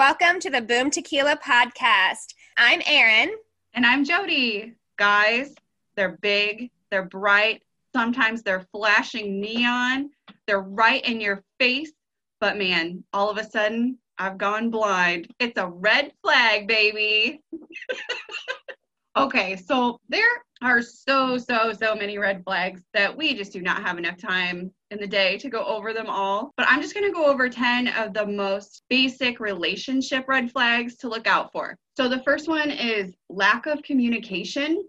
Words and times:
welcome 0.00 0.40
to 0.40 0.48
the 0.48 0.62
Boom 0.62 0.90
Tequila 0.90 1.36
podcast. 1.44 2.32
I'm 2.56 2.80
Erin. 2.86 3.36
And 3.74 3.84
I'm 3.84 4.02
Jody. 4.02 4.72
Guys, 4.96 5.54
they're 5.94 6.16
big, 6.22 6.70
they're 6.90 7.04
bright, 7.04 7.62
sometimes 7.94 8.42
they're 8.42 8.66
flashing 8.72 9.42
neon, 9.42 10.08
they're 10.46 10.62
right 10.62 11.06
in 11.06 11.20
your 11.20 11.44
face. 11.58 11.92
But 12.40 12.56
man, 12.56 13.04
all 13.12 13.28
of 13.28 13.36
a 13.36 13.44
sudden, 13.44 13.98
I've 14.16 14.38
gone 14.38 14.70
blind. 14.70 15.34
It's 15.38 15.58
a 15.58 15.68
red 15.68 16.14
flag, 16.22 16.66
baby. 16.66 17.42
okay, 19.18 19.56
so 19.56 20.00
there 20.08 20.26
are 20.62 20.82
so, 20.82 21.38
so, 21.38 21.72
so 21.72 21.94
many 21.94 22.18
red 22.18 22.44
flags 22.44 22.82
that 22.92 23.16
we 23.16 23.34
just 23.34 23.52
do 23.52 23.62
not 23.62 23.82
have 23.82 23.98
enough 23.98 24.18
time 24.18 24.70
in 24.90 24.98
the 24.98 25.06
day 25.06 25.38
to 25.38 25.48
go 25.48 25.64
over 25.64 25.92
them 25.92 26.08
all. 26.08 26.52
But 26.56 26.66
I'm 26.68 26.82
just 26.82 26.94
going 26.94 27.06
to 27.06 27.12
go 27.12 27.26
over 27.26 27.48
10 27.48 27.88
of 27.88 28.12
the 28.12 28.26
most 28.26 28.82
basic 28.90 29.40
relationship 29.40 30.28
red 30.28 30.50
flags 30.50 30.96
to 30.96 31.08
look 31.08 31.26
out 31.26 31.50
for. 31.52 31.76
So 31.96 32.08
the 32.08 32.22
first 32.22 32.48
one 32.48 32.70
is 32.70 33.14
lack 33.28 33.66
of 33.66 33.82
communication 33.82 34.84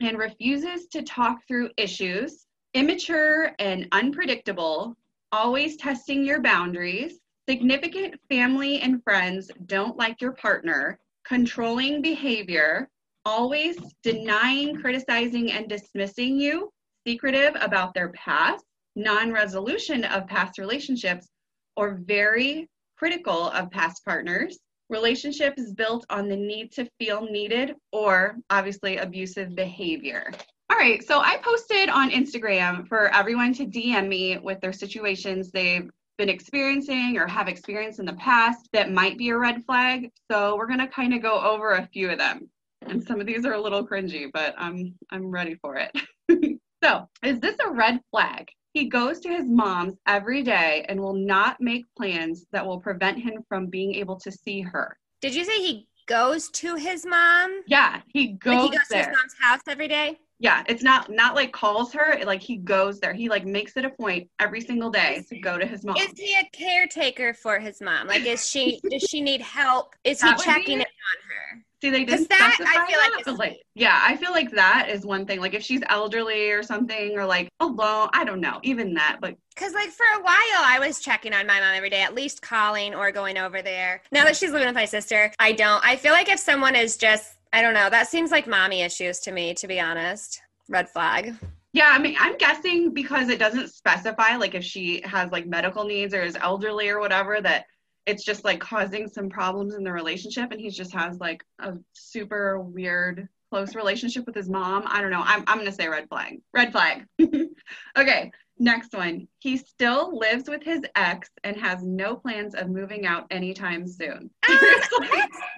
and 0.00 0.18
refuses 0.18 0.86
to 0.88 1.02
talk 1.02 1.46
through 1.46 1.70
issues, 1.76 2.46
immature 2.74 3.52
and 3.58 3.86
unpredictable, 3.92 4.96
always 5.32 5.76
testing 5.76 6.24
your 6.24 6.40
boundaries, 6.40 7.18
significant 7.48 8.14
family 8.28 8.80
and 8.80 9.02
friends 9.02 9.50
don't 9.66 9.96
like 9.96 10.20
your 10.20 10.32
partner, 10.32 10.98
controlling 11.24 12.00
behavior, 12.02 12.88
always 13.24 13.76
denying, 14.02 14.76
criticizing, 14.80 15.52
and 15.52 15.68
dismissing 15.68 16.38
you, 16.38 16.70
secretive 17.06 17.54
about 17.60 17.94
their 17.94 18.10
past, 18.10 18.64
non 18.96 19.32
resolution 19.32 20.04
of 20.04 20.26
past 20.26 20.58
relationships, 20.58 21.28
or 21.76 21.98
very 22.02 22.68
critical 22.96 23.50
of 23.50 23.70
past 23.70 24.04
partners. 24.04 24.58
Relationship 24.90 25.54
is 25.56 25.72
built 25.72 26.04
on 26.10 26.28
the 26.28 26.36
need 26.36 26.70
to 26.72 26.88
feel 26.98 27.22
needed 27.22 27.74
or 27.92 28.36
obviously 28.50 28.98
abusive 28.98 29.54
behavior. 29.54 30.30
All 30.70 30.78
right, 30.78 31.02
so 31.02 31.20
I 31.20 31.38
posted 31.38 31.88
on 31.88 32.10
Instagram 32.10 32.86
for 32.86 33.14
everyone 33.14 33.54
to 33.54 33.66
DM 33.66 34.08
me 34.08 34.38
with 34.38 34.60
their 34.60 34.72
situations 34.72 35.50
they've 35.50 35.90
been 36.16 36.28
experiencing 36.28 37.18
or 37.18 37.26
have 37.26 37.48
experienced 37.48 37.98
in 37.98 38.06
the 38.06 38.14
past 38.14 38.68
that 38.72 38.92
might 38.92 39.18
be 39.18 39.30
a 39.30 39.36
red 39.36 39.64
flag. 39.64 40.10
So 40.30 40.56
we're 40.56 40.66
gonna 40.66 40.88
kind 40.88 41.12
of 41.12 41.22
go 41.22 41.40
over 41.40 41.72
a 41.72 41.86
few 41.86 42.10
of 42.10 42.18
them. 42.18 42.48
And 42.86 43.02
some 43.02 43.20
of 43.20 43.26
these 43.26 43.44
are 43.44 43.52
a 43.54 43.60
little 43.60 43.86
cringy, 43.86 44.30
but 44.32 44.54
I'm 44.58 44.94
I'm 45.10 45.30
ready 45.30 45.54
for 45.56 45.76
it. 45.76 45.90
so, 46.84 47.08
is 47.22 47.40
this 47.40 47.56
a 47.64 47.70
red 47.70 48.00
flag? 48.10 48.48
He 48.72 48.88
goes 48.88 49.20
to 49.20 49.28
his 49.28 49.46
mom's 49.46 49.94
every 50.06 50.42
day 50.42 50.84
and 50.88 51.00
will 51.00 51.14
not 51.14 51.60
make 51.60 51.84
plans 51.96 52.46
that 52.52 52.66
will 52.66 52.80
prevent 52.80 53.18
him 53.22 53.44
from 53.48 53.66
being 53.68 53.94
able 53.94 54.18
to 54.20 54.32
see 54.32 54.60
her. 54.62 54.96
Did 55.20 55.34
you 55.34 55.44
say 55.44 55.58
he 55.60 55.86
goes 56.06 56.50
to 56.50 56.74
his 56.74 57.06
mom? 57.06 57.62
Yeah, 57.66 58.00
he 58.12 58.32
goes 58.32 58.54
Like 58.54 58.62
he 58.62 58.70
goes 58.70 58.88
there. 58.90 59.02
to 59.02 59.08
his 59.10 59.16
mom's 59.16 59.34
house 59.40 59.60
every 59.68 59.88
day? 59.88 60.18
Yeah, 60.40 60.64
it's 60.68 60.82
not 60.82 61.10
not 61.10 61.36
like 61.36 61.52
calls 61.52 61.92
her, 61.92 62.18
like 62.24 62.42
he 62.42 62.56
goes 62.56 62.98
there. 63.00 63.14
He 63.14 63.28
like 63.28 63.46
makes 63.46 63.76
it 63.76 63.84
a 63.84 63.90
point 63.90 64.28
every 64.40 64.60
single 64.60 64.90
day 64.90 65.24
to 65.28 65.38
go 65.38 65.56
to 65.56 65.64
his 65.64 65.84
mom. 65.84 65.96
Is 65.96 66.12
he 66.18 66.34
a 66.34 66.48
caretaker 66.52 67.32
for 67.32 67.60
his 67.60 67.80
mom? 67.80 68.08
Like, 68.08 68.26
is 68.26 68.48
she? 68.48 68.80
does 68.90 69.02
she 69.02 69.20
need 69.20 69.40
help? 69.40 69.94
Is 70.02 70.20
he 70.20 70.26
That 70.28 70.38
be 70.38 70.44
checking 70.44 70.74
in 70.74 70.80
it. 70.80 70.88
on 70.88 71.28
her? 71.30 71.63
See, 71.84 71.90
they 71.90 72.06
didn't 72.06 72.30
that, 72.30 72.56
I 72.60 72.90
feel 72.90 72.98
like 72.98 73.24
that, 73.26 73.38
like, 73.38 73.62
yeah, 73.74 74.00
I 74.02 74.16
feel 74.16 74.30
like 74.30 74.50
that 74.52 74.88
is 74.88 75.04
one 75.04 75.26
thing. 75.26 75.38
Like 75.38 75.52
if 75.52 75.62
she's 75.62 75.82
elderly 75.90 76.50
or 76.50 76.62
something, 76.62 77.18
or 77.18 77.26
like 77.26 77.50
alone, 77.60 78.08
I 78.14 78.24
don't 78.24 78.40
know, 78.40 78.58
even 78.62 78.94
that. 78.94 79.18
But 79.20 79.36
Because, 79.54 79.74
like, 79.74 79.90
for 79.90 80.06
a 80.16 80.22
while, 80.22 80.62
I 80.62 80.78
was 80.80 81.00
checking 81.00 81.34
on 81.34 81.46
my 81.46 81.60
mom 81.60 81.74
every 81.74 81.90
day, 81.90 82.00
at 82.00 82.14
least 82.14 82.40
calling 82.40 82.94
or 82.94 83.12
going 83.12 83.36
over 83.36 83.60
there. 83.60 84.00
Now 84.12 84.24
that 84.24 84.34
she's 84.34 84.50
living 84.50 84.66
with 84.66 84.74
my 84.74 84.86
sister, 84.86 85.30
I 85.38 85.52
don't. 85.52 85.84
I 85.84 85.96
feel 85.96 86.12
like 86.12 86.30
if 86.30 86.40
someone 86.40 86.74
is 86.74 86.96
just, 86.96 87.34
I 87.52 87.60
don't 87.60 87.74
know, 87.74 87.90
that 87.90 88.08
seems 88.08 88.30
like 88.30 88.46
mommy 88.46 88.80
issues 88.80 89.20
to 89.20 89.30
me, 89.32 89.52
to 89.52 89.68
be 89.68 89.78
honest. 89.78 90.40
Red 90.70 90.88
flag. 90.88 91.34
yeah, 91.74 91.90
I 91.92 91.98
mean, 91.98 92.16
I'm 92.18 92.38
guessing 92.38 92.94
because 92.94 93.28
it 93.28 93.38
doesn't 93.38 93.74
specify 93.74 94.36
like 94.36 94.54
if 94.54 94.64
she 94.64 95.02
has 95.04 95.30
like 95.32 95.46
medical 95.46 95.84
needs 95.84 96.14
or 96.14 96.22
is 96.22 96.38
elderly 96.40 96.88
or 96.88 96.98
whatever 96.98 97.42
that 97.42 97.66
it's 98.06 98.24
just 98.24 98.44
like 98.44 98.60
causing 98.60 99.08
some 99.08 99.28
problems 99.28 99.74
in 99.74 99.84
the 99.84 99.92
relationship, 99.92 100.50
and 100.50 100.60
he 100.60 100.70
just 100.70 100.92
has 100.94 101.18
like 101.20 101.44
a 101.58 101.74
super 101.92 102.60
weird 102.60 103.28
close 103.50 103.74
relationship 103.74 104.26
with 104.26 104.34
his 104.34 104.48
mom. 104.48 104.84
I 104.86 105.00
don't 105.00 105.10
know. 105.10 105.22
I'm 105.24 105.44
I'm 105.46 105.58
gonna 105.58 105.72
say 105.72 105.88
red 105.88 106.08
flag. 106.08 106.40
Red 106.52 106.72
flag. 106.72 107.06
okay. 107.98 108.32
Next 108.58 108.92
one. 108.92 109.26
He 109.40 109.56
still 109.56 110.16
lives 110.16 110.48
with 110.48 110.62
his 110.62 110.82
ex 110.94 111.28
and 111.42 111.56
has 111.56 111.82
no 111.82 112.14
plans 112.14 112.54
of 112.54 112.68
moving 112.68 113.04
out 113.04 113.26
anytime 113.30 113.86
soon. 113.86 114.30
Um, 114.48 114.58
that's 114.60 114.88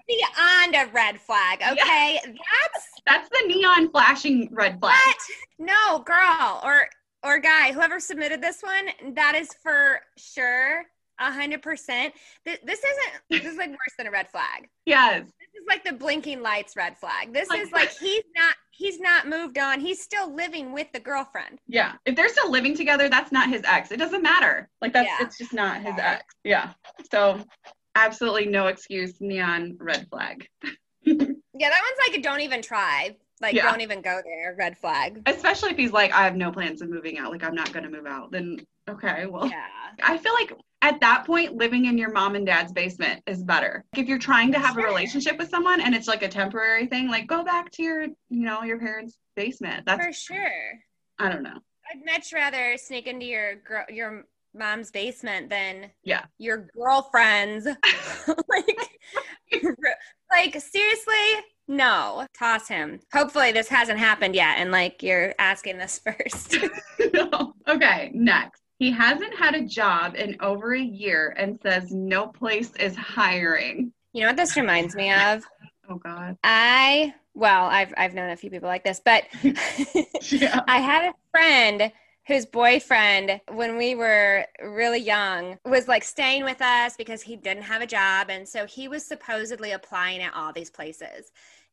beyond 0.08 0.74
a 0.74 0.90
red 0.92 1.20
flag, 1.20 1.60
okay? 1.72 2.18
That's 2.24 2.86
That's 3.06 3.28
the 3.28 3.48
neon 3.48 3.90
flashing 3.90 4.48
red 4.50 4.80
flag. 4.80 4.94
what? 4.94 5.16
No, 5.58 5.98
girl 6.00 6.60
or 6.64 6.86
or 7.22 7.38
guy, 7.38 7.72
whoever 7.72 7.98
submitted 8.00 8.40
this 8.40 8.62
one, 8.62 9.14
that 9.14 9.34
is 9.34 9.50
for 9.62 10.00
sure. 10.16 10.84
A 11.18 11.32
hundred 11.32 11.62
percent. 11.62 12.14
This 12.44 12.58
isn't. 12.64 13.12
This 13.30 13.44
is 13.44 13.56
like 13.56 13.70
worse 13.70 13.94
than 13.96 14.06
a 14.06 14.10
red 14.10 14.28
flag. 14.28 14.68
Yes. 14.84 15.24
This 15.24 15.62
is 15.62 15.66
like 15.68 15.82
the 15.84 15.92
blinking 15.92 16.42
lights 16.42 16.76
red 16.76 16.96
flag. 16.98 17.32
This 17.32 17.48
Like- 17.48 17.60
is 17.60 17.72
like 17.72 17.90
he's 18.00 18.24
not. 18.36 18.54
He's 18.70 19.00
not 19.00 19.26
moved 19.26 19.56
on. 19.56 19.80
He's 19.80 20.02
still 20.02 20.34
living 20.34 20.72
with 20.72 20.92
the 20.92 21.00
girlfriend. 21.00 21.58
Yeah. 21.66 21.94
If 22.04 22.14
they're 22.14 22.28
still 22.28 22.50
living 22.50 22.76
together, 22.76 23.08
that's 23.08 23.32
not 23.32 23.48
his 23.48 23.62
ex. 23.64 23.90
It 23.90 23.96
doesn't 23.96 24.22
matter. 24.22 24.68
Like 24.82 24.92
that's 24.92 25.08
Yeah. 25.08 25.24
it's 25.26 25.38
just 25.38 25.54
not 25.54 25.80
his 25.80 25.94
ex. 25.98 26.22
Yeah. 26.44 26.72
So 27.10 27.40
absolutely 27.94 28.44
no 28.46 28.66
excuse, 28.66 29.18
neon 29.20 29.76
red 29.80 30.06
flag. 30.10 30.46
Yeah, 31.58 31.70
that 31.70 31.80
one's 31.82 32.10
like 32.10 32.18
a 32.18 32.22
don't 32.22 32.40
even 32.40 32.60
try. 32.60 33.16
Like 33.40 33.54
Yeah. 33.54 33.70
don't 33.70 33.80
even 33.80 34.02
go 34.02 34.20
there. 34.24 34.54
Red 34.58 34.76
flag. 34.76 35.22
Especially 35.26 35.70
if 35.70 35.78
he's 35.78 35.92
like, 35.92 36.12
I 36.12 36.24
have 36.24 36.36
no 36.36 36.50
plans 36.52 36.82
of 36.82 36.90
moving 36.90 37.16
out, 37.16 37.30
like 37.30 37.42
I'm 37.44 37.54
not 37.54 37.72
gonna 37.72 37.88
move 37.88 38.04
out, 38.06 38.30
then 38.30 38.58
okay, 38.90 39.24
well 39.26 39.46
Yeah. 39.48 39.64
I 40.02 40.18
feel 40.18 40.34
like 40.34 40.52
at 40.86 41.00
that 41.00 41.24
point, 41.26 41.56
living 41.56 41.86
in 41.86 41.98
your 41.98 42.10
mom 42.12 42.34
and 42.36 42.46
dad's 42.46 42.72
basement 42.72 43.22
is 43.26 43.42
better. 43.42 43.84
If 43.96 44.06
you're 44.08 44.18
trying 44.18 44.52
to 44.52 44.58
have 44.58 44.76
a 44.78 44.82
relationship 44.82 45.36
with 45.38 45.48
someone 45.50 45.80
and 45.80 45.94
it's 45.94 46.06
like 46.08 46.22
a 46.22 46.28
temporary 46.28 46.86
thing, 46.86 47.08
like 47.08 47.26
go 47.26 47.44
back 47.44 47.70
to 47.72 47.82
your, 47.82 48.02
you 48.04 48.14
know, 48.44 48.62
your 48.62 48.78
parents' 48.78 49.18
basement. 49.34 49.84
That's 49.86 50.04
For 50.04 50.12
sure. 50.12 50.52
I 51.18 51.28
don't 51.28 51.42
know. 51.42 51.58
I'd 51.92 52.04
much 52.04 52.32
rather 52.32 52.76
sneak 52.78 53.06
into 53.06 53.26
your 53.26 53.56
gr- 53.56 53.92
your 53.92 54.24
mom's 54.54 54.90
basement 54.90 55.50
than 55.50 55.90
Yeah. 56.04 56.24
your 56.38 56.68
girlfriend's. 56.74 57.66
like, 58.48 58.78
like 60.30 60.60
seriously, 60.60 61.14
no. 61.68 62.26
Toss 62.38 62.68
him. 62.68 63.00
Hopefully, 63.12 63.52
this 63.52 63.68
hasn't 63.68 63.98
happened 63.98 64.34
yet, 64.34 64.58
and 64.58 64.70
like 64.70 65.02
you're 65.02 65.34
asking 65.38 65.78
this 65.78 65.98
first. 65.98 66.56
no. 67.12 67.54
Okay, 67.68 68.10
next. 68.14 68.62
He 68.78 68.90
hasn't 68.90 69.34
had 69.36 69.54
a 69.54 69.64
job 69.64 70.16
in 70.16 70.36
over 70.40 70.74
a 70.74 70.80
year 70.80 71.34
and 71.38 71.58
says 71.62 71.92
no 71.92 72.26
place 72.28 72.72
is 72.78 72.94
hiring. 72.94 73.92
you 74.12 74.22
know 74.22 74.28
what 74.28 74.36
this 74.36 74.56
reminds 74.56 74.94
me 74.94 75.12
of? 75.12 75.44
Oh 75.88 75.98
God. 75.98 76.36
I 76.42 77.14
well, 77.34 77.66
I've 77.66 77.94
I've 77.96 78.12
known 78.12 78.30
a 78.30 78.36
few 78.36 78.50
people 78.50 78.68
like 78.68 78.82
this, 78.82 79.00
but 79.04 79.22
Yeah. 80.32 80.64
I 80.68 80.78
had 80.80 81.04
a 81.10 81.14
friend 81.30 81.92
whose 82.26 82.44
boyfriend, 82.44 83.40
when 83.52 83.76
we 83.76 83.94
were 83.94 84.44
really 84.60 84.98
young, 84.98 85.58
was 85.64 85.86
like 85.86 86.02
staying 86.02 86.42
with 86.42 86.60
us 86.60 86.96
because 86.96 87.22
he 87.22 87.36
didn't 87.36 87.62
have 87.62 87.82
a 87.82 87.86
job. 87.86 88.30
And 88.30 88.48
so 88.48 88.66
he 88.66 88.88
was 88.88 89.06
supposedly 89.06 89.70
applying 89.70 90.22
at 90.22 90.34
all 90.34 90.52
these 90.52 90.70
places 90.70 91.30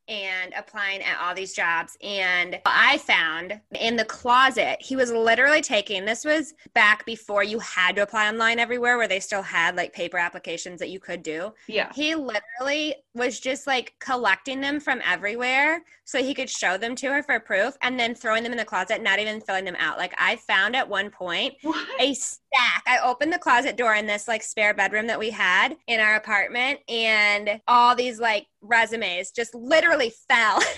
and 0.07 0.53
applying 0.57 1.01
at 1.01 1.19
all 1.21 1.33
these 1.33 1.53
jobs. 1.53 1.97
And 2.01 2.59
I 2.65 2.97
found 2.99 3.59
in 3.79 3.95
the 3.95 4.05
closet, 4.05 4.77
he 4.81 4.95
was 4.95 5.11
literally 5.11 5.61
taking 5.61 6.05
this 6.05 6.25
was 6.25 6.53
back 6.73 7.05
before 7.05 7.43
you 7.43 7.59
had 7.59 7.95
to 7.95 8.03
apply 8.03 8.27
online 8.29 8.59
everywhere, 8.59 8.97
where 8.97 9.07
they 9.07 9.19
still 9.19 9.41
had 9.41 9.75
like 9.75 9.93
paper 9.93 10.17
applications 10.17 10.79
that 10.79 10.89
you 10.89 10.99
could 10.99 11.23
do. 11.23 11.53
Yeah. 11.67 11.91
He 11.93 12.15
literally 12.15 12.95
was 13.15 13.39
just 13.39 13.67
like 13.67 13.93
collecting 13.99 14.59
them 14.61 14.79
from 14.79 15.01
everywhere 15.05 15.83
so 16.05 16.21
he 16.21 16.33
could 16.33 16.49
show 16.49 16.77
them 16.77 16.95
to 16.95 17.07
her 17.07 17.23
for 17.23 17.39
proof 17.39 17.75
and 17.81 17.99
then 17.99 18.13
throwing 18.15 18.43
them 18.43 18.51
in 18.51 18.57
the 18.57 18.65
closet, 18.65 19.01
not 19.01 19.19
even 19.19 19.39
filling 19.39 19.65
them 19.65 19.77
out. 19.79 19.97
Like 19.97 20.13
I 20.17 20.35
found 20.35 20.75
at 20.75 20.87
one 20.89 21.09
point 21.09 21.53
What? 21.61 21.87
a 22.01 22.13
stack. 22.13 22.83
I 22.85 22.99
opened 23.03 23.31
the 23.31 23.39
closet 23.39 23.77
door 23.77 23.95
in 23.95 24.05
this 24.05 24.27
like 24.27 24.43
spare 24.43 24.73
bedroom 24.73 25.07
that 25.07 25.19
we 25.19 25.29
had 25.29 25.75
in 25.87 25.99
our 25.99 26.15
apartment 26.15 26.79
and 26.89 27.61
all 27.67 27.95
these 27.95 28.19
like 28.19 28.47
resumes 28.63 29.31
just 29.31 29.53
literally 29.55 30.11
fell. 30.29 30.59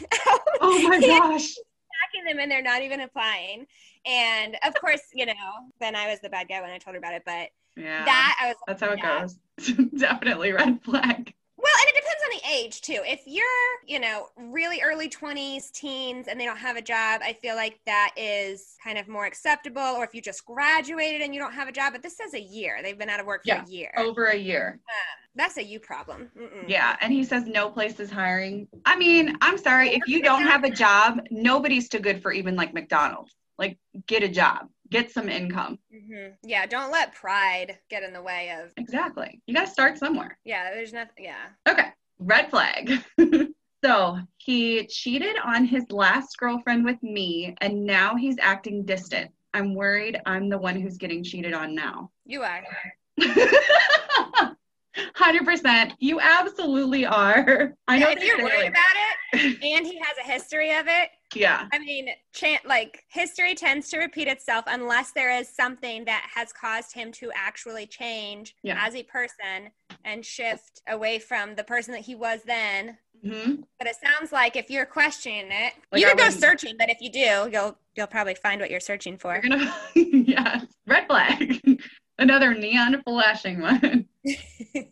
Oh 0.62 0.82
my 0.90 1.00
gosh. 1.02 1.50
stacking 1.52 2.26
them 2.28 2.40
and 2.40 2.50
they're 2.50 2.62
not 2.64 2.82
even 2.82 3.02
applying. 3.02 3.68
And 4.06 4.58
of 4.66 4.74
course, 4.76 5.02
you 5.14 5.26
know, 5.28 5.34
then 5.80 5.96
I 5.96 6.08
was 6.10 6.22
the 6.22 6.30
bad 6.30 6.48
guy 6.48 6.62
when 6.62 6.72
I 6.72 6.78
told 6.80 6.96
her 6.96 6.98
about 6.98 7.14
it, 7.14 7.24
but 7.26 7.50
Yeah. 7.76 8.06
that 8.06 8.38
I 8.42 8.48
was 8.48 8.56
That's 8.68 8.82
how 8.82 8.92
it 8.94 9.00
yeah. 9.00 9.22
goes. 9.22 9.38
Definitely 9.98 10.54
red 10.54 10.82
flag. 10.84 11.34
Well, 11.58 11.72
and 11.80 11.90
it 11.90 11.96
depends 11.96 12.22
on 12.24 12.38
the 12.38 12.54
age 12.54 12.82
too. 12.82 13.02
If 13.06 13.22
you're, 13.26 13.46
you 13.88 14.00
know, 14.00 14.28
really 14.38 14.82
early 14.82 15.08
20s, 15.10 15.72
teens, 15.72 16.28
and 16.28 16.40
they 16.40 16.44
don't 16.46 16.58
have 16.58 16.76
a 16.76 16.82
job, 16.82 17.22
I 17.24 17.34
feel 17.42 17.56
like 17.56 17.80
that 17.86 18.12
is 18.18 18.76
kind 18.84 18.98
of 18.98 19.08
more 19.08 19.26
acceptable. 19.26 19.82
Or 19.82 20.04
if 20.04 20.14
you 20.14 20.22
just 20.22 20.46
graduated 20.46 21.22
and 21.22 21.34
you 21.34 21.40
don't 21.40 21.54
have 21.54 21.70
a 21.70 21.72
job, 21.72 21.94
but 21.94 22.04
this 22.04 22.18
says 22.18 22.34
a 22.34 22.42
year. 22.42 22.80
They've 22.84 22.98
been 22.98 23.10
out 23.10 23.22
of 23.22 23.26
work 23.26 23.44
for 23.44 23.50
Yeah. 23.50 23.64
a 23.66 23.70
year. 23.70 23.94
Over 23.98 24.26
a 24.26 24.36
year. 24.36 24.80
Um, 24.90 25.30
that's 25.36 25.58
a 25.58 25.64
you 25.64 25.80
problem. 25.80 26.30
Mm-mm. 26.38 26.68
Yeah, 26.68 26.98
and 27.00 27.14
he 27.14 27.24
says 27.24 27.46
no 27.46 27.70
place 27.70 28.00
is 28.00 28.12
hiring. 28.12 28.68
I 28.86 28.98
mean, 28.98 29.38
I'm 29.42 29.58
sorry, 29.58 29.90
if 29.96 30.08
you 30.08 30.22
don't 30.22 30.44
have 30.44 30.66
a 30.66 30.70
job, 30.70 31.20
nobody's 31.32 31.88
too 31.88 32.00
good 32.00 32.22
for 32.22 32.34
even 32.34 32.56
like 32.56 32.74
McDonald's. 32.74 33.34
Like, 33.58 33.78
get 34.08 34.24
a 34.24 34.28
job, 34.28 34.68
get 34.90 35.12
some 35.12 35.30
income. 35.30 35.80
hmm 35.92 36.28
Yeah, 36.44 36.66
don't 36.66 36.92
let 36.92 37.14
pride 37.14 37.78
get 37.90 38.04
in 38.04 38.14
the 38.14 38.22
way 38.22 38.52
of. 38.62 38.72
Exactly. 38.78 39.42
You 39.48 39.54
got 39.56 39.66
to 39.66 39.72
start 39.72 39.98
somewhere. 39.98 40.38
Yeah, 40.46 40.72
there's 40.74 40.94
nothing. 40.94 41.26
Yeah. 41.26 41.48
Okay, 41.68 41.88
red 42.20 42.50
flag. 42.50 42.92
so 43.84 44.18
he 44.38 44.86
cheated 44.88 45.36
on 45.44 45.66
his 45.66 45.84
last 45.90 46.38
girlfriend 46.38 46.86
with 46.86 47.02
me, 47.04 47.56
and 47.62 47.86
now 47.86 48.16
he's 48.16 48.38
acting 48.42 48.86
distant. 48.86 49.32
I'm 49.54 49.74
worried 49.74 50.20
I'm 50.26 50.50
the 50.50 50.58
one 50.58 50.80
who's 50.80 50.98
getting 50.98 51.24
cheated 51.24 51.54
on 51.54 51.74
now. 51.74 52.12
You 52.26 52.44
are. 52.44 52.64
100%. 55.16 55.94
You 56.00 56.20
absolutely 56.20 57.06
are. 57.06 57.74
I 57.88 57.98
know 57.98 58.10
Yeah, 58.10 58.16
if 58.18 58.24
you're 58.24 58.44
worried 58.44 58.68
about 58.68 58.96
it 59.34 59.44
and 59.64 59.86
he 59.86 59.98
has 60.00 60.18
a 60.24 60.30
history 60.30 60.74
of 60.76 60.88
it, 60.88 61.10
Yeah. 61.36 61.68
I 61.72 61.80
mean, 61.80 62.08
chan 62.34 62.60
like 62.66 63.04
history 63.10 63.56
tends 63.56 63.90
to 63.90 63.98
repeat 64.00 64.28
itself 64.28 64.66
unless 64.68 65.12
there 65.12 65.32
is 65.32 65.50
something 65.54 66.06
that 66.06 66.28
has 66.34 66.52
caused 66.54 66.94
him 66.94 67.12
to 67.14 67.32
actually 67.36 67.86
change 67.88 68.56
Yeah. 68.64 68.82
as 68.86 68.96
a 68.96 69.04
person 69.04 69.72
and 70.04 70.26
shift 70.26 70.82
away 70.88 71.20
from 71.20 71.56
the 71.56 71.64
person 71.64 71.94
that 71.94 72.02
he 72.02 72.16
was 72.16 72.42
then. 72.46 72.98
hmm 73.24 73.56
But 73.80 73.88
it 73.88 73.96
sounds 74.04 74.32
like 74.32 74.56
if 74.56 74.70
you're 74.70 74.86
questioning 74.86 75.48
it, 75.52 75.74
Like, 75.92 76.02
you 76.02 76.08
can 76.08 76.18
go 76.18 76.30
searching. 76.30 76.76
But 76.78 76.90
if 76.90 77.02
you 77.02 77.12
do, 77.12 77.50
you'll 77.52 77.78
you'll 77.96 78.08
probably 78.08 78.36
find 78.36 78.60
what 78.62 78.70
you're 78.70 78.80
searching 78.80 79.18
for. 79.18 79.34
You're 79.34 79.42
gonna, 79.58 79.76
yeah, 79.96 80.62
red 80.88 81.08
flag. 81.08 81.62
Another 82.18 82.54
neon 82.54 83.02
flashing 83.04 83.60
one. 83.62 84.08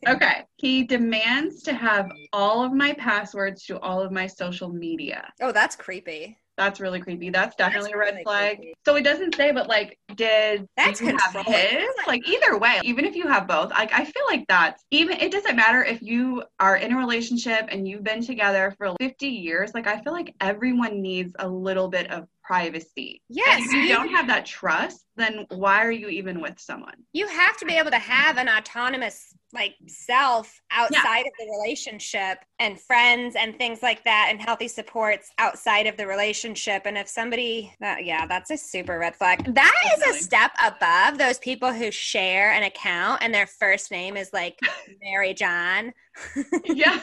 Okay. 0.08 0.46
He 0.58 0.84
demands 0.84 1.64
to 1.64 1.74
have 1.74 2.12
all 2.32 2.64
of 2.64 2.74
my 2.74 2.94
passwords 2.94 3.66
to 3.66 3.80
all 3.80 4.02
of 4.02 4.12
my 4.12 4.28
social 4.28 4.70
media. 4.70 5.32
oh, 5.42 5.52
that's 5.52 5.76
creepy. 5.76 6.38
That's 6.56 6.80
really 6.80 7.00
creepy. 7.00 7.32
That's 7.32 7.56
definitely 7.56 7.90
That's 7.90 7.96
a 7.96 7.98
red 7.98 8.12
really 8.14 8.24
flag. 8.24 8.58
creepy. 8.58 8.74
So 8.86 8.96
it 8.96 9.02
doesn't 9.04 9.36
say, 9.36 9.52
but 9.52 9.68
like, 9.68 9.98
did 10.16 10.68
That's 10.78 11.02
you 11.02 11.08
have 11.08 11.46
his? 11.48 11.88
Like 12.06 12.28
either 12.28 12.60
way, 12.60 12.80
even 12.84 13.06
if 13.06 13.16
you 13.16 13.28
have 13.28 13.48
both, 13.48 13.72
like 13.72 13.92
I 13.92 14.06
feel 14.06 14.24
like 14.28 14.46
that's 14.48 14.84
even. 14.92 15.20
It 15.20 15.32
doesn't 15.32 15.56
matter 15.56 15.84
if 15.84 16.02
you 16.04 16.44
are 16.60 16.76
in 16.78 16.94
a 16.94 16.98
relationship 16.98 17.68
and 17.70 17.88
you've 17.88 18.04
been 18.04 18.24
together 18.24 18.74
for 18.78 18.94
50 19.00 19.28
years. 19.28 19.74
Like 19.74 19.88
I 19.88 20.00
feel 20.02 20.14
like 20.14 20.36
everyone 20.42 21.02
needs 21.02 21.34
a 21.40 21.48
little 21.48 21.88
bit 21.88 22.12
of 22.12 22.28
privacy. 22.44 23.22
Yes, 23.30 23.64
if 23.66 23.72
you 23.72 23.80
you- 23.82 23.96
don't 23.96 24.10
have 24.10 24.28
that 24.28 24.46
trust, 24.46 25.06
then 25.16 25.46
why 25.50 25.84
are 25.84 25.92
you 25.92 26.10
even 26.10 26.42
with 26.42 26.60
someone? 26.60 26.96
You 27.14 27.28
have 27.28 27.58
to 27.58 27.66
be 27.66 27.74
able 27.74 27.92
to 27.92 28.00
have 28.00 28.38
an 28.38 28.50
autonomous 28.50 29.34
like 29.54 29.76
self 29.88 30.60
outside 30.72 31.22
of 31.28 31.32
the 31.40 31.46
relationship 31.60 32.40
and 32.60 32.80
friends 32.82 33.36
and 33.38 33.56
things 33.58 33.84
like 33.84 34.04
that 34.04 34.30
and 34.32 34.42
healthy 34.42 34.68
supports 34.68 35.30
outside 35.38 35.86
of 35.86 35.96
the 35.96 36.08
relationship 36.08 36.84
and 36.86 36.98
if 36.98 37.08
somebody 37.08 37.72
that 37.80 38.04
yeah 38.04 38.26
that's 38.26 38.50
a 38.50 38.58
super 38.58 38.98
red 38.98 39.16
flag 39.16 39.54
that 39.54 39.74
is 39.96 40.16
a 40.16 40.20
step 40.20 40.52
above 40.66 41.20
those 41.20 41.38
people 41.38 41.72
who 41.72 41.92
share 41.92 42.52
an 42.52 42.64
account 42.64 43.22
and 43.22 43.32
their 43.32 43.46
first 43.46 43.92
name 43.92 44.18
is 44.18 44.32
like 44.34 44.58
mary 45.04 45.36
john 45.36 45.94
yeah. 46.66 47.00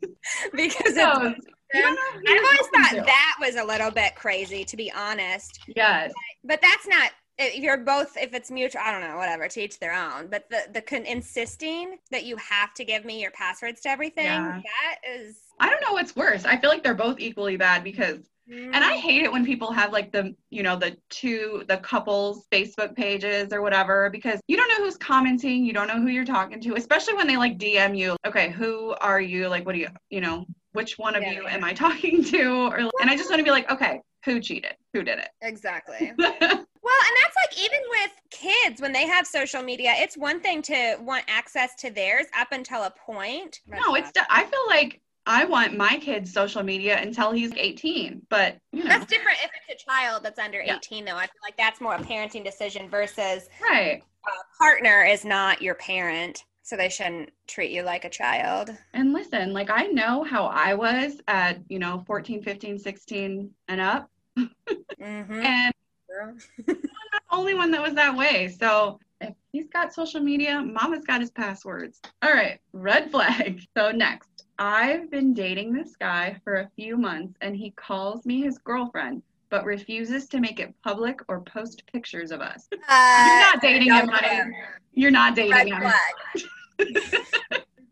because 0.54 0.94
No, 0.94 1.34
it's 1.36 1.46
you 1.74 1.80
know 1.82 1.88
i've 1.88 2.44
always 2.44 2.68
thought 2.74 2.90
to. 2.90 3.02
that 3.06 3.36
was 3.40 3.56
a 3.56 3.64
little 3.64 3.90
bit 3.90 4.14
crazy 4.14 4.64
to 4.64 4.76
be 4.76 4.90
honest 4.92 5.60
Yes. 5.74 6.12
but 6.44 6.60
that's 6.62 6.86
not 6.86 7.10
if 7.38 7.56
you're 7.56 7.76
both 7.78 8.16
if 8.16 8.32
it's 8.34 8.50
mutual 8.50 8.80
i 8.84 8.90
don't 8.92 9.00
know 9.02 9.16
whatever 9.16 9.48
to 9.48 9.60
each 9.60 9.78
their 9.78 9.92
own 9.92 10.28
but 10.28 10.48
the 10.48 10.62
the 10.72 10.80
con- 10.80 11.04
insisting 11.04 11.96
that 12.10 12.24
you 12.24 12.36
have 12.36 12.72
to 12.74 12.84
give 12.84 13.04
me 13.04 13.20
your 13.20 13.30
passwords 13.32 13.80
to 13.82 13.88
everything 13.90 14.24
Yeah. 14.26 14.60
that 14.62 15.10
is 15.18 15.36
I 15.58 15.70
don't 15.70 15.80
know 15.80 15.94
what's 15.94 16.14
worse. 16.14 16.44
I 16.44 16.58
feel 16.58 16.68
like 16.68 16.82
they're 16.82 16.92
both 16.94 17.18
equally 17.18 17.56
bad 17.56 17.82
because 17.82 18.18
And 18.48 18.84
I 18.84 18.94
hate 18.96 19.22
it 19.22 19.32
when 19.32 19.44
people 19.44 19.72
have 19.72 19.92
like 19.92 20.12
the, 20.12 20.34
you 20.50 20.62
know, 20.62 20.76
the 20.76 20.96
two, 21.10 21.64
the 21.68 21.78
couples 21.78 22.46
Facebook 22.52 22.94
pages 22.94 23.52
or 23.52 23.60
whatever, 23.62 24.08
because 24.10 24.40
you 24.46 24.56
don't 24.56 24.68
know 24.68 24.84
who's 24.84 24.96
commenting. 24.96 25.64
You 25.64 25.72
don't 25.72 25.88
know 25.88 26.00
who 26.00 26.08
you're 26.08 26.24
talking 26.24 26.60
to, 26.60 26.74
especially 26.74 27.14
when 27.14 27.26
they 27.26 27.36
like 27.36 27.58
DM 27.58 27.98
you. 27.98 28.16
Okay, 28.26 28.50
who 28.50 28.94
are 29.00 29.20
you? 29.20 29.48
Like, 29.48 29.66
what 29.66 29.72
do 29.72 29.80
you, 29.80 29.88
you 30.10 30.20
know, 30.20 30.46
which 30.72 30.96
one 30.98 31.16
of 31.16 31.22
Yeah. 31.22 31.32
you 31.32 31.46
am 31.48 31.64
I 31.64 31.72
talking 31.72 32.22
to? 32.24 32.68
Or, 32.68 32.76
and 33.00 33.10
I 33.10 33.16
just 33.16 33.30
want 33.30 33.40
to 33.40 33.44
be 33.44 33.50
like, 33.50 33.70
okay, 33.70 34.00
who 34.24 34.40
cheated? 34.40 34.74
Who 34.94 35.02
did 35.02 35.18
it? 35.18 35.28
exactly 35.42 36.12
well 36.18 36.30
and 36.30 37.16
that's 37.22 37.36
like 37.36 37.58
even 37.58 37.80
with 37.90 38.10
kids 38.30 38.80
when 38.80 38.92
they 38.92 39.06
have 39.06 39.26
social 39.26 39.62
media 39.62 39.92
it's 39.96 40.16
one 40.16 40.40
thing 40.40 40.62
to 40.62 40.96
want 41.00 41.24
access 41.28 41.74
to 41.74 41.90
theirs 41.90 42.26
up 42.38 42.48
until 42.52 42.84
a 42.84 42.90
point 42.90 43.60
no, 43.66 43.94
it's, 43.94 44.10
I 44.30 44.44
feel 44.44 44.66
like 44.68 45.00
I 45.26 45.44
want 45.44 45.76
my 45.76 45.98
kid's 45.98 46.32
social 46.32 46.62
media 46.62 47.00
until 47.00 47.32
he's 47.32 47.52
18, 47.56 48.22
but 48.28 48.58
you 48.72 48.84
know, 48.84 48.88
that's 48.88 49.06
different 49.06 49.38
if 49.44 49.50
it's 49.68 49.82
a 49.82 49.84
child 49.84 50.22
that's 50.22 50.38
under 50.38 50.60
Yeah. 50.62 50.76
18 50.76 51.04
though 51.04 51.16
i 51.16 51.22
feel 51.26 51.40
like 51.42 51.56
that's 51.56 51.80
more 51.80 51.94
a 51.94 51.98
parenting 51.98 52.44
decision 52.44 52.88
versus 52.88 53.48
right. 53.62 54.02
a 54.26 54.58
partner 54.62 55.04
is 55.04 55.24
not 55.24 55.60
your 55.62 55.74
parent 55.74 56.44
so 56.62 56.76
they 56.76 56.88
shouldn't 56.88 57.30
treat 57.46 57.70
you 57.70 57.82
like 57.82 58.04
a 58.04 58.10
child 58.10 58.70
And 58.94 59.12
listen, 59.12 59.52
like 59.52 59.70
I 59.70 59.84
know 59.86 60.24
how 60.24 60.46
I 60.46 60.74
was 60.74 61.20
at, 61.28 61.58
you 61.68 61.78
know, 61.78 62.02
14, 62.06 62.42
15, 62.42 62.78
16 62.78 63.50
and 63.68 63.80
up. 63.80 64.10
mm-hmm. 64.36 65.32
And 65.32 65.72
I'm 66.18 66.36
not 66.68 66.78
the 67.12 67.20
only 67.30 67.54
one 67.54 67.70
that 67.72 67.82
was 67.82 67.94
that 67.94 68.16
way. 68.16 68.48
So 68.48 68.98
if 69.20 69.34
he's 69.52 69.68
got 69.68 69.92
social 69.94 70.20
media, 70.20 70.60
mama's 70.60 71.04
got 71.04 71.20
his 71.20 71.30
passwords. 71.30 72.00
All 72.22 72.32
right, 72.32 72.58
red 72.72 73.10
flag. 73.10 73.62
So 73.76 73.90
next, 73.92 74.45
I've 74.58 75.10
been 75.10 75.34
dating 75.34 75.72
this 75.72 75.96
guy 75.96 76.40
for 76.44 76.56
a 76.56 76.70
few 76.76 76.96
months 76.96 77.34
and 77.40 77.56
he 77.56 77.70
calls 77.72 78.24
me 78.24 78.42
his 78.42 78.58
girlfriend, 78.58 79.22
but 79.50 79.64
refuses 79.64 80.26
to 80.28 80.40
make 80.40 80.60
it 80.60 80.74
public 80.82 81.20
or 81.28 81.40
post 81.42 81.82
pictures 81.92 82.30
of 82.30 82.40
us. 82.40 82.68
You're 82.72 83.38
not 83.38 83.60
dating 83.60 83.92
him, 83.92 84.08
honey. 84.08 84.52
You're 84.92 85.10
not 85.10 85.34
dating 85.34 85.52
Red 85.52 85.68
him. 85.68 85.92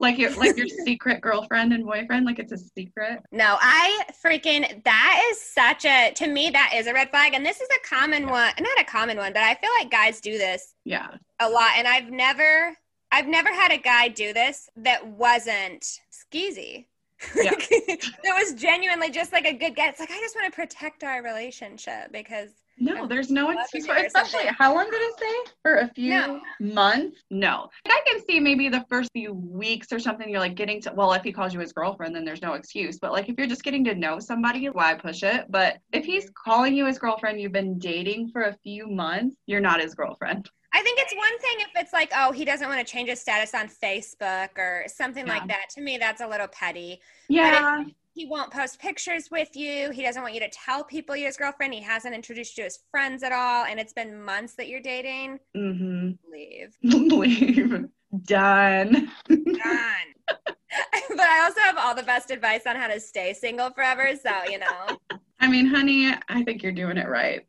Like 0.01 0.19
your 0.19 0.35
like 0.35 0.59
your 0.59 0.67
secret 0.69 1.23
girlfriend 1.23 1.73
and 1.73 1.87
boyfriend, 1.87 2.27
like 2.27 2.39
it's 2.39 2.53
a 2.53 2.59
secret. 2.59 3.21
No, 3.33 3.57
I 3.59 4.05
freaking 4.23 4.85
that 4.85 5.23
is 5.31 5.41
such 5.41 5.87
a 5.87 6.13
to 6.17 6.27
me 6.27 6.51
that 6.51 6.73
is 6.75 6.87
a 6.87 6.93
red 6.93 7.09
flag 7.09 7.33
and 7.33 7.47
this 7.47 7.61
is 7.63 7.69
a 7.71 7.89
common 7.89 8.27
one, 8.29 8.53
not 8.61 8.81
a 8.81 8.85
common 8.85 9.17
one, 9.17 9.33
but 9.33 9.43
I 9.43 9.55
feel 9.55 9.71
like 9.79 9.91
guys 9.91 10.21
do 10.21 10.37
this 10.37 10.75
Yeah. 10.85 11.09
a 11.41 11.49
lot 11.49 11.71
and 11.79 11.89
I've 11.89 12.11
never 12.11 12.77
I've 13.13 13.29
never 13.29 13.49
had 13.51 13.73
a 13.73 13.79
guy 13.79 14.09
do 14.09 14.35
this 14.35 14.69
that 14.77 15.07
wasn't 15.07 16.01
skeezy. 16.35 16.87
Yeah. 17.37 17.53
that 17.53 18.35
was 18.37 18.55
genuinely 18.55 19.09
just 19.09 19.33
like 19.33 19.47
a 19.47 19.53
good 19.53 19.77
guess. 19.77 19.99
Like 20.01 20.11
I 20.11 20.19
just 20.21 20.35
want 20.35 20.53
to 20.53 20.55
protect 20.55 21.05
our 21.05 21.23
relationship 21.23 22.13
because 22.13 22.51
No, 22.77 23.07
there's 23.07 23.31
no 23.31 23.51
excuse 23.51 23.87
for 23.87 23.95
especially 23.95 24.47
how 24.59 24.75
long 24.75 24.91
did 24.91 25.01
it 25.01 25.19
say? 25.19 25.53
For 25.63 25.77
a 25.77 25.89
few 25.95 26.11
No. 26.11 26.41
months? 26.61 27.23
No. 27.31 27.71
I 27.87 28.01
can 28.07 28.23
see 28.27 28.41
maybe 28.41 28.69
the 28.69 28.85
first 28.91 29.11
few 29.13 29.33
weeks 29.33 29.91
or 29.93 29.99
something 30.01 30.29
you're 30.29 30.41
like 30.41 30.57
getting 30.57 30.83
to 30.83 30.93
well, 30.93 31.13
if 31.13 31.23
he 31.23 31.33
calls 31.33 31.55
you 31.55 31.61
his 31.61 31.73
girlfriend, 31.73 32.15
then 32.15 32.25
there's 32.25 32.43
no 32.43 32.55
excuse. 32.55 32.99
But 32.99 33.13
like 33.13 33.29
if 33.29 33.37
you're 33.39 33.47
just 33.47 33.65
getting 33.65 33.85
to 33.85 33.95
know 33.95 34.19
somebody, 34.19 34.67
why 34.67 34.93
push 34.95 35.23
it? 35.23 35.47
But 35.49 35.79
if 35.93 36.05
he's 36.05 36.25
mm-hmm. 36.25 36.51
calling 36.51 36.75
you 36.75 36.85
his 36.85 36.99
girlfriend, 36.99 37.41
you've 37.41 37.53
been 37.53 37.79
dating 37.79 38.31
for 38.31 38.43
a 38.43 38.57
few 38.63 38.87
months, 38.89 39.37
you're 39.47 39.61
not 39.61 39.81
his 39.81 39.95
girlfriend. 39.95 40.51
I 40.77 40.83
think 40.83 40.99
it's 40.99 41.15
one 41.15 41.39
thing 41.39 41.57
if 41.61 41.69
it's 41.77 41.93
like, 41.93 42.11
oh, 42.17 42.33
he 42.33 42.45
doesn't 42.45 42.69
want 42.69 42.85
to 42.85 42.93
change 42.93 43.09
his 43.09 43.21
status 43.21 43.55
on 43.55 43.69
Facebook 43.69 44.59
or 44.59 44.85
something 44.89 45.25
Yeah. 45.27 45.33
like 45.35 45.47
that. 45.49 45.71
To 45.77 45.81
me, 45.81 45.99
that's 45.99 46.21
a 46.21 46.27
little 46.27 46.49
petty. 46.49 47.01
Yeah. 47.29 47.85
he 48.13 48.27
won't 48.27 48.53
post 48.53 48.79
pictures 48.81 49.29
with 49.31 49.55
you. 49.57 49.91
He 49.91 50.03
doesn't 50.03 50.21
want 50.23 50.35
you 50.35 50.41
to 50.41 50.49
tell 50.51 50.85
people 50.85 51.17
you're 51.17 51.27
his 51.29 51.37
girlfriend. 51.37 51.75
He 51.75 51.81
hasn't 51.81 52.15
introduced 52.15 52.57
you 52.59 52.63
to 52.63 52.67
his 52.67 52.81
friends 52.91 53.23
at 53.23 53.33
all. 53.33 53.65
And 53.65 53.79
it's 53.81 53.93
been 53.93 54.21
months 54.23 54.55
that 54.55 54.69
you're 54.69 54.81
dating. 54.81 55.39
Mm-hmm. 55.57 56.11
Leave. 56.33 56.77
Leave. 56.83 57.87
Done. 58.25 59.11
Done. 59.29 60.09
but 60.29 61.21
I 61.21 61.41
also 61.45 61.61
have 61.61 61.77
all 61.79 61.95
the 61.95 62.03
best 62.05 62.31
advice 62.31 62.63
on 62.67 62.77
how 62.77 62.89
to 62.89 62.99
stay 63.01 63.33
single 63.33 63.71
forever. 63.71 64.11
So, 64.21 64.31
you 64.51 64.59
know. 64.59 65.19
I 65.41 65.49
mean, 65.49 65.67
honey, 65.67 66.13
I 66.29 66.43
think 66.45 66.63
you're 66.63 66.73
doing 66.73 66.97
it 66.97 67.09
right. 67.09 67.45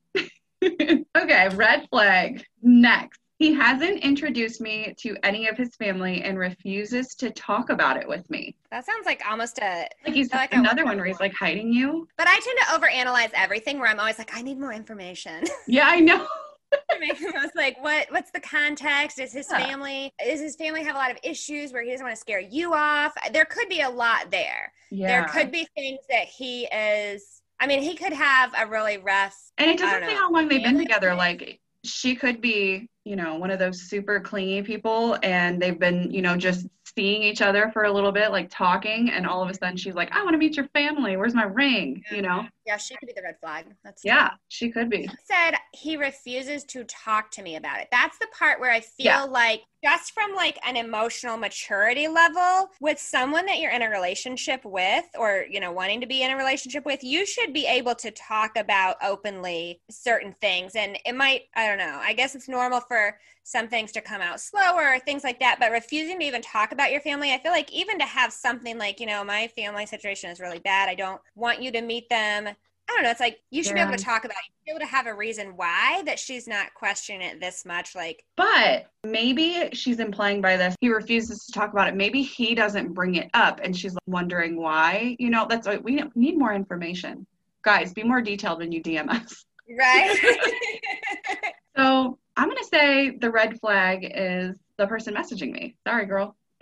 okay, 1.17 1.50
red 1.55 1.88
flag. 1.89 2.45
Next. 2.62 3.19
He 3.38 3.53
hasn't 3.53 4.00
introduced 4.00 4.62
me 4.62 4.93
to 5.00 5.17
any 5.24 5.48
of 5.50 5.57
his 5.57 5.75
family 5.75 6.22
and 6.24 6.39
refuses 6.39 7.15
to 7.15 7.29
talk 7.31 7.69
about 7.69 7.98
it 7.98 8.07
with 8.07 8.29
me. 8.29 8.55
That 8.72 8.86
sounds 8.86 9.05
like 9.05 9.22
almost 9.29 9.60
a 9.60 9.89
Like 10.05 10.13
he's 10.13 10.31
like 10.31 10.53
another 10.53 10.86
one 10.86 10.95
where 10.95 11.05
he's 11.05 11.19
like 11.19 11.34
hiding 11.34 11.74
you. 11.74 12.07
but 12.17 12.27
I 12.29 12.39
tend 12.39 12.57
to 12.62 12.65
overanalyze 12.88 13.31
everything 13.36 13.77
where 13.79 13.89
I'm 13.89 14.00
always 14.00 14.17
like, 14.17 14.34
I 14.34 14.41
need 14.41 14.57
more 14.57 14.72
information. 14.72 15.43
Yeah, 15.67 15.84
I 15.88 16.00
know. 16.00 16.25
I 16.74 17.13
was 17.34 17.51
like, 17.55 17.81
what? 17.84 18.07
What's 18.10 18.31
the 18.31 18.39
context? 18.39 19.19
Is 19.19 19.34
his 19.34 19.48
Yeah. 19.51 19.65
family? 19.65 20.13
Does 20.24 20.39
his 20.39 20.55
family 20.55 20.84
have 20.84 20.95
a 20.95 20.98
lot 20.98 21.12
of 21.12 21.17
issues 21.24 21.74
where 21.74 21.84
he 21.84 21.91
doesn't 21.91 22.05
want 22.05 22.15
to 22.15 22.19
scare 22.19 22.39
you 22.39 22.74
off? 22.74 23.13
There 23.34 23.45
could 23.45 23.67
be 23.69 23.81
a 23.81 23.89
lot 23.89 24.31
there. 24.31 24.72
Yeah. 24.91 25.07
There 25.07 25.27
could 25.27 25.51
be 25.51 25.67
things 25.75 26.00
that 26.10 26.25
he 26.25 26.65
is. 26.67 27.41
I 27.59 27.67
mean, 27.67 27.81
he 27.81 27.95
could 27.95 28.13
have 28.13 28.53
a 28.57 28.67
really 28.67 28.97
rough. 28.97 29.35
And 29.57 29.69
it 29.69 29.77
doesn't 29.77 30.03
say 30.03 30.13
how 30.13 30.31
long 30.31 30.47
they've 30.47 30.63
been 30.63 30.77
together. 30.77 31.15
Like 31.15 31.59
she 31.83 32.15
could 32.15 32.41
be, 32.41 32.89
you 33.03 33.15
know, 33.15 33.35
one 33.35 33.51
of 33.51 33.59
those 33.59 33.83
super 33.83 34.19
clingy 34.19 34.62
people 34.62 35.17
and 35.24 35.62
they've 35.62 35.79
been, 35.79 36.12
you 36.12 36.21
know, 36.21 36.35
just 36.35 36.67
seeing 36.95 37.24
each 37.24 37.41
other 37.41 37.69
for 37.71 37.83
a 37.83 37.91
little 37.91 38.12
bit, 38.12 38.31
like 38.31 38.50
talking, 38.50 39.09
and 39.09 39.27
all 39.27 39.43
of 39.43 39.50
a 39.50 39.53
sudden 39.53 39.77
she's 39.77 39.95
like, 39.95 40.12
I 40.12 40.24
want 40.24 40.33
to 40.33 40.38
meet 40.38 40.57
your 40.57 40.67
family. 40.69 41.17
Where's 41.17 41.35
my 41.35 41.45
ring? 41.45 42.03
You 42.12 42.21
know? 42.21 42.47
Yeah, 42.65 42.77
she 42.77 42.98
could 42.98 43.07
be 43.07 43.13
the 43.13 43.22
red 43.22 43.39
flag. 43.39 43.65
That's 43.84 44.03
Yeah, 44.03 44.31
she 44.48 44.72
could 44.72 44.89
be. 44.89 45.10
said 45.27 45.55
he 45.74 45.98
refuses 45.98 46.63
to 46.65 46.84
talk 46.86 47.31
to 47.31 47.41
me 47.43 47.55
about 47.55 47.79
it. 47.79 47.88
That's 47.91 48.17
the 48.17 48.27
part 48.38 48.60
where 48.60 48.72
I 48.72 48.79
feel 48.79 49.27
Yeah. 49.27 49.31
like 49.31 49.62
just 49.84 50.13
from 50.13 50.34
like 50.34 50.57
an 50.65 50.77
emotional 50.77 51.38
maturity 51.38 52.07
level 52.07 52.69
with 52.79 52.98
someone 53.00 53.45
that 53.45 53.60
you're 53.60 53.72
in 53.72 53.84
a 53.84 53.89
relationship 53.89 54.65
with 54.65 55.05
or 55.17 55.45
you 55.50 55.60
know 55.60 55.72
wanting 55.72 56.01
to 56.01 56.07
be 56.07 56.24
in 56.24 56.31
a 56.31 56.38
relationship 56.38 56.86
with, 56.86 57.03
you 57.03 57.25
should 57.25 57.53
be 57.53 57.67
able 57.67 57.93
to 57.95 58.10
talk 58.12 58.57
about 58.57 58.95
openly 59.03 59.79
certain 59.91 60.34
things 60.41 60.75
and 60.75 60.98
it 61.05 61.13
might 61.15 61.43
I 61.55 61.67
don't 61.67 61.77
know. 61.77 62.00
I 62.01 62.13
guess 62.13 62.36
it's 62.36 62.48
normal 62.50 62.81
for 62.81 63.19
some 63.43 63.67
things 63.67 63.91
to 63.91 64.01
come 64.01 64.22
out 64.22 64.39
slower 64.39 64.93
or 64.95 65.00
things 65.00 65.24
like 65.24 65.39
that, 65.39 65.57
but 65.60 65.72
refusing 65.72 66.19
to 66.19 66.25
even 66.25 66.41
talk 66.41 66.72
about 66.72 66.91
your 66.91 67.01
family, 67.01 67.31
I 67.31 67.38
feel 67.38 67.51
like 67.51 67.72
even 67.72 68.00
to 68.00 68.05
have 68.05 68.34
something 68.34 68.77
like, 68.79 69.00
you 69.00 69.05
know, 69.05 69.24
my 69.24 69.48
family 69.50 69.86
situation 69.86 70.31
is 70.31 70.39
really 70.39 70.57
bad. 70.60 70.89
I 70.89 70.95
don't 70.95 71.22
want 71.36 71.62
you 71.62 71.72
to 71.74 71.81
meet 71.81 72.10
them. 72.10 72.50
I 72.89 72.94
don't 72.94 73.04
know. 73.04 73.10
It's 73.10 73.20
like 73.20 73.39
you 73.50 73.63
should 73.63 73.74
be 73.74 73.82
able 73.82 73.96
to 73.98 74.04
talk 74.04 74.25
about 74.25 74.36
it. 74.38 74.44
You 74.48 74.54
should 74.54 74.65
be 74.65 74.72
able 74.72 74.80
to 74.92 74.96
have 74.96 75.08
a 75.08 75.13
reason 75.13 75.58
why 75.58 76.04
that 76.06 76.20
she's 76.20 76.48
not 76.48 76.74
questioning 76.75 77.22
it 77.27 77.39
this 77.39 77.65
much. 77.65 77.96
Like, 77.96 78.24
But 78.38 78.88
maybe 79.04 79.70
she's 79.74 80.00
implying 80.00 80.39
by 80.42 80.56
this 80.56 80.75
he 80.82 80.89
refuses 80.89 81.46
to 81.46 81.51
talk 81.51 81.74
about 81.74 81.88
it. 81.88 81.96
Maybe 81.96 82.22
he 82.22 82.54
doesn't 82.54 82.94
bring 82.94 83.15
it 83.15 83.30
up 83.34 83.60
and 83.63 83.75
she's 83.75 83.98
wondering 84.06 84.56
why. 84.56 85.15
You 85.20 85.30
know, 85.32 85.46
that's 85.50 85.68
we 85.84 86.04
need 86.15 86.38
more 86.38 86.54
information. 86.54 87.25
Guys, 87.63 87.92
be 87.94 88.04
more 88.04 88.22
detailed 88.22 88.60
when 88.60 88.72
you 88.72 88.82
DM 88.84 89.10
us. 89.10 89.46
right? 89.77 90.18
So 91.77 92.18
I'm 92.38 92.48
gonna 92.48 92.63
say 92.63 93.18
the 93.18 93.30
red 93.30 93.60
flag 93.60 94.10
is 94.15 94.58
the 94.77 94.88
person 94.88 95.13
messaging 95.13 95.51
me. 95.51 95.75
Sorry, 95.86 96.06
girl. 96.06 96.38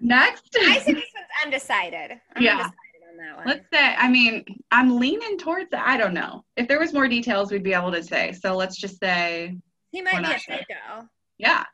Next. 0.00 0.56
I 0.58 0.78
think 0.78 0.98
this 0.98 1.10
one's 1.14 1.28
undecided. 1.44 2.20
I'm 2.34 2.42
Yeah. 2.42 2.52
undecided 2.52 2.74
on 3.18 3.26
that 3.26 3.36
one. 3.36 3.46
Let's 3.46 3.66
say, 3.72 3.94
I 3.96 4.08
mean, 4.08 4.44
I'm 4.70 4.98
leaning 4.98 5.38
towards, 5.38 5.68
I 5.76 5.96
don't 5.96 6.14
know. 6.14 6.44
If 6.56 6.68
there 6.68 6.78
was 6.80 6.92
more 6.92 7.08
details, 7.08 7.50
we'd 7.50 7.62
be 7.62 7.72
able 7.74 7.92
to 7.92 8.02
say. 8.02 8.32
So 8.32 8.56
let's 8.56 8.76
just 8.76 8.98
say, 9.00 9.56
he 9.90 10.02
might 10.02 10.22
be 10.24 10.32
a 10.32 10.38
sure. 10.38 10.56
psycho 10.56 11.08
yeah, 11.38 11.64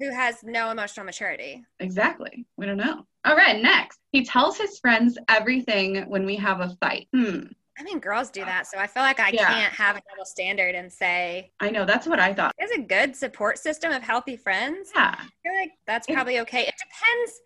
who 0.00 0.10
has 0.12 0.36
no 0.44 0.70
emotional 0.70 1.04
maturity. 1.06 1.64
exactly. 1.80 2.46
We 2.56 2.66
don't 2.66 2.76
know. 2.76 3.06
All 3.24 3.36
right, 3.36 3.60
next. 3.60 3.98
He 4.12 4.24
tells 4.24 4.56
his 4.58 4.78
friends 4.78 5.18
everything 5.28 6.02
when 6.08 6.24
we 6.24 6.36
have 6.36 6.60
a 6.60 6.76
fight. 6.80 7.08
Hmm. 7.14 7.40
I 7.78 7.84
mean, 7.84 8.00
girls 8.00 8.30
do 8.30 8.44
that, 8.44 8.66
so 8.66 8.78
I 8.78 8.88
feel 8.88 9.04
like 9.04 9.20
I 9.20 9.30
Yeah. 9.30 9.46
can't 9.46 9.72
have 9.74 9.96
a 9.96 10.02
double 10.10 10.24
standard 10.24 10.74
and 10.74 10.92
say 10.92 11.52
I 11.60 11.70
know, 11.70 11.84
that's 11.84 12.06
what 12.08 12.18
I 12.18 12.34
thought. 12.34 12.52
there's 12.58 12.72
a 12.72 12.80
good 12.82 13.14
support 13.14 13.58
system 13.58 13.92
of 13.92 14.02
healthy 14.02 14.36
friends. 14.36 14.90
Yeah. 14.94 15.14
I 15.16 15.22
feel 15.42 15.60
like 15.60 15.70
that's 15.86 16.06
probably 16.08 16.40
okay. 16.40 16.62
It 16.62 16.74
depends. 16.76 17.40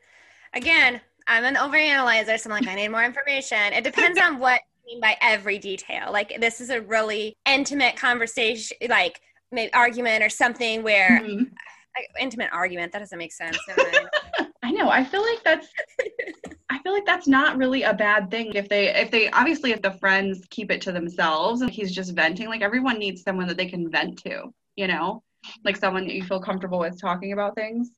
Again, 0.54 1.00
I'm 1.26 1.44
an 1.44 1.54
overanalyzer, 1.56 2.38
so 2.38 2.50
I'm 2.50 2.60
like, 2.60 2.68
I 2.68 2.74
need 2.74 2.88
more 2.88 3.04
information. 3.04 3.72
It 3.72 3.84
depends 3.84 4.18
on 4.18 4.38
what 4.38 4.60
you 4.86 4.94
mean 4.94 5.00
by 5.00 5.16
every 5.20 5.58
detail. 5.58 6.12
Like, 6.12 6.40
this 6.40 6.60
is 6.60 6.70
a 6.70 6.80
really 6.80 7.36
intimate 7.46 7.96
conversation, 7.96 8.76
like 8.88 9.20
maybe 9.50 9.72
argument 9.74 10.24
or 10.24 10.28
something 10.28 10.82
where 10.82 11.20
Mhm. 11.20 11.50
like, 11.96 12.08
intimate 12.18 12.50
argument. 12.52 12.92
That 12.92 13.00
doesn't 13.00 13.18
make 13.18 13.32
sense. 13.32 13.58
I 14.62 14.70
know. 14.70 14.88
I 14.88 15.04
feel 15.04 15.22
like 15.22 15.42
that's 15.44 15.68
I 16.70 16.78
feel 16.78 16.92
like 16.94 17.04
that's 17.04 17.28
not 17.28 17.58
really 17.58 17.82
a 17.82 17.92
bad 17.92 18.30
thing 18.30 18.52
if 18.54 18.68
they 18.68 18.88
if 18.88 19.10
they 19.10 19.28
obviously 19.30 19.72
if 19.72 19.82
the 19.82 19.90
friends 19.92 20.46
keep 20.50 20.70
it 20.70 20.80
to 20.82 20.92
themselves 20.92 21.60
and 21.60 21.70
he's 21.70 21.92
just 21.92 22.14
venting, 22.14 22.48
like 22.48 22.62
everyone 22.62 22.98
needs 22.98 23.22
someone 23.22 23.46
that 23.48 23.56
they 23.58 23.66
can 23.66 23.90
vent 23.90 24.18
to, 24.24 24.52
you 24.76 24.86
know? 24.86 25.22
Like 25.64 25.76
someone 25.76 26.06
that 26.06 26.14
you 26.14 26.24
feel 26.24 26.40
comfortable 26.40 26.78
with 26.78 26.98
talking 27.00 27.32
about 27.32 27.54
things. 27.56 27.90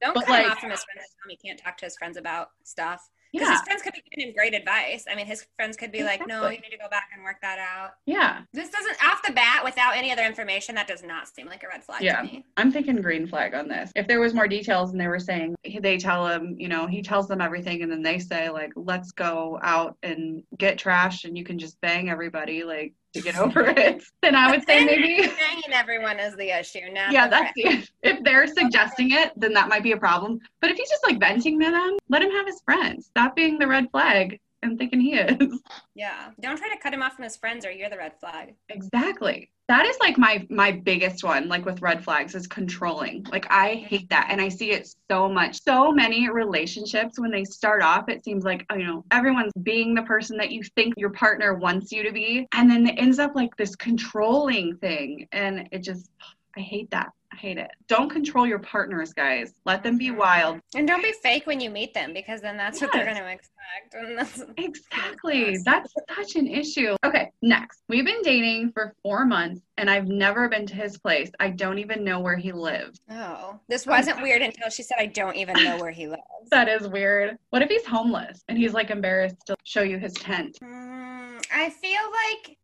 Don't 0.00 0.14
But, 0.14 0.26
cut 0.26 0.44
him 0.44 0.50
off 0.50 0.58
from 0.60 0.70
his 0.70 0.84
friends 0.84 1.00
and 1.00 1.16
tell 1.22 1.30
him 1.30 1.36
he 1.40 1.48
can't 1.48 1.58
talk 1.58 1.76
to 1.78 1.86
his 1.86 1.96
friends 1.96 2.16
about 2.16 2.48
stuff. 2.64 3.08
Because 3.32 3.48
Yeah. 3.48 3.52
his 3.54 3.62
friends 3.62 3.82
could 3.82 3.92
be 3.94 4.02
giving 4.12 4.28
him 4.28 4.34
great 4.36 4.54
advice. 4.54 5.06
I 5.10 5.16
mean, 5.16 5.26
his 5.26 5.44
friends 5.56 5.76
could 5.76 5.90
be 5.90 6.04
like, 6.04 6.24
no, 6.24 6.44
you 6.48 6.60
need 6.60 6.70
to 6.70 6.78
go 6.78 6.88
back 6.88 7.08
and 7.12 7.24
work 7.24 7.38
that 7.42 7.58
out. 7.58 7.94
Yeah. 8.06 8.42
This 8.52 8.70
doesn't, 8.70 8.96
off 9.04 9.22
the 9.26 9.32
bat, 9.32 9.62
without 9.64 9.96
any 9.96 10.12
other 10.12 10.22
information, 10.22 10.76
that 10.76 10.86
does 10.86 11.02
not 11.02 11.26
seem 11.26 11.48
like 11.48 11.64
a 11.64 11.66
red 11.68 11.82
flag 11.82 12.00
Yeah. 12.02 12.18
to 12.18 12.22
me. 12.22 12.44
I'm 12.56 12.70
thinking 12.70 13.02
green 13.02 13.26
flag 13.26 13.54
on 13.54 13.66
this. 13.66 13.90
If 13.96 14.06
there 14.06 14.20
was 14.20 14.34
more 14.34 14.46
details 14.46 14.92
and 14.92 15.00
they 15.00 15.08
were 15.08 15.18
saying 15.18 15.56
they 15.80 15.98
tell 15.98 16.28
him, 16.28 16.54
you 16.60 16.68
know, 16.68 16.86
he 16.86 17.02
tells 17.02 17.26
them 17.26 17.40
everything 17.40 17.82
and 17.82 17.90
then 17.90 18.02
they 18.02 18.20
say 18.20 18.50
like, 18.50 18.70
let's 18.76 19.10
go 19.10 19.58
out 19.62 19.96
and 20.04 20.44
get 20.56 20.78
trashed 20.78 21.24
and 21.24 21.36
you 21.36 21.42
can 21.44 21.58
just 21.58 21.80
bang 21.80 22.10
everybody 22.10 22.62
like 22.62 22.92
to 23.14 23.22
get 23.22 23.38
over 23.38 23.64
it, 23.66 24.04
then 24.22 24.34
I 24.34 24.50
would 24.50 24.66
say 24.66 24.84
maybe 24.84 25.26
Banging 25.26 25.72
everyone 25.72 26.18
is 26.18 26.36
the 26.36 26.50
issue, 26.58 26.80
not 26.92 27.12
yeah, 27.12 27.28
that's 27.28 27.52
the, 27.54 27.86
if 28.02 28.22
they're 28.22 28.46
suggesting 28.46 29.12
it, 29.12 29.32
then 29.36 29.52
that 29.54 29.68
might 29.68 29.82
be 29.82 29.92
a 29.92 29.96
problem. 29.96 30.40
But 30.60 30.70
if 30.70 30.76
he's 30.76 30.90
just 30.90 31.04
like 31.04 31.18
venting 31.18 31.58
to 31.60 31.70
them, 31.70 31.96
let 32.08 32.22
him 32.22 32.30
have 32.30 32.46
his 32.46 32.60
friends. 32.60 33.06
Stop 33.06 33.36
being 33.36 33.58
the 33.58 33.66
red 33.66 33.90
flag 33.90 34.40
and 34.64 34.78
thinking 34.78 35.00
he 35.00 35.14
is. 35.14 35.60
Yeah. 35.96 36.30
Don't 36.40 36.56
try 36.56 36.68
to 36.68 36.78
cut 36.78 36.92
him 36.92 37.02
off 37.02 37.14
from 37.14 37.22
his 37.22 37.36
friends 37.36 37.64
or 37.64 37.70
you're 37.70 37.88
the 37.88 37.96
red 37.96 38.18
flag. 38.18 38.54
Exactly. 38.68 39.50
That 39.68 39.86
is 39.86 39.96
like 40.00 40.18
my 40.18 40.44
my 40.50 40.72
biggest 40.72 41.22
one, 41.22 41.48
like 41.48 41.64
with 41.64 41.80
red 41.80 42.02
flags, 42.02 42.34
is 42.34 42.46
controlling. 42.46 43.24
Like 43.30 43.46
I 43.48 43.76
mm-hmm. 43.76 43.86
hate 43.86 44.08
that, 44.10 44.26
and 44.30 44.40
I 44.40 44.48
see 44.48 44.72
it 44.72 44.88
so 45.10 45.28
much. 45.28 45.62
So 45.62 45.92
many 45.92 46.28
relationships 46.28 47.18
when 47.18 47.30
they 47.30 47.44
start 47.44 47.82
off, 47.82 48.08
it 48.08 48.24
seems 48.24 48.44
like 48.44 48.66
you 48.72 48.84
know 48.84 49.04
everyone's 49.10 49.52
being 49.62 49.94
the 49.94 50.02
person 50.02 50.36
that 50.38 50.50
you 50.50 50.62
think 50.74 50.94
your 50.96 51.10
partner 51.10 51.54
wants 51.54 51.92
you 51.92 52.02
to 52.02 52.12
be, 52.12 52.46
and 52.52 52.70
then 52.70 52.86
it 52.86 52.98
ends 52.98 53.18
up 53.18 53.34
like 53.34 53.56
this 53.56 53.74
controlling 53.76 54.76
thing, 54.78 55.28
and 55.32 55.68
it 55.70 55.78
just 55.78 56.10
I 56.56 56.60
hate 56.60 56.90
that. 56.90 57.12
I 57.34 57.36
hate 57.36 57.58
it. 57.58 57.72
Don't 57.88 58.08
control 58.08 58.46
your 58.46 58.60
partners, 58.60 59.12
guys. 59.12 59.54
Let 59.64 59.82
them 59.82 59.98
be 59.98 60.12
wild. 60.12 60.60
And 60.76 60.86
don't 60.86 61.02
be 61.02 61.12
fake 61.20 61.46
when 61.46 61.60
you 61.60 61.68
meet 61.68 61.92
them 61.92 62.12
because 62.12 62.40
then 62.40 62.56
that's 62.56 62.80
what 62.80 62.92
they're 62.92 63.04
going 63.04 63.16
to 63.16 63.26
expect. 63.28 63.94
And 63.94 64.16
that's, 64.16 64.44
Exactly. 64.56 65.56
That's 65.64 65.92
such 66.14 66.36
an 66.36 66.46
issue. 66.46 66.96
Okay, 67.04 67.32
next. 67.42 67.82
We've 67.88 68.04
been 68.04 68.22
dating 68.22 68.70
for 68.72 68.94
four 69.02 69.24
months 69.24 69.62
and 69.78 69.90
I've 69.90 70.06
never 70.06 70.48
been 70.48 70.64
to 70.66 70.74
his 70.76 70.96
place. 70.96 71.28
I 71.40 71.50
don't 71.50 71.78
even 71.78 72.04
know 72.04 72.20
where 72.20 72.36
he 72.36 72.52
lives. 72.52 73.00
oh, 73.10 73.58
this 73.68 73.84
wasn't 73.84 74.22
weird 74.22 74.40
until 74.42 74.70
she 74.70 74.84
said, 74.84 74.98
I 75.00 75.06
don't 75.06 75.34
even 75.34 75.56
know 75.64 75.78
where 75.78 75.90
he 75.90 76.06
lives. 76.06 76.22
That 76.50 76.68
is 76.68 76.86
weird. 76.86 77.38
What 77.50 77.62
if 77.62 77.70
he's 77.70 77.86
homeless 77.86 78.44
and 78.48 78.58
he's 78.58 78.74
like 78.74 78.90
embarrassed 78.90 79.36
to 79.46 79.56
show 79.64 79.80
you 79.82 79.98
his 79.98 80.12
tent? 80.12 80.58
Mm, 80.62 81.42
I 81.52 81.70
feel 81.70 82.02
like, 82.02 82.58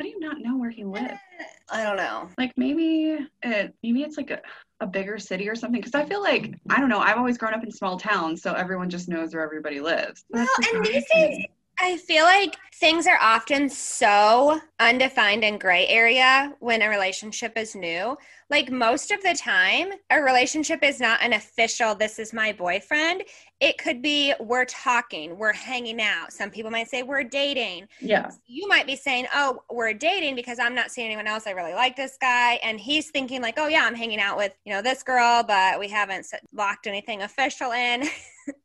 How 0.00 0.04
do 0.04 0.08
you 0.12 0.18
not 0.18 0.40
know 0.40 0.56
where 0.56 0.70
he 0.70 0.80
eh, 0.80 0.86
lives? 0.86 1.20
I 1.70 1.82
don't 1.82 1.98
know. 1.98 2.30
Like 2.38 2.52
maybe 2.56 3.18
it 3.42 3.74
maybe 3.82 4.02
it's 4.02 4.16
like 4.16 4.30
a, 4.30 4.40
a 4.80 4.86
bigger 4.86 5.18
city 5.18 5.46
or 5.46 5.54
something. 5.54 5.78
Because 5.78 5.94
I 5.94 6.06
feel 6.06 6.22
like 6.22 6.54
I 6.70 6.80
don't 6.80 6.88
know. 6.88 7.00
I've 7.00 7.18
always 7.18 7.36
grown 7.36 7.52
up 7.52 7.62
in 7.62 7.70
small 7.70 7.98
towns, 7.98 8.40
so 8.40 8.54
everyone 8.54 8.88
just 8.88 9.10
knows 9.10 9.34
where 9.34 9.44
everybody 9.44 9.78
lives. 9.78 10.24
Well, 10.30 10.48
and 10.72 10.86
these 10.86 11.04
days, 11.12 11.44
I 11.82 11.96
feel 11.96 12.24
like 12.24 12.56
things 12.74 13.06
are 13.06 13.18
often 13.20 13.70
so 13.70 14.60
undefined 14.78 15.44
and 15.44 15.58
gray 15.58 15.86
area 15.86 16.54
when 16.60 16.82
a 16.82 16.88
relationship 16.88 17.52
is 17.56 17.74
new. 17.74 18.18
Like 18.50 18.70
most 18.70 19.10
of 19.10 19.22
the 19.22 19.34
time, 19.34 19.92
a 20.10 20.20
relationship 20.20 20.82
is 20.82 21.00
not 21.00 21.22
an 21.22 21.32
official, 21.32 21.94
this 21.94 22.18
is 22.18 22.34
my 22.34 22.52
boyfriend. 22.52 23.22
It 23.60 23.78
could 23.78 24.02
be 24.02 24.34
we're 24.40 24.66
talking, 24.66 25.38
we're 25.38 25.54
hanging 25.54 26.02
out. 26.02 26.32
Some 26.32 26.50
people 26.50 26.70
might 26.70 26.88
say 26.90 27.02
we're 27.02 27.24
dating. 27.24 27.86
yeah. 28.00 28.30
You 28.46 28.68
might 28.68 28.86
be 28.86 28.96
saying, 28.96 29.26
oh, 29.34 29.62
we're 29.70 29.94
dating 29.94 30.34
because 30.34 30.58
I'm 30.58 30.74
not 30.74 30.90
seeing 30.90 31.06
anyone 31.06 31.26
else. 31.26 31.46
I 31.46 31.52
really 31.52 31.74
like 31.74 31.96
this 31.96 32.18
guy. 32.20 32.54
And 32.62 32.78
he's 32.78 33.10
thinking, 33.10 33.40
like, 33.40 33.54
oh, 33.56 33.68
yeah, 33.68 33.84
I'm 33.84 33.94
hanging 33.94 34.20
out 34.20 34.36
with, 34.36 34.52
you 34.64 34.72
know, 34.72 34.82
this 34.82 35.02
girl, 35.02 35.42
but 35.42 35.78
we 35.78 35.88
haven't 35.88 36.26
locked 36.52 36.86
anything 36.86 37.22
official 37.22 37.72
in. 37.72 38.04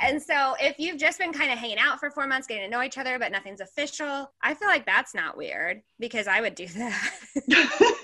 And 0.00 0.22
so, 0.22 0.54
if 0.60 0.78
you've 0.78 0.96
just 0.98 1.18
been 1.18 1.32
kind 1.32 1.50
of 1.50 1.58
hanging 1.58 1.78
out 1.78 1.98
for 1.98 2.10
four 2.10 2.26
months, 2.26 2.46
getting 2.46 2.64
to 2.64 2.70
know 2.70 2.82
each 2.82 2.98
other, 2.98 3.18
but 3.18 3.32
nothing's 3.32 3.60
official, 3.60 4.30
I 4.42 4.54
feel 4.54 4.68
like 4.68 4.86
that's 4.86 5.14
not 5.14 5.36
weird 5.36 5.82
because 5.98 6.26
I 6.28 6.40
would 6.40 6.54
do 6.54 6.66
that. 6.68 7.10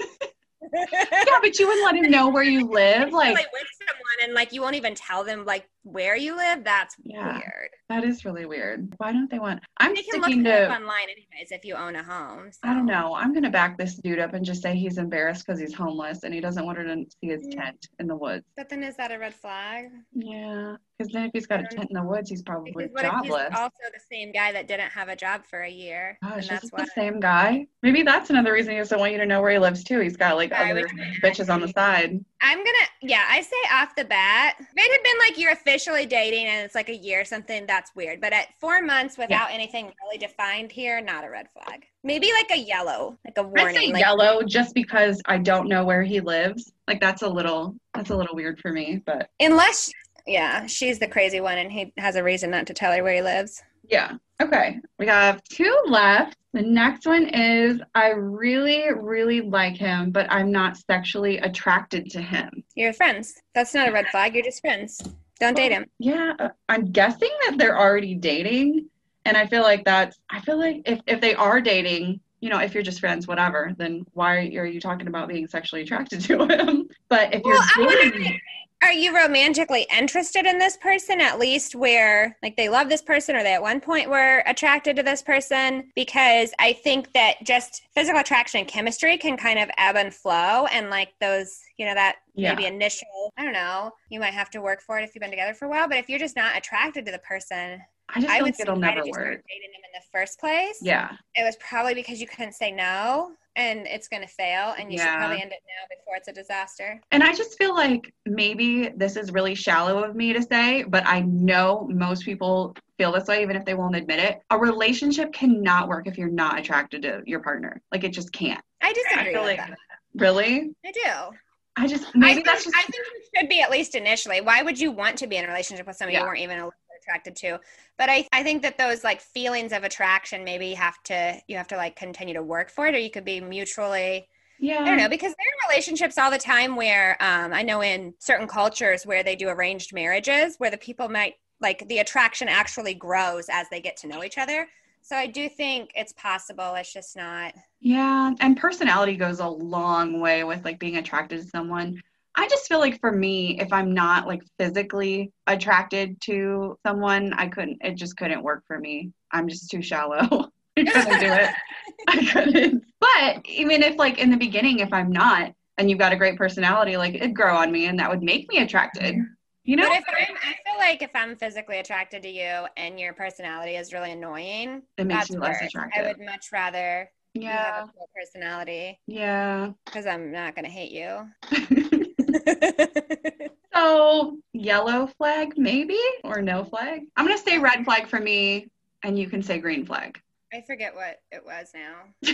yeah, 0.77 1.39
but 1.41 1.59
you 1.59 1.67
wouldn't 1.69 1.85
let 1.85 1.95
him 1.97 2.11
know 2.11 2.29
where 2.29 2.43
you 2.43 2.67
live. 2.71 3.13
like, 3.13 3.35
Like 3.35 3.53
with 3.53 3.63
someone, 3.79 4.25
and 4.25 4.35
like 4.35 4.53
you 4.53 4.61
won't 4.61 4.75
even 4.75 4.95
tell 4.95 5.23
them 5.23 5.45
like 5.45 5.69
where 5.83 6.17
you 6.17 6.35
live, 6.37 6.65
that's 6.65 6.97
Yeah. 7.05 7.35
weird. 7.35 7.69
That 7.91 8.03
is 8.05 8.25
really 8.25 8.47
weird. 8.47 8.93
Why 8.97 9.13
don't 9.13 9.31
they 9.31 9.39
want? 9.39 9.61
I'm 9.79 9.95
You 9.95 10.03
can 10.03 10.21
look 10.21 10.31
sticking 10.31 10.47
up 10.47 10.69
to. 10.71 10.75
online 10.75 11.05
anyways 11.05 11.51
if 11.53 11.65
you 11.65 11.75
own 11.75 11.95
a 11.97 12.03
home. 12.03 12.51
I 12.63 12.73
don't 12.73 12.87
know. 12.87 13.15
I'm 13.15 13.35
gonna 13.35 13.51
back 13.51 13.77
this 13.77 13.97
dude 13.97 14.19
up 14.19 14.33
and 14.35 14.45
just 14.45 14.63
say 14.63 14.75
he's 14.75 14.97
embarrassed 14.99 15.47
because 15.47 15.61
he's 15.61 15.75
homeless 15.75 16.25
and 16.25 16.33
he 16.33 16.41
doesn't 16.41 16.65
want 16.65 16.79
her 16.79 16.85
to 16.85 17.05
see 17.21 17.29
his 17.29 17.47
Mm. 17.47 17.57
tent 17.57 17.87
in 18.01 18.07
the 18.07 18.17
woods. 18.17 18.45
But 18.57 18.69
then 18.71 18.83
is 18.83 18.97
that 18.97 19.13
a 19.13 19.19
red 19.19 19.35
flag? 19.35 19.91
Yeah, 20.15 20.77
because 20.97 21.13
then 21.13 21.25
if 21.25 21.33
he's 21.33 21.47
got 21.47 21.61
a 21.61 21.65
tent 21.65 21.91
in 21.91 21.95
the 21.95 22.03
woods, 22.03 22.31
he's 22.31 22.43
probably 22.43 22.73
Because 22.73 22.91
what 22.93 23.05
if 23.05 23.11
jobless. 23.11 23.49
he's 23.51 23.59
also 23.59 23.83
the 23.93 24.01
same 24.11 24.33
guy 24.33 24.53
that 24.53 24.69
didn't 24.69 24.91
have 24.91 25.09
a 25.09 25.17
job 25.17 25.45
for 25.45 25.63
a 25.63 25.71
year? 25.71 26.19
Gosh, 26.23 26.49
and 26.49 26.51
that's 26.51 26.71
why. 26.71 26.85
the 26.85 26.91
same 26.95 27.21
guy? 27.21 27.67
Maybe 27.83 28.03
that's 28.03 28.31
another 28.31 28.53
reason 28.53 28.73
he 28.73 28.79
doesn't 28.79 28.99
want 28.99 29.13
you 29.13 29.19
to 29.19 29.27
know 29.27 29.41
where 29.41 29.53
he 29.53 29.59
lives 29.59 29.83
too. 29.83 30.01
He's 30.01 30.17
got 30.17 30.37
like 30.37 30.53
I 30.53 30.71
other 30.71 30.87
bitches 31.23 31.53
on 31.53 31.61
the 31.61 31.69
side. 31.69 32.25
I'm 32.41 32.59
gonna, 32.59 32.87
yeah, 33.03 33.25
I 33.29 33.41
say 33.41 33.57
off 33.73 33.97
the 33.97 34.05
bat, 34.05 34.57
if 34.61 34.67
it 34.77 34.93
had 34.93 35.03
been 35.03 35.19
like 35.19 35.39
you're 35.39 35.53
officially 35.53 36.05
dating 36.07 36.47
and 36.47 36.65
it's 36.65 36.75
like 36.75 36.91
a 36.91 36.97
year 36.97 37.23
or 37.23 37.25
something, 37.25 37.67
that's 37.67 37.95
weird. 37.95 38.21
But 38.21 38.33
at 38.33 38.49
four 38.61 38.83
months 38.83 39.17
without 39.17 39.51
anything 39.51 39.91
really 40.03 40.19
defined 40.19 40.71
here, 40.71 41.01
not 41.01 41.25
a 41.25 41.31
red 41.31 41.49
flag. 41.53 41.87
Maybe 42.03 42.31
like 42.33 42.51
a 42.53 42.61
yellow, 42.61 43.17
like 43.25 43.39
a 43.39 43.41
I 43.41 43.45
say 43.45 43.63
warning. 43.63 43.93
Like, 43.95 44.01
yellow 44.01 44.43
just 44.43 44.75
because 44.75 45.23
I 45.25 45.39
don't 45.39 45.69
know 45.69 45.85
where 45.85 46.03
he 46.03 46.21
lives. 46.21 46.73
Like 46.87 47.01
that's 47.01 47.23
a 47.23 47.29
little 47.29 47.75
that's 47.95 48.11
a 48.11 48.17
little 48.17 48.35
weird 48.35 48.59
for 48.61 48.73
me, 48.73 49.01
but 49.07 49.31
unless, 49.41 49.91
yeah, 50.27 50.67
she's 50.67 50.99
the 50.99 51.09
crazy 51.09 51.41
one 51.41 51.59
and 51.59 51.71
he 51.73 51.93
has 51.99 52.17
a 52.17 52.23
reason 52.23 52.51
not 52.51 52.67
to 52.69 52.75
tell 52.75 52.93
her 52.93 53.03
where 53.03 53.15
he 53.15 53.23
lives. 53.23 53.63
yeah. 53.89 54.13
Okay. 54.43 54.81
We 54.99 55.07
have 55.07 55.43
two 55.45 55.83
left. 55.87 56.37
The 56.53 56.63
next 56.63 57.07
one 57.07 57.29
is 57.29 57.81
I 57.95 58.11
really, 58.11 58.93
really 58.93 59.41
like 59.43 59.77
him, 59.77 60.11
but 60.11 60.27
I'm 60.31 60.51
not 60.51 60.77
sexually 60.77 61.39
attracted 61.39 62.11
to 62.11 62.21
him. 62.23 62.65
You're 62.75 62.93
friends. 62.93 63.35
That's 63.55 63.75
not 63.75 63.89
a 63.89 63.93
red 63.93 64.09
flag. 64.09 64.35
You're 64.35 64.45
just 64.45 64.61
friends. 64.61 65.01
Don't 65.41 65.55
date 65.57 65.73
him. 65.73 65.87
Yeah, 65.99 66.35
uh, 66.39 66.49
I'm 66.69 66.91
guessing 66.91 67.31
that 67.47 67.59
they're 67.59 67.79
already 67.79 68.15
dating. 68.15 68.89
And 69.25 69.37
I 69.37 69.47
feel 69.47 69.63
like 69.63 69.85
that's, 69.85 70.19
I 70.31 70.41
feel 70.41 70.59
like 70.59 70.83
if, 70.87 71.01
if 71.07 71.21
they 71.21 71.35
are 71.35 71.61
dating, 71.61 72.21
you 72.41 72.51
know, 72.51 72.61
if 72.61 72.75
you're 72.75 72.83
just 72.83 73.01
friends, 73.01 73.27
whatever, 73.27 73.73
then 73.79 74.05
why 74.13 74.37
are 74.57 74.67
you 74.67 74.81
talking 74.81 75.07
about 75.07 75.29
being 75.29 75.47
sexually 75.47 75.83
attracted 75.83 76.21
to 76.23 76.47
him? 76.49 76.89
But 77.09 77.35
if 77.35 77.43
Well, 77.43 77.55
you're 77.77 77.89
I 77.89 78.11
dating, 78.13 78.41
are 78.85 78.93
you 78.93 79.17
romantically 79.17 79.87
interested 79.97 80.45
in 80.45 80.59
this 80.59 80.77
person 80.77 81.19
at 81.21 81.39
least 81.39 81.75
where 81.75 82.37
like 82.43 82.55
they 82.57 82.69
love 82.69 82.91
this 82.91 83.01
person 83.01 83.35
or 83.35 83.43
they 83.43 83.55
at 83.55 83.63
one 83.63 83.81
point 83.81 84.11
were 84.11 84.43
attracted 84.47 84.95
to 84.97 85.03
this 85.03 85.23
person? 85.23 85.91
Because 85.95 86.53
I 86.59 86.75
think 86.75 87.13
that 87.15 87.37
just 87.45 87.83
physical 87.95 88.21
attraction 88.21 88.61
and 88.61 88.69
chemistry 88.69 89.17
can 89.17 89.39
kind 89.39 89.59
of 89.59 89.71
ebb 89.79 89.97
and 89.97 90.13
flow 90.13 90.67
and 90.67 90.91
like 90.91 91.15
those, 91.19 91.61
you 91.79 91.87
know, 91.87 91.95
that 91.95 92.17
Yeah. 92.35 92.51
maybe 92.55 92.67
initial, 92.67 93.33
I 93.39 93.45
don't 93.45 93.55
know, 93.55 93.93
you 94.11 94.21
might 94.21 94.35
have 94.35 94.51
to 94.51 94.61
work 94.61 94.83
for 94.83 94.99
it 94.99 95.05
if 95.05 95.15
you've 95.15 95.23
been 95.23 95.31
together 95.31 95.55
for 95.55 95.65
a 95.65 95.69
while. 95.71 95.89
But 95.89 95.97
if 95.99 96.11
you're 96.11 96.19
just 96.19 96.37
not 96.37 96.57
attracted 96.57 97.07
to 97.07 97.13
the 97.13 97.19
person, 97.21 97.81
I 98.11 98.21
just 98.21 98.31
I 98.33 98.43
would 98.43 98.53
like 98.53 98.61
it'll 98.61 98.77
never 98.77 98.97
did 99.01 99.07
you 99.07 99.13
start 99.15 99.27
work. 99.29 99.45
dating 99.49 99.71
him 99.73 99.81
in 99.83 100.01
the 100.01 100.07
first 100.13 100.39
place? 100.39 100.79
Yeah. 100.83 101.17
It 101.37 101.43
was 101.43 101.57
probably 101.57 101.95
because 101.95 102.21
you 102.21 102.27
couldn't 102.29 102.53
say 102.53 102.71
no 102.71 103.33
and 103.57 103.87
it's 103.87 104.09
going 104.09 104.23
to 104.23 104.29
fail 104.29 104.75
and 104.79 104.93
you 104.93 104.99
should 104.99 105.09
probably 105.09 105.41
end 105.41 105.53
it 105.53 105.61
now 105.67 105.97
before 105.97 106.17
it's 106.17 106.29
a 106.29 106.33
disaster. 106.33 107.01
And 107.13 107.23
I 107.23 107.35
just 107.35 107.57
feel 107.59 107.75
like 107.75 108.13
maybe 108.27 108.89
this 108.97 109.17
is 109.17 109.33
really 109.33 109.55
shallow 109.55 110.03
of 110.03 110.17
me 110.17 110.33
to 110.33 110.43
say, 110.43 110.83
but 110.85 111.07
I 111.07 111.21
know 111.21 111.89
most 111.91 112.25
people 112.25 112.77
feel 112.99 113.13
this 113.13 113.27
way, 113.27 113.43
even 113.43 113.57
if 113.57 113.65
they 113.65 113.75
won't 113.75 113.97
admit 113.97 114.19
it. 114.19 114.41
A 114.51 114.59
relationship 114.59 115.33
cannot 115.33 115.89
work 115.89 116.07
if 116.07 116.19
you're 116.19 116.29
not 116.31 116.59
attracted 116.59 117.03
to 117.03 117.23
your 117.27 117.41
partner. 117.41 117.81
Like 117.93 118.05
it 118.05 118.11
just 118.11 118.33
can't. 118.33 118.61
I 118.83 118.93
disagree 118.93 119.33
feel 119.33 119.45
with 119.45 119.59
like- 119.59 119.69
that. 119.69 119.79
Really? 120.17 120.73
I 120.87 120.93
do. 120.93 121.37
I 121.77 121.89
just 121.89 122.05
I 122.05 122.11
maybe 122.15 122.35
think, 122.35 122.47
that's 122.47 122.63
just 122.65 122.77
I 122.77 122.83
think 122.83 122.95
you 122.95 123.41
should 123.41 123.49
be 123.49 123.61
at 123.61 123.69
least 123.69 123.97
initially. 123.97 124.41
Why 124.41 124.63
would 124.63 124.79
you 124.79 124.93
want 124.93 125.19
to 125.19 125.27
be 125.27 125.37
in 125.39 125.45
a 125.45 125.49
relationship 125.49 125.89
with 125.89 125.97
somebody 125.97 126.15
Yeah. 126.15 126.21
you 126.21 126.27
weren't 126.27 126.39
even 126.39 126.59
a 126.59 126.65
little 126.67 126.71
bit 126.71 126.84
attracted 127.05 127.37
to? 127.37 127.61
But 127.99 128.09
I, 128.11 128.27
I 128.33 128.43
think 128.43 128.63
that 128.63 128.79
those 128.79 129.05
like 129.05 129.21
feelings 129.21 129.73
of 129.73 129.85
attraction 129.85 130.45
maybe 130.45 130.67
you 130.67 130.77
have 130.77 131.03
to 131.05 131.39
you 131.47 131.57
have 131.57 131.69
to 131.69 131.77
like 131.77 131.97
continue 131.97 132.35
to 132.35 132.43
work 132.43 132.71
for 132.71 132.87
it, 132.87 132.95
or 132.95 132.99
you 132.99 133.11
could 133.11 133.25
be 133.25 133.41
mutually. 133.41 134.29
yeah. 134.59 134.81
I 134.81 134.85
don't 134.85 134.97
know 134.97 135.09
because 135.09 135.35
there 135.39 135.47
are 135.47 135.71
relationships 135.71 136.19
all 136.19 136.31
the 136.31 136.39
time 136.39 136.77
where 136.77 137.17
um, 137.21 137.53
I 137.53 137.63
know 137.63 137.83
in 137.83 138.15
certain 138.19 138.47
cultures 138.49 139.05
where 139.05 139.23
they 139.23 139.37
do 139.37 139.49
arranged 139.49 139.93
marriages 139.95 140.57
where 140.59 140.71
the 140.71 140.79
people 140.79 141.09
might 141.09 141.35
like 141.61 141.87
the 141.89 141.99
attraction 141.99 142.49
actually 142.49 142.95
grows 142.95 143.47
as 143.51 143.67
they 143.71 143.81
get 143.81 143.97
to 143.99 144.07
know 144.07 144.25
each 144.25 144.39
other. 144.39 144.67
So 145.03 145.17
I 145.17 145.27
do 145.27 145.51
think 145.51 145.91
it's 145.95 146.13
possible. 146.15 146.75
It's 146.77 146.93
just 146.93 147.15
not. 147.15 147.53
Yeah, 147.81 148.33
and 148.41 148.57
personality 148.57 149.17
goes 149.17 149.39
a 149.41 149.47
long 149.47 150.19
way 150.19 150.45
with 150.45 150.65
like 150.65 150.79
being 150.79 150.97
attracted 150.97 151.43
to 151.43 151.49
someone. 151.49 152.03
I 152.37 152.49
just 152.49 152.67
feel 152.67 152.81
like 152.81 153.01
for 153.01 153.13
me, 153.13 153.61
if 153.61 153.73
I'm 153.73 153.95
not 153.95 154.27
like 154.27 154.43
physically 154.59 155.33
attracted 155.47 156.21
to 156.23 156.77
someone, 156.87 157.33
I 157.33 157.49
couldn't, 157.49 157.79
it 157.83 157.95
just 157.95 158.17
couldn't 158.17 158.43
work 158.43 158.65
for 158.67 158.79
me. 158.79 159.13
I'm 159.31 159.49
just 159.49 159.71
too 159.71 159.83
shallow. 159.83 160.51
I 160.77 160.83
couldn't 160.85 161.19
do 161.19 161.33
it. 161.33 161.51
I 162.09 162.25
couldn't. 162.33 162.85
But 163.01 163.47
even 163.47 163.83
if 163.83 163.97
like 163.97 164.19
in 164.19 164.31
the 164.31 164.37
beginning, 164.37 164.81
if 164.81 164.93
I'm 164.93 165.11
not, 165.13 165.53
and 165.79 165.89
you've 165.91 165.99
got 165.99 166.13
a 166.13 166.17
great 166.17 166.37
personality, 166.37 166.97
like 166.97 167.15
it'd 167.15 167.35
grow 167.35 167.57
on 167.57 167.71
me 167.71 167.87
and 167.87 167.99
that 167.99 168.11
would 168.11 168.23
make 168.23 168.49
me 168.49 168.59
attracted. 168.59 169.17
You 169.65 169.77
know? 169.77 169.89
But 169.89 169.99
if 169.99 170.05
I'm, 170.09 170.37
I 170.37 170.55
feel 170.65 170.79
like 170.79 171.03
if 171.03 171.11
I'm 171.15 171.37
physically 171.37 171.79
attracted 171.79 172.23
to 172.25 172.29
you 172.29 172.67
and 172.77 172.99
your 173.01 173.13
personality 173.13 173.77
is 173.77 173.93
really 173.93 174.13
annoying, 174.13 174.83
It 174.99 175.07
makes 175.07 175.17
that's 175.17 175.31
you 175.31 175.39
less 175.39 175.63
attractive. 175.63 176.05
I 176.05 176.09
would 176.09 176.21
much 176.27 176.51
rather 176.53 177.11
you 177.35 177.49
have 177.49 177.55
Yeah. 177.55 177.85
a 177.85 177.93
cool 177.97 178.09
personality 178.15 179.01
Yeah. 179.07 179.73
because 179.87 180.07
I'm 180.07 180.31
not 180.33 180.55
going 180.55 180.65
to 180.65 180.71
hate 180.71 180.93
you. 180.93 181.29
So, 183.75 184.39
yellow 184.53 185.09
flag, 185.19 185.55
maybe, 185.57 185.99
or 186.23 186.41
no 186.41 186.63
flag? 186.63 187.03
I'm 187.17 187.27
going 187.27 187.37
to 187.37 187.43
say 187.43 187.59
red 187.59 187.85
flag 187.85 188.07
for 188.07 188.21
me, 188.21 188.69
and 189.03 189.19
you 189.19 189.29
can 189.29 189.43
say 189.43 189.59
green 189.59 189.85
flag. 189.85 190.17
I 190.53 190.61
forget 190.61 190.95
what 190.95 191.19
it 191.33 191.45
was 191.45 191.73
now. 191.75 192.05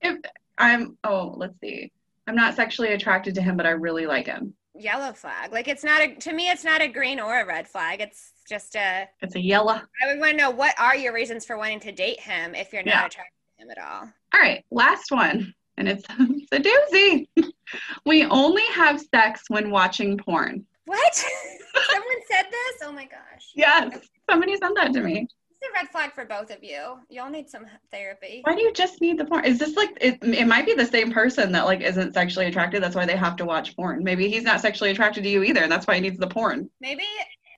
if 0.00 0.18
I'm, 0.56 0.96
oh, 1.02 1.34
let's 1.36 1.58
see. 1.60 1.90
I'm 2.28 2.36
not 2.36 2.54
sexually 2.54 2.92
attracted 2.92 3.34
to 3.34 3.42
him, 3.42 3.56
but 3.56 3.66
I 3.66 3.70
really 3.70 4.06
like 4.06 4.26
him. 4.26 4.54
Yellow 4.76 5.12
flag. 5.12 5.50
Like 5.52 5.66
it's 5.66 5.82
not 5.84 6.00
a 6.00 6.14
to 6.14 6.32
me 6.32 6.48
it's 6.48 6.64
not 6.64 6.80
a 6.80 6.86
green 6.88 7.18
or 7.20 7.40
a 7.40 7.44
red 7.44 7.66
flag. 7.68 8.00
It's 8.00 8.32
just 8.48 8.74
a 8.76 9.06
It's 9.20 9.34
a 9.34 9.40
yellow. 9.40 9.74
I 9.74 10.06
would 10.06 10.18
want 10.20 10.30
to 10.30 10.36
know 10.38 10.50
what 10.50 10.74
are 10.80 10.96
your 10.96 11.12
reasons 11.12 11.44
for 11.44 11.58
wanting 11.58 11.80
to 11.80 11.92
date 11.92 12.20
him 12.20 12.54
if 12.54 12.72
you're 12.72 12.82
not 12.84 12.88
Yeah. 12.92 13.06
attracted 13.06 13.34
to 13.58 13.64
him 13.64 13.70
at 13.70 13.78
all. 13.78 14.08
All 14.32 14.40
right, 14.40 14.64
last 14.70 15.10
one, 15.10 15.52
and 15.76 15.88
it's, 15.88 16.04
it's 16.18 16.52
a 16.52 16.58
doozy. 16.58 17.28
we 18.04 18.24
only 18.24 18.64
have 18.74 19.00
sex 19.00 19.44
when 19.48 19.70
watching 19.70 20.18
porn. 20.18 20.64
What? 20.84 21.14
Someone 21.90 22.16
said 22.30 22.44
this? 22.50 22.82
Oh 22.82 22.92
my 22.92 23.04
gosh. 23.04 23.52
Yes, 23.54 23.98
somebody 24.28 24.56
sent 24.56 24.76
that 24.76 24.92
to 24.92 25.00
me. 25.00 25.26
It's 25.62 25.70
a 25.70 25.80
red 25.80 25.90
flag 25.90 26.12
for 26.12 26.24
both 26.24 26.50
of 26.50 26.62
you. 26.62 26.98
Y'all 27.08 27.30
need 27.30 27.48
some 27.48 27.66
therapy. 27.90 28.40
Why 28.44 28.56
do 28.56 28.62
you 28.62 28.72
just 28.72 29.00
need 29.00 29.18
the 29.18 29.24
porn? 29.24 29.44
Is 29.44 29.58
this 29.58 29.76
like 29.76 29.96
it? 30.00 30.18
It 30.22 30.46
might 30.46 30.66
be 30.66 30.74
the 30.74 30.84
same 30.84 31.12
person 31.12 31.52
that 31.52 31.66
like 31.66 31.80
isn't 31.80 32.14
sexually 32.14 32.46
attracted. 32.46 32.82
That's 32.82 32.96
why 32.96 33.06
they 33.06 33.16
have 33.16 33.36
to 33.36 33.44
watch 33.44 33.76
porn. 33.76 34.02
Maybe 34.02 34.28
he's 34.28 34.42
not 34.42 34.60
sexually 34.60 34.90
attracted 34.90 35.22
to 35.22 35.30
you 35.30 35.44
either, 35.44 35.60
and 35.60 35.70
that's 35.70 35.86
why 35.86 35.94
he 35.94 36.00
needs 36.00 36.18
the 36.18 36.26
porn. 36.26 36.68
Maybe. 36.80 37.04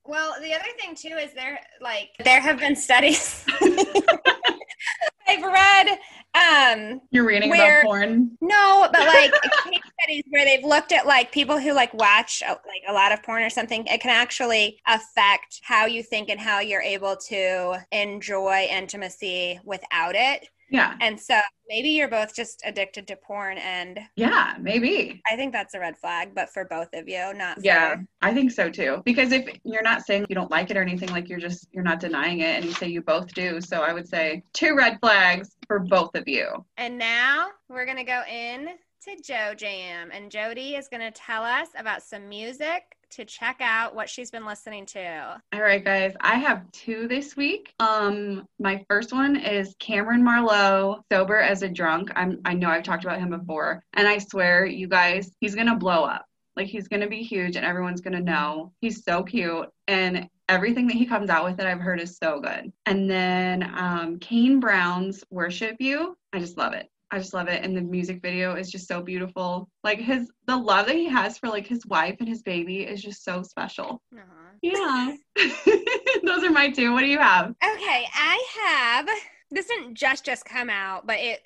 Well, 0.04 0.34
the 0.42 0.52
other 0.52 0.68
thing 0.78 0.94
too 0.94 1.16
is 1.16 1.32
there 1.32 1.58
like 1.80 2.10
there 2.22 2.40
have 2.40 2.58
been 2.58 2.76
studies 2.76 3.44
I've 5.26 5.42
read. 5.42 5.98
Um, 6.34 7.00
You're 7.10 7.24
reading 7.24 7.48
Where- 7.50 7.80
about 7.82 7.88
porn. 7.88 8.36
no, 8.40 8.88
but 8.92 9.06
like 9.06 9.32
case 9.64 9.80
studies 10.00 10.24
where 10.30 10.44
they've 10.44 10.64
looked 10.64 10.90
at 10.92 11.06
like 11.06 11.30
people 11.30 11.60
who 11.60 11.72
like 11.72 11.94
watch 11.94 12.42
uh, 12.46 12.56
like 12.66 12.82
a 12.88 12.92
lot 12.92 13.12
of 13.12 13.22
porn 13.22 13.42
or 13.44 13.50
something. 13.50 13.86
It 13.86 14.00
can 14.00 14.10
actually 14.10 14.80
affect 14.86 15.60
how 15.62 15.86
you 15.86 16.02
think 16.02 16.28
and 16.28 16.40
how 16.40 16.58
you're 16.58 16.82
able 16.82 17.16
to 17.28 17.78
enjoy 17.92 18.66
intimacy 18.70 19.60
without 19.64 20.14
it. 20.16 20.48
Yeah, 20.70 20.94
And 21.00 21.18
so 21.20 21.38
maybe 21.68 21.90
you're 21.90 22.08
both 22.08 22.34
just 22.34 22.62
addicted 22.64 23.06
to 23.08 23.16
porn, 23.16 23.58
and 23.58 24.00
yeah, 24.16 24.56
maybe. 24.60 25.22
I 25.30 25.36
think 25.36 25.52
that's 25.52 25.74
a 25.74 25.80
red 25.80 25.96
flag. 25.96 26.34
But 26.34 26.50
for 26.50 26.64
both 26.64 26.88
of 26.94 27.08
you, 27.08 27.32
not 27.34 27.56
for 27.56 27.64
Yeah, 27.64 27.96
I 28.22 28.32
think 28.34 28.50
so 28.50 28.70
too. 28.70 29.02
Because 29.04 29.32
if 29.32 29.46
you're 29.64 29.82
not 29.82 30.02
saying 30.02 30.26
you 30.28 30.34
don't 30.34 30.50
like 30.50 30.70
it 30.70 30.76
or 30.76 30.82
anything, 30.82 31.10
like 31.10 31.28
you're 31.28 31.38
just 31.38 31.68
you're 31.72 31.84
not 31.84 32.00
denying 32.00 32.40
it, 32.40 32.56
and 32.56 32.64
you 32.64 32.72
say 32.72 32.88
you 32.88 33.02
both 33.02 33.32
do. 33.34 33.60
So 33.60 33.82
I 33.82 33.92
would 33.92 34.08
say 34.08 34.42
two 34.52 34.74
red 34.76 34.98
flags 35.00 35.56
for 35.66 35.80
both 35.80 36.14
of 36.14 36.24
you. 36.26 36.64
And 36.76 36.98
now 36.98 37.48
we're 37.68 37.84
going 37.84 37.98
to 37.98 38.04
go 38.04 38.22
in 38.30 38.68
to 39.04 39.22
Joe 39.22 39.54
Jam. 39.54 40.10
And 40.12 40.30
Jody 40.30 40.76
is 40.76 40.88
going 40.88 41.02
to 41.02 41.10
tell 41.10 41.42
us 41.42 41.68
about 41.76 42.02
some 42.02 42.28
music 42.28 42.82
to 43.14 43.24
check 43.24 43.56
out 43.60 43.94
what 43.94 44.08
she's 44.08 44.30
been 44.30 44.46
listening 44.46 44.86
to. 44.86 45.40
All 45.52 45.60
right, 45.60 45.84
guys. 45.84 46.14
I 46.20 46.36
have 46.36 46.70
two 46.72 47.08
this 47.08 47.36
week. 47.36 47.72
Um, 47.78 48.46
my 48.58 48.84
first 48.88 49.12
one 49.12 49.36
is 49.36 49.74
Cameron 49.78 50.24
Marlowe, 50.24 51.04
sober 51.12 51.38
as 51.38 51.62
a 51.62 51.68
drunk. 51.68 52.10
I'm 52.16 52.40
I 52.44 52.54
know 52.54 52.68
I've 52.68 52.82
talked 52.82 53.04
about 53.04 53.20
him 53.20 53.30
before, 53.30 53.82
and 53.92 54.08
I 54.08 54.18
swear, 54.18 54.66
you 54.66 54.88
guys, 54.88 55.30
he's 55.40 55.54
gonna 55.54 55.76
blow 55.76 56.04
up. 56.04 56.24
Like 56.56 56.68
he's 56.68 56.88
gonna 56.88 57.08
be 57.08 57.22
huge, 57.22 57.56
and 57.56 57.64
everyone's 57.64 58.00
gonna 58.00 58.20
know. 58.20 58.72
He's 58.80 59.04
so 59.04 59.22
cute, 59.22 59.68
and 59.88 60.28
everything 60.48 60.86
that 60.88 60.96
he 60.96 61.06
comes 61.06 61.30
out 61.30 61.44
with 61.44 61.56
that 61.56 61.66
I've 61.66 61.80
heard 61.80 62.00
is 62.00 62.16
so 62.16 62.40
good. 62.40 62.72
And 62.86 63.10
then 63.10 63.62
um, 63.62 64.18
Kane 64.18 64.60
Brown's 64.60 65.24
"Worship 65.30 65.76
You." 65.78 66.16
I 66.32 66.38
just 66.40 66.56
love 66.56 66.72
it. 66.72 66.88
I 67.14 67.18
just 67.18 67.32
love 67.32 67.46
it. 67.46 67.62
And 67.62 67.76
the 67.76 67.80
music 67.80 68.20
video 68.20 68.56
is 68.56 68.72
just 68.72 68.88
so 68.88 69.00
beautiful. 69.00 69.68
Like 69.84 70.00
his 70.00 70.28
the 70.46 70.56
love 70.56 70.86
that 70.86 70.96
he 70.96 71.08
has 71.08 71.38
for 71.38 71.48
like 71.48 71.64
his 71.64 71.86
wife 71.86 72.16
and 72.18 72.28
his 72.28 72.42
baby 72.42 72.82
is 72.82 73.00
just 73.00 73.22
so 73.22 73.42
special. 73.44 74.02
Uh-huh. 74.12 74.50
Yeah. 74.62 75.14
Those 76.24 76.42
are 76.42 76.50
my 76.50 76.70
two. 76.70 76.92
What 76.92 77.00
do 77.00 77.06
you 77.06 77.20
have? 77.20 77.50
Okay, 77.50 78.04
I 78.12 78.44
have 78.64 79.08
this 79.52 79.66
didn't 79.66 79.94
just 79.94 80.24
just 80.24 80.44
come 80.44 80.68
out, 80.68 81.06
but 81.06 81.20
it 81.20 81.40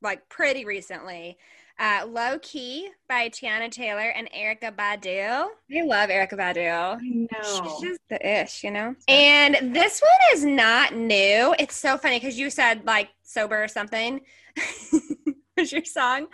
like 0.00 0.26
pretty 0.30 0.64
recently. 0.64 1.36
Uh, 1.78 2.06
Low 2.06 2.38
Key 2.40 2.90
by 3.08 3.28
Teyana 3.28 3.70
Taylor 3.70 4.10
and 4.14 4.28
Erykah 4.32 4.74
Badu. 4.74 5.48
I 5.74 5.82
love 5.82 6.10
Erykah 6.10 6.32
Badu. 6.32 6.96
I 6.96 6.98
know. 7.02 7.78
She's 7.78 7.88
just 7.88 8.00
the 8.08 8.42
ish, 8.42 8.64
you 8.64 8.70
know? 8.70 8.94
And 9.08 9.74
this 9.74 10.00
one 10.00 10.36
is 10.36 10.44
not 10.44 10.94
new. 10.94 11.54
It's 11.58 11.76
so 11.76 11.96
funny 11.96 12.20
because 12.20 12.38
you 12.38 12.50
said 12.50 12.84
like 12.84 13.08
sober 13.22 13.62
or 13.62 13.68
something 13.68 14.20
was 15.60 15.72
your 15.72 15.84
song. 15.84 16.26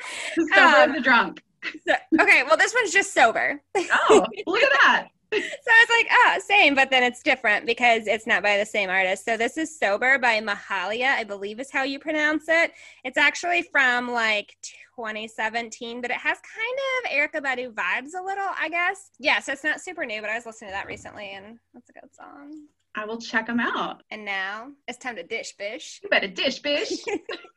Sober 0.55 0.61
um, 0.61 0.93
the 0.93 1.01
drunk. 1.01 1.43
So- 1.87 1.95
okay, 2.21 2.43
well, 2.45 2.57
this 2.57 2.75
one's 2.75 2.93
just 2.93 3.13
sober. 3.13 3.61
Oh, 3.77 4.27
look 4.47 4.63
at 4.63 4.73
that. 4.83 5.09
So 5.33 5.41
I 5.41 5.87
was 5.89 5.89
like, 5.91 6.07
oh, 6.11 6.39
same, 6.47 6.75
but 6.77 6.89
then 6.89 7.03
it's 7.03 7.21
different 7.21 7.67
because 7.67 8.07
it's 8.07 8.29
not 8.29 8.45
by 8.45 8.59
the 8.59 8.65
same 8.65 8.89
artist. 8.89 9.25
So 9.25 9.37
this 9.37 9.59
is 9.59 9.77
Sober 9.77 10.19
by 10.19 10.41
Mahalia, 10.41 11.09
I 11.09 11.25
believe 11.25 11.59
is 11.59 11.71
how 11.71 11.83
you 11.83 11.99
pronounce 11.99 12.45
it. 12.47 12.71
It's 13.05 13.19
actually 13.19 13.63
from 13.63 14.13
like 14.13 14.57
2017, 14.95 16.01
but 16.01 16.13
it 16.13 16.17
has 16.17 16.39
kind 16.39 16.79
of 17.05 17.11
Erykah 17.11 17.45
Badu 17.45 17.75
vibes 17.75 18.19
a 18.19 18.23
little, 18.23 18.49
I 18.57 18.69
guess. 18.69 19.11
Yeah, 19.19 19.41
so 19.41 19.53
it's 19.53 19.65
not 19.65 19.81
super 19.81 20.07
new, 20.07 20.21
but 20.21 20.31
I 20.31 20.37
was 20.37 20.47
listening 20.47 20.71
to 20.71 20.75
that 20.75 20.87
recently 20.87 21.33
and 21.33 21.59
that's 21.75 21.91
a 21.91 21.93
good 21.93 22.15
song. 22.15 22.69
I 22.95 23.05
will 23.05 23.21
check 23.21 23.49
them 23.49 23.61
out. 23.61 24.05
And 24.11 24.25
now 24.25 24.69
it's 24.87 24.97
time 24.97 25.17
to 25.17 25.25
dish 25.25 25.55
bish. 25.59 26.01
You 26.05 26.09
better 26.09 26.29
dish, 26.29 26.61
bish. 26.61 26.93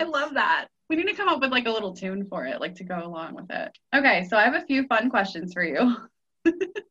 I 0.00 0.04
love 0.04 0.34
that. 0.34 0.66
We 0.88 0.96
need 0.96 1.08
to 1.08 1.14
come 1.14 1.28
up 1.28 1.40
with 1.40 1.50
like 1.50 1.66
a 1.66 1.70
little 1.70 1.94
tune 1.94 2.26
for 2.26 2.46
it, 2.46 2.60
like 2.60 2.76
to 2.76 2.84
go 2.84 3.04
along 3.04 3.34
with 3.34 3.50
it. 3.50 3.76
Okay, 3.94 4.24
so 4.28 4.36
I 4.36 4.44
have 4.44 4.54
a 4.54 4.66
few 4.66 4.86
fun 4.86 5.10
questions 5.10 5.52
for 5.52 5.64
you. 5.64 5.96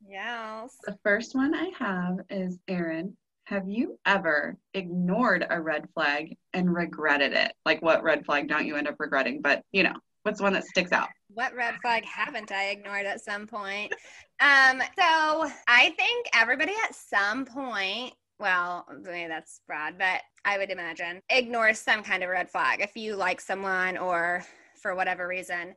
yes. 0.08 0.78
The 0.86 0.98
first 1.04 1.36
one 1.36 1.56
I 1.56 1.72
have 1.80 2.20
is 2.30 2.60
Erin, 2.68 3.16
have 3.46 3.68
you 3.68 4.00
ever 4.06 4.58
ignored 4.74 5.46
a 5.50 5.62
red 5.62 5.88
flag 5.94 6.36
and 6.54 6.74
regretted 6.74 7.34
it? 7.34 7.54
Like 7.66 7.82
what 7.82 8.04
red 8.04 8.26
flag 8.26 8.50
don't 8.50 8.66
you 8.66 8.76
end 8.76 8.88
up 8.88 8.96
regretting? 9.00 9.42
But 9.42 9.62
you 9.72 9.84
know, 9.84 9.94
what's 10.24 10.42
one 10.42 10.54
that 10.54 10.66
sticks 10.66 10.92
out? 10.92 11.10
What 11.30 11.54
red 11.54 11.76
flag 11.82 12.06
haven't 12.06 12.52
I 12.52 12.70
ignored 12.70 13.06
at 13.06 13.24
some 13.24 13.46
point? 13.46 13.94
Um, 14.40 14.82
so 14.98 15.50
I 15.68 15.94
think 15.98 16.28
everybody 16.34 16.74
at 16.84 16.96
some 16.96 17.46
point, 17.46 18.14
well, 18.40 18.86
maybe 19.04 19.28
that's 19.28 19.62
broad, 19.68 19.98
but 19.98 20.22
I 20.44 20.58
would 20.58 20.70
imagine 20.70 21.22
ignores 21.30 21.80
some 21.80 22.04
kind 22.04 22.24
of 22.24 22.30
red 22.30 22.50
flag 22.50 22.82
if 22.82 22.96
you 22.96 23.16
like 23.16 23.40
someone 23.40 23.98
or 23.98 24.44
for 24.82 24.96
whatever 24.96 25.28
reason. 25.28 25.76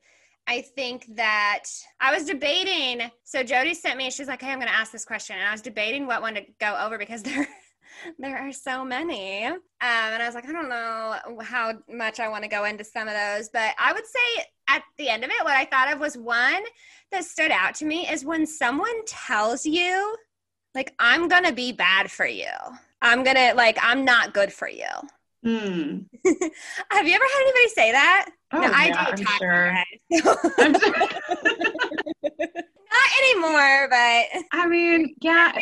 I 0.48 0.62
think 0.62 1.04
that 1.16 1.64
I 2.00 2.12
was 2.12 2.24
debating. 2.24 3.10
So 3.22 3.42
Jody 3.42 3.74
sent 3.74 3.98
me, 3.98 4.10
she's 4.10 4.28
like, 4.28 4.40
Hey, 4.40 4.50
I'm 4.50 4.58
going 4.58 4.68
to 4.68 4.74
ask 4.74 4.90
this 4.90 5.04
question. 5.04 5.36
And 5.36 5.46
I 5.46 5.52
was 5.52 5.60
debating 5.60 6.06
what 6.06 6.22
one 6.22 6.34
to 6.34 6.42
go 6.58 6.74
over 6.74 6.96
because 6.96 7.22
there, 7.24 7.46
there 8.18 8.38
are 8.38 8.52
so 8.52 8.84
many. 8.84 9.44
Um, 9.44 9.58
and 9.80 10.22
I 10.22 10.26
was 10.26 10.34
like, 10.34 10.48
I 10.48 10.52
don't 10.52 10.70
know 10.70 11.42
how 11.42 11.74
much 11.90 12.18
I 12.18 12.28
want 12.28 12.44
to 12.44 12.48
go 12.48 12.64
into 12.64 12.82
some 12.82 13.08
of 13.08 13.14
those. 13.14 13.50
But 13.52 13.74
I 13.78 13.92
would 13.92 14.06
say 14.06 14.44
at 14.68 14.82
the 14.96 15.10
end 15.10 15.22
of 15.22 15.30
it, 15.30 15.44
what 15.44 15.56
I 15.56 15.66
thought 15.66 15.92
of 15.92 16.00
was 16.00 16.16
one 16.16 16.62
that 17.12 17.24
stood 17.24 17.50
out 17.50 17.74
to 17.76 17.84
me 17.84 18.08
is 18.08 18.24
when 18.24 18.46
someone 18.46 19.04
tells 19.06 19.66
you, 19.66 20.16
like, 20.78 20.94
I'm 21.00 21.28
to 21.28 21.52
be 21.52 21.72
bad 21.72 22.08
for 22.08 22.24
you. 22.24 22.46
I'm 23.02 23.24
to, 23.36 23.54
like, 23.56 23.76
I'm 23.82 24.04
not 24.04 24.32
good 24.32 24.52
for 24.52 24.68
you. 24.68 24.86
Hmm. 25.42 25.98
Have 26.90 27.06
you 27.06 27.14
ever 27.14 27.24
had 27.24 27.42
anybody 27.42 27.68
say 27.74 27.90
that? 27.90 28.30
Oh, 28.52 28.60
no, 28.60 28.70
I 28.72 28.86
yeah, 28.86 29.04
do 29.04 29.10
I'm 29.10 29.16
talk 29.16 29.38
sure. 29.38 29.70
I'm 30.58 30.80
sure. 30.80 30.98
Not 32.92 33.10
anymore, 33.22 33.88
but 33.90 34.44
I 34.52 34.68
mean, 34.68 35.16
yeah. 35.20 35.52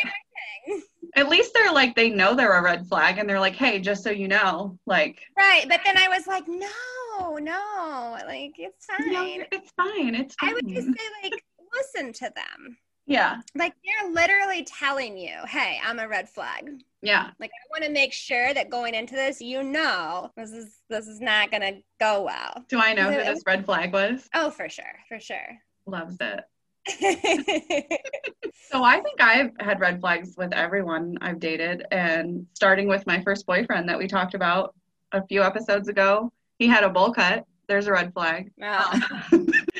At 1.14 1.30
least 1.30 1.52
they're 1.54 1.72
like 1.72 1.96
they 1.96 2.10
know 2.10 2.34
they're 2.34 2.58
a 2.58 2.62
red 2.62 2.86
flag 2.86 3.16
and 3.16 3.28
they're 3.28 3.40
like, 3.40 3.56
hey, 3.56 3.80
just 3.80 4.04
so 4.04 4.10
you 4.10 4.28
know, 4.28 4.78
like 4.86 5.22
right. 5.38 5.64
But 5.66 5.80
then 5.84 5.96
I 5.96 6.08
was 6.08 6.26
like, 6.26 6.46
no, 6.46 7.36
no, 7.38 8.18
like 8.26 8.54
it's 8.58 8.84
fine. 8.84 9.12
no, 9.12 9.44
it's 9.50 9.72
fine. 9.76 10.14
It's 10.14 10.34
fine. 10.34 10.50
I 10.50 10.54
would 10.54 10.68
just 10.68 10.86
say, 10.86 11.04
like, 11.22 11.42
listen 11.72 12.12
to 12.12 12.32
them. 12.34 12.76
Yeah, 13.06 13.40
Like 13.54 13.74
they're 13.84 14.10
literally 14.12 14.64
telling 14.64 15.16
you, 15.16 15.36
hey, 15.46 15.78
I'm 15.84 15.98
a 15.98 16.08
red 16.08 16.28
flag. 16.28 16.70
yeah. 17.02 17.30
Like 17.38 17.50
I 17.50 17.66
want 17.70 17.84
to 17.84 17.90
make 17.90 18.12
sure 18.12 18.52
that 18.52 18.70
going 18.70 18.94
into 18.94 19.14
this, 19.14 19.40
you 19.40 19.62
know, 19.62 20.30
this 20.36 20.50
is 20.50 20.78
this 20.90 21.06
is 21.06 21.20
not 21.20 21.50
gonna 21.50 21.80
go 22.00 22.22
well. 22.22 22.64
Do 22.68 22.80
I 22.80 22.92
know 22.94 23.10
who 23.10 23.22
this 23.22 23.42
red 23.46 23.64
flag 23.64 23.92
was? 23.92 24.28
Oh, 24.34 24.50
for 24.50 24.68
sure, 24.68 24.84
for 25.08 25.20
sure. 25.20 25.58
Loves 25.86 26.16
it. 26.20 26.44
So 28.70 28.82
I 28.82 29.00
think 29.00 29.20
I've 29.20 29.52
had 29.60 29.78
red 29.80 30.00
flags 30.00 30.34
with 30.36 30.52
everyone 30.52 31.16
I've 31.20 31.38
dated, 31.38 31.86
and 31.92 32.46
starting 32.54 32.88
with 32.88 33.06
my 33.06 33.22
first 33.22 33.46
boyfriend 33.46 33.88
that 33.88 33.96
we 33.96 34.08
talked 34.08 34.34
about 34.34 34.74
a 35.12 35.24
few 35.26 35.42
episodes 35.42 35.88
ago. 35.88 36.32
He 36.58 36.66
had 36.66 36.82
a 36.82 36.90
bowl 36.90 37.12
cut. 37.12 37.44
There's 37.68 37.86
a 37.86 37.92
red 37.92 38.12
flag. 38.12 38.50
Well, 38.58 38.84
oh. 38.92 39.18
um, 39.32 39.46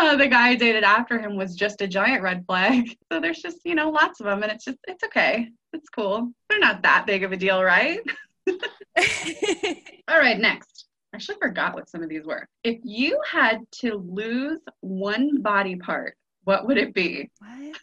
uh, 0.00 0.16
the 0.16 0.28
guy 0.28 0.48
I 0.48 0.54
dated 0.56 0.84
after 0.84 1.18
him 1.18 1.36
was 1.36 1.54
just 1.54 1.80
a 1.80 1.88
giant 1.88 2.22
red 2.22 2.44
flag. 2.46 2.96
So 3.12 3.20
there's 3.20 3.40
just 3.40 3.58
you 3.64 3.74
know 3.74 3.90
lots 3.90 4.20
of 4.20 4.26
them, 4.26 4.42
and 4.42 4.52
it's 4.52 4.64
just 4.64 4.78
it's 4.86 5.02
okay. 5.04 5.48
It's 5.72 5.88
cool. 5.88 6.30
They're 6.48 6.60
not 6.60 6.82
that 6.82 7.06
big 7.06 7.24
of 7.24 7.32
a 7.32 7.36
deal, 7.36 7.62
right? 7.62 8.00
All 8.48 10.18
right, 10.18 10.38
next. 10.38 10.86
I 11.12 11.16
actually 11.16 11.38
forgot 11.40 11.74
what 11.74 11.90
some 11.90 12.04
of 12.04 12.08
these 12.08 12.24
were. 12.24 12.46
If 12.62 12.78
you 12.84 13.20
had 13.28 13.62
to 13.80 13.96
lose 13.96 14.60
one 14.80 15.42
body 15.42 15.74
part, 15.74 16.16
what 16.44 16.68
would 16.68 16.78
it 16.78 16.94
be? 16.94 17.30
what? 17.38 17.76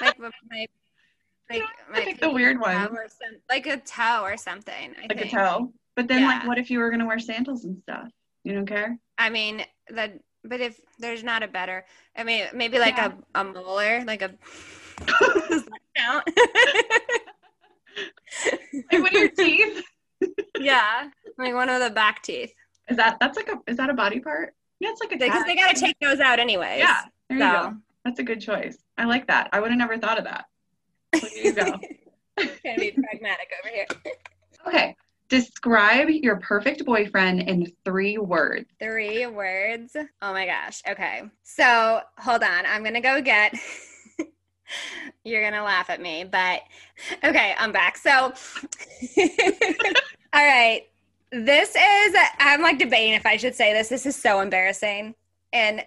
Like 0.00 0.18
my, 0.18 0.30
my 0.48 0.66
like 1.50 1.62
I 1.62 1.92
my 1.92 2.04
think 2.04 2.20
the 2.20 2.30
weird 2.30 2.60
one, 2.60 2.86
some, 2.86 3.40
like 3.50 3.66
a 3.66 3.78
toe 3.78 4.22
or 4.22 4.36
something. 4.36 4.94
I 4.96 5.06
like 5.08 5.24
a 5.26 5.28
toe. 5.28 5.72
But 5.96 6.08
then, 6.08 6.22
like, 6.22 6.46
what 6.46 6.58
if 6.58 6.70
you 6.70 6.78
were 6.78 6.90
gonna 6.90 7.06
wear 7.06 7.18
sandals 7.18 7.64
and 7.64 7.78
stuff? 7.82 8.08
You 8.44 8.54
don't 8.54 8.66
care? 8.66 8.98
I 9.18 9.30
mean 9.30 9.64
that, 9.90 10.18
but 10.44 10.60
if 10.60 10.80
there's 10.98 11.22
not 11.24 11.42
a 11.42 11.48
better, 11.48 11.84
I 12.16 12.24
mean 12.24 12.46
maybe 12.54 12.78
like 12.78 12.96
Yeah. 12.96 13.12
a 13.34 13.40
a 13.40 13.44
molar, 13.44 14.04
like 14.04 14.22
a. 14.22 14.28
Does 15.48 15.64
that 15.64 15.80
count? 15.96 16.24
like, 18.92 19.02
what 19.02 19.14
are 19.14 19.18
your 19.18 19.28
teeth? 19.30 19.82
yeah, 20.60 21.08
like 21.38 21.54
one 21.54 21.68
of 21.68 21.80
the 21.80 21.90
back 21.90 22.22
teeth 22.22 22.52
Is 22.88 22.96
that 22.96 23.18
that's 23.20 23.36
like 23.36 23.48
a 23.48 23.58
is 23.66 23.76
that 23.76 23.90
a 23.90 23.94
body 23.94 24.20
part? 24.20 24.54
Yeah, 24.80 24.90
it's 24.90 25.00
like 25.00 25.12
a 25.12 25.16
because 25.16 25.44
they 25.44 25.56
got 25.56 25.74
to 25.74 25.80
take 25.80 25.96
those 26.00 26.20
out 26.20 26.38
anyways. 26.38 26.78
Yeah, 26.78 27.00
there 27.28 27.38
you 27.38 27.44
go. 27.44 27.74
That's 28.04 28.18
a 28.18 28.22
good 28.24 28.40
choice. 28.40 28.78
I 28.98 29.04
like 29.04 29.26
that. 29.28 29.48
I 29.52 29.60
would 29.60 29.70
have 29.70 29.78
never 29.78 29.96
thought 29.98 30.18
of 30.18 30.24
that. 30.24 30.46
At 31.14 31.36
you 31.36 31.52
go. 31.52 31.62
Trying 32.38 32.74
to 32.74 32.80
be 32.80 32.90
pragmatic 32.92 33.50
over 33.62 33.72
here. 33.72 33.86
Okay. 34.66 34.96
Describe 35.32 36.10
your 36.10 36.36
perfect 36.36 36.84
boyfriend 36.84 37.40
in 37.48 37.72
three 37.86 38.18
words. 38.18 38.66
Three 38.78 39.24
words. 39.24 39.96
Oh 40.20 40.30
my 40.34 40.44
gosh. 40.44 40.82
Okay. 40.86 41.22
So 41.42 42.02
hold 42.18 42.42
on. 42.42 42.66
I'm 42.66 42.82
going 42.82 42.92
to 42.92 43.00
go 43.00 43.22
get. 43.22 43.54
You're 45.24 45.40
going 45.40 45.54
to 45.54 45.62
laugh 45.62 45.88
at 45.88 46.02
me, 46.02 46.24
but 46.30 46.60
okay, 47.24 47.54
I'm 47.58 47.72
back. 47.72 47.96
So, 47.96 48.10
all 50.34 50.46
right. 50.46 50.82
This 51.30 51.70
is, 51.70 52.14
I'm 52.38 52.60
like 52.60 52.78
debating 52.78 53.14
if 53.14 53.24
I 53.24 53.38
should 53.38 53.54
say 53.54 53.72
this. 53.72 53.88
This 53.88 54.04
is 54.04 54.14
so 54.14 54.40
embarrassing 54.40 55.14
and 55.54 55.82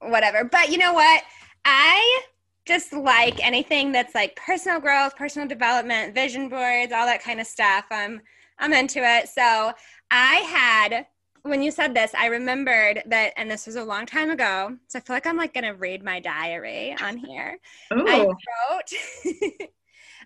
whatever. 0.00 0.42
But 0.42 0.72
you 0.72 0.78
know 0.78 0.94
what? 0.94 1.22
I 1.64 2.22
just 2.66 2.92
like 2.92 3.40
anything 3.46 3.92
that's 3.92 4.16
like 4.16 4.34
personal 4.34 4.80
growth, 4.80 5.14
personal 5.14 5.46
development, 5.46 6.12
vision 6.12 6.48
boards, 6.48 6.92
all 6.92 7.06
that 7.06 7.22
kind 7.22 7.40
of 7.40 7.46
stuff. 7.46 7.84
I'm 7.92 8.20
I'm 8.58 8.72
into 8.72 9.00
it. 9.02 9.28
So 9.28 9.72
I 10.10 10.34
had 10.36 11.06
when 11.42 11.62
you 11.62 11.70
said 11.70 11.94
this, 11.94 12.12
I 12.14 12.26
remembered 12.26 13.02
that, 13.04 13.34
and 13.36 13.50
this 13.50 13.66
was 13.66 13.76
a 13.76 13.84
long 13.84 14.06
time 14.06 14.30
ago. 14.30 14.78
So 14.88 14.98
I 14.98 15.02
feel 15.02 15.14
like 15.14 15.26
I'm 15.26 15.36
like 15.36 15.52
gonna 15.52 15.74
read 15.74 16.02
my 16.02 16.18
diary 16.18 16.96
on 17.02 17.18
here. 17.18 17.58
I 17.90 18.24
wrote 18.24 18.92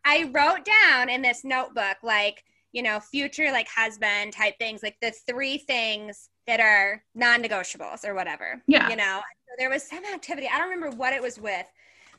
I 0.05 0.31
wrote 0.33 0.64
down 0.64 1.09
in 1.09 1.23
this 1.23 1.45
notebook 1.45 1.97
like, 2.05 2.45
you 2.73 2.83
know, 2.83 3.01
future 3.01 3.51
like 3.51 3.67
husband 3.69 4.33
type 4.33 4.59
things, 4.59 4.83
like 4.83 4.97
the 5.03 5.11
three 5.11 5.59
things 5.59 6.29
that 6.47 6.61
are 6.61 7.03
non-negotiables 7.17 8.07
or 8.07 8.14
whatever. 8.14 8.62
Yeah. 8.69 8.88
You 8.88 8.97
know. 8.97 9.21
So 9.49 9.55
there 9.59 9.71
was 9.71 9.83
some 9.83 10.05
activity. 10.14 10.49
I 10.53 10.59
don't 10.59 10.71
remember 10.71 10.97
what 10.97 11.12
it 11.12 11.23
was 11.23 11.41
with, 11.41 11.67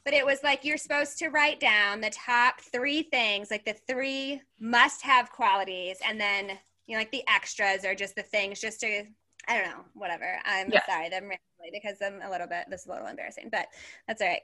but 0.06 0.14
it 0.14 0.26
was 0.26 0.40
like 0.44 0.64
you're 0.66 0.78
supposed 0.78 1.18
to 1.20 1.30
write 1.30 1.60
down 1.60 2.02
the 2.02 2.10
top 2.10 2.62
three 2.62 3.04
things, 3.04 3.52
like 3.52 3.66
the 3.66 3.76
three 3.88 4.42
must-have 4.60 5.32
qualities, 5.32 5.98
and 6.08 6.20
then 6.20 6.58
you 6.88 6.96
know, 6.96 7.00
like 7.00 7.12
the 7.12 7.24
extras 7.28 7.86
are 7.86 7.96
just 7.96 8.16
the 8.16 8.24
things 8.24 8.60
just 8.60 8.80
to 8.82 9.04
I 9.48 9.58
don't 9.58 9.70
know, 9.70 9.84
whatever. 9.94 10.40
I'm 10.46 10.70
Yes. 10.72 10.84
sorry, 10.88 11.06
I'm 11.06 11.12
rambling 11.24 11.40
because 11.72 11.98
I'm 12.06 12.22
a 12.22 12.30
little 12.30 12.46
bit 12.48 12.66
this 12.70 12.82
is 12.82 12.88
a 12.88 12.92
little 12.92 13.08
embarrassing, 13.08 13.50
but 13.52 13.68
that's 14.08 14.22
all 14.22 14.28
right. 14.28 14.42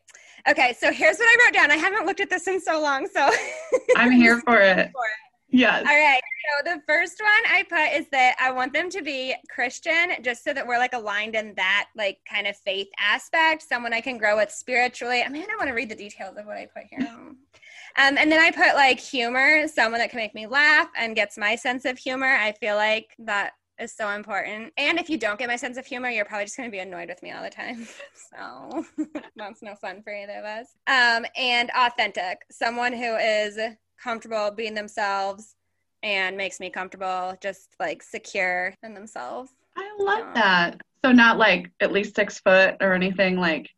Okay, 0.50 0.74
so 0.80 0.92
here's 0.92 1.18
what 1.18 1.28
I 1.28 1.46
wrote 1.46 1.54
down. 1.54 1.72
I 1.72 1.76
haven't 1.76 2.06
looked 2.06 2.22
at 2.22 2.30
this 2.30 2.48
in 2.48 2.60
so 2.60 2.82
long, 2.82 3.08
so 3.08 3.30
I'm 3.96 4.12
here 4.12 4.40
for 4.42 4.58
it. 4.58 4.92
Yes. 5.50 5.86
All 5.88 5.96
right. 5.96 6.22
So 6.46 6.74
the 6.76 6.82
first 6.88 7.22
one 7.22 7.54
I 7.54 7.64
put 7.64 7.98
is 7.98 8.08
that 8.12 8.36
I 8.40 8.52
want 8.52 8.74
them 8.74 8.90
to 8.90 9.02
be 9.02 9.36
Christian, 9.50 10.12
just 10.22 10.44
so 10.44 10.54
that 10.54 10.66
we're 10.66 10.78
like 10.78 10.94
aligned 10.94 11.36
in 11.36 11.54
that 11.56 11.88
like 11.96 12.20
kind 12.30 12.48
of 12.48 12.58
faith 12.58 12.88
aspect. 13.00 13.64
Someone 13.64 13.94
I 13.94 14.02
can 14.02 14.18
grow 14.18 14.36
with 14.36 14.52
spiritually. 14.52 15.24
I 15.24 15.30
mean, 15.30 15.44
I 15.44 15.56
want 15.58 15.70
to 15.70 15.74
read 15.74 15.90
the 15.90 15.96
details 15.96 16.38
of 16.38 16.46
what 16.46 16.58
I 16.58 16.68
put 16.68 16.84
here. 16.90 17.08
Um, 17.98 18.18
and 18.18 18.32
then 18.32 18.42
I 18.42 18.52
put 18.52 18.76
like 18.76 19.00
humor, 19.00 19.68
someone 19.68 20.00
that 20.00 20.10
can 20.10 20.18
make 20.18 20.36
me 20.36 20.48
laugh 20.48 20.90
and 20.98 21.16
gets 21.16 21.38
my 21.38 21.56
sense 21.56 21.86
of 21.86 21.98
humor. 21.98 22.28
I 22.28 22.52
feel 22.54 22.76
like 22.76 23.16
that 23.20 23.54
is 23.80 23.96
so 23.96 24.10
important. 24.10 24.74
And 24.78 25.00
if 25.00 25.10
you 25.10 25.18
don't 25.18 25.40
get 25.40 25.48
my 25.48 25.56
sense 25.56 25.78
of 25.78 25.86
humor, 25.86 26.10
you're 26.10 26.26
probably 26.26 26.46
just 26.46 26.58
going 26.58 26.70
to 26.70 26.72
be 26.72 26.80
annoyed 26.80 27.10
with 27.10 27.22
me 27.24 27.32
all 27.32 27.44
the 27.44 27.50
time. 27.50 27.88
So 28.36 28.86
that's 29.38 29.62
no 29.62 29.76
fun 29.76 30.02
for 30.04 30.14
either 30.14 30.40
of 30.40 30.46
us. 30.46 30.68
Um, 30.88 31.26
and 31.38 31.72
authentic, 31.78 32.40
someone 32.52 32.92
who 32.92 33.16
is 33.16 33.58
comfortable 34.02 34.52
being 34.52 34.74
themselves 34.74 35.56
and 36.04 36.38
makes 36.38 36.60
me 36.60 36.70
comfortable, 36.70 37.36
just 37.42 37.76
like 37.80 38.04
secure 38.04 38.74
in 38.84 38.94
themselves. 38.94 39.52
I 39.76 39.90
love 40.00 40.34
that. 40.36 40.80
So 41.04 41.12
not 41.12 41.38
like 41.38 41.72
at 41.80 41.92
least 41.92 42.16
six 42.16 42.40
foot 42.40 42.76
or 42.82 42.94
anything 42.94 43.38
like. 43.38 43.70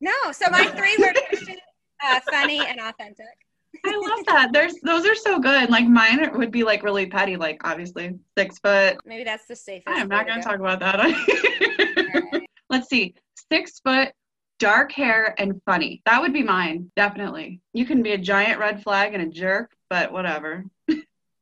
No, 0.00 0.12
so 0.32 0.48
my 0.50 0.64
three 0.66 0.96
were 0.98 1.12
Christian, 1.28 1.56
uh, 2.02 2.20
funny, 2.30 2.58
and 2.58 2.80
authentic. 2.80 3.26
I 3.84 3.90
love 3.90 4.26
that. 4.26 4.50
There's 4.52 4.74
those 4.82 5.06
are 5.06 5.14
so 5.14 5.38
good. 5.38 5.70
Like 5.70 5.86
mine 5.86 6.30
would 6.34 6.50
be 6.50 6.64
like 6.64 6.82
really 6.82 7.06
petty, 7.06 7.36
like 7.36 7.60
obviously 7.64 8.18
six 8.36 8.58
foot. 8.58 8.98
Maybe 9.04 9.24
that's 9.24 9.46
the 9.46 9.56
safest. 9.56 9.88
I'm 9.88 10.08
not 10.08 10.26
gonna 10.26 10.42
to 10.42 10.48
go. 10.48 10.50
talk 10.50 10.60
about 10.60 10.80
that. 10.80 12.42
Let's 12.70 12.88
see. 12.88 13.14
Six 13.50 13.80
foot, 13.80 14.12
dark 14.60 14.92
hair, 14.92 15.34
and 15.38 15.60
funny. 15.64 16.02
That 16.06 16.20
would 16.20 16.32
be 16.32 16.44
mine, 16.44 16.92
definitely. 16.94 17.60
You 17.72 17.84
can 17.86 18.02
be 18.02 18.12
a 18.12 18.18
giant 18.18 18.60
red 18.60 18.82
flag 18.82 19.14
and 19.14 19.22
a 19.22 19.26
jerk, 19.26 19.72
but 19.88 20.12
whatever. 20.12 20.64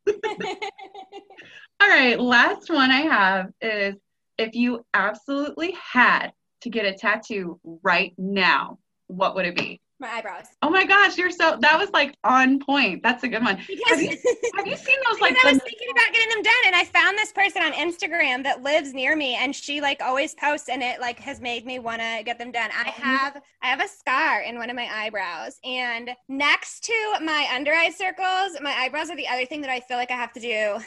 All 0.09 1.89
right, 1.89 2.19
last 2.19 2.71
one 2.71 2.91
I 2.91 3.03
have 3.03 3.51
is 3.61 3.97
if 4.39 4.55
you 4.55 4.87
absolutely 4.95 5.73
had 5.73 6.33
to 6.63 6.71
get 6.71 6.87
a 6.87 6.95
tattoo 6.95 7.61
right 7.83 8.15
now, 8.17 8.79
what 9.09 9.35
would 9.35 9.47
it 9.47 9.57
be? 9.57 9.81
My 10.01 10.09
eyebrows. 10.09 10.47
Oh 10.63 10.71
my 10.71 10.85
gosh, 10.85 11.17
you're 11.19 11.31
so 11.31 11.57
that 11.61 11.79
was 11.79 11.91
like 11.91 12.15
on 12.25 12.59
point. 12.61 13.03
That's 13.03 13.25
a 13.25 13.29
good 13.29 13.43
one. 13.43 13.57
Because, 13.67 13.91
Have 13.91 14.03
you, 14.03 14.19
have 14.57 14.67
you 14.67 14.77
seen 14.77 14.97
those 15.09 15.21
like 15.21 15.37
I 15.45 15.53
was 15.53 15.63
thinking 15.63 15.89
about 15.91 16.13
getting 16.13 16.29
them 16.31 16.43
done, 16.43 16.63
and 16.67 16.77
I 16.77 16.85
found 16.85 17.19
this 17.19 17.33
person 17.33 17.63
on 17.63 17.73
Instagram 17.73 18.43
that 18.45 18.63
lives 18.63 18.95
near 18.95 19.17
me, 19.17 19.35
and 19.35 19.55
she 19.55 19.81
like 19.81 20.01
always 20.03 20.35
posts, 20.35 20.69
and 20.69 20.83
it 20.83 21.01
like 21.01 21.19
has 21.21 21.41
made 21.41 21.67
me 21.67 21.79
want 21.79 22.01
to 22.01 22.23
get 22.25 22.39
them 22.39 22.53
done. 22.53 22.71
I 22.73 22.89
Oh. 22.89 23.03
have 23.03 23.43
I 23.63 23.67
have 23.67 23.81
a 23.81 23.89
scar 23.89 24.41
in 24.43 24.57
one 24.59 24.71
of 24.71 24.77
my 24.77 24.89
eyebrows, 24.93 25.59
and 25.65 26.11
next 26.29 26.85
to 26.85 26.95
my 27.23 27.49
under 27.55 27.73
eye 27.73 27.91
circles, 27.91 28.59
my 28.63 28.73
eyebrows 28.73 29.11
are 29.11 29.17
the 29.17 29.29
other 29.29 29.47
thing 29.47 29.61
that 29.63 29.71
I 29.71 29.81
feel 29.81 29.97
like 29.97 30.11
I 30.11 30.17
have 30.17 30.33
to 30.35 30.41
do 30.41 30.79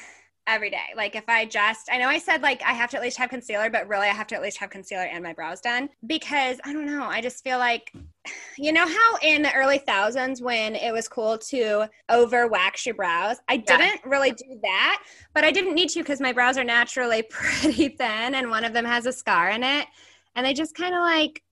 every 0.47 0.69
day. 0.69 0.77
Like 0.95 1.15
if 1.15 1.23
I 1.27 1.45
just, 1.45 1.89
I 1.91 1.97
know 1.97 2.07
I 2.07 2.17
said 2.17 2.41
like 2.41 2.61
I 2.63 2.73
have 2.73 2.89
to 2.91 2.97
at 2.97 3.03
least 3.03 3.17
have 3.17 3.29
concealer, 3.29 3.69
but 3.69 3.87
really 3.87 4.07
I 4.07 4.13
have 4.13 4.27
to 4.27 4.35
at 4.35 4.41
least 4.41 4.57
have 4.57 4.69
concealer 4.69 5.03
and 5.03 5.23
my 5.23 5.33
brows 5.33 5.61
done 5.61 5.89
because 6.05 6.59
I 6.65 6.73
don't 6.73 6.85
know. 6.85 7.03
I 7.03 7.21
just 7.21 7.43
feel 7.43 7.57
like, 7.57 7.93
you 8.57 8.71
know 8.71 8.87
how 8.87 9.17
in 9.21 9.41
the 9.41 9.53
early 9.53 9.77
thousands 9.79 10.41
when 10.41 10.75
it 10.75 10.91
was 10.91 11.07
cool 11.07 11.37
to 11.37 11.89
over 12.09 12.47
wax 12.47 12.85
your 12.85 12.95
brows, 12.95 13.37
I 13.47 13.63
Yeah. 13.67 13.77
didn't 13.77 14.01
really 14.05 14.31
do 14.31 14.59
that, 14.63 15.03
but 15.33 15.43
I 15.43 15.51
didn't 15.51 15.75
need 15.75 15.89
to 15.89 15.99
because 15.99 16.19
my 16.21 16.33
brows 16.33 16.57
are 16.57 16.63
naturally 16.63 17.21
pretty 17.29 17.89
thin 17.89 18.35
and 18.35 18.49
one 18.49 18.63
of 18.65 18.73
them 18.73 18.85
has 18.85 19.05
a 19.05 19.11
scar 19.13 19.49
in 19.49 19.63
it, 19.63 19.87
and 20.35 20.45
they 20.45 20.53
just 20.53 20.75
kind 20.75 20.93
of 20.95 21.01
like. 21.01 21.43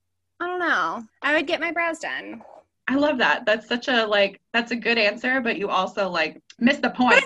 I 0.42 0.48
don't 0.48 0.60
know. 0.60 1.04
I 1.22 1.36
would 1.36 1.48
get 1.48 1.60
my 1.60 1.74
brows 1.74 2.00
done. 2.00 2.42
I 2.88 2.96
love 2.96 3.18
that. 3.20 3.46
That's 3.46 3.68
such 3.68 3.88
a 3.90 4.06
like 4.06 4.40
that's 4.54 4.72
a 4.72 4.76
good 4.76 4.98
answer, 4.98 5.42
but 5.42 5.58
you 5.58 5.70
also 5.70 6.10
like 6.10 6.42
miss 6.60 6.78
the 6.78 6.90
point. 6.90 7.24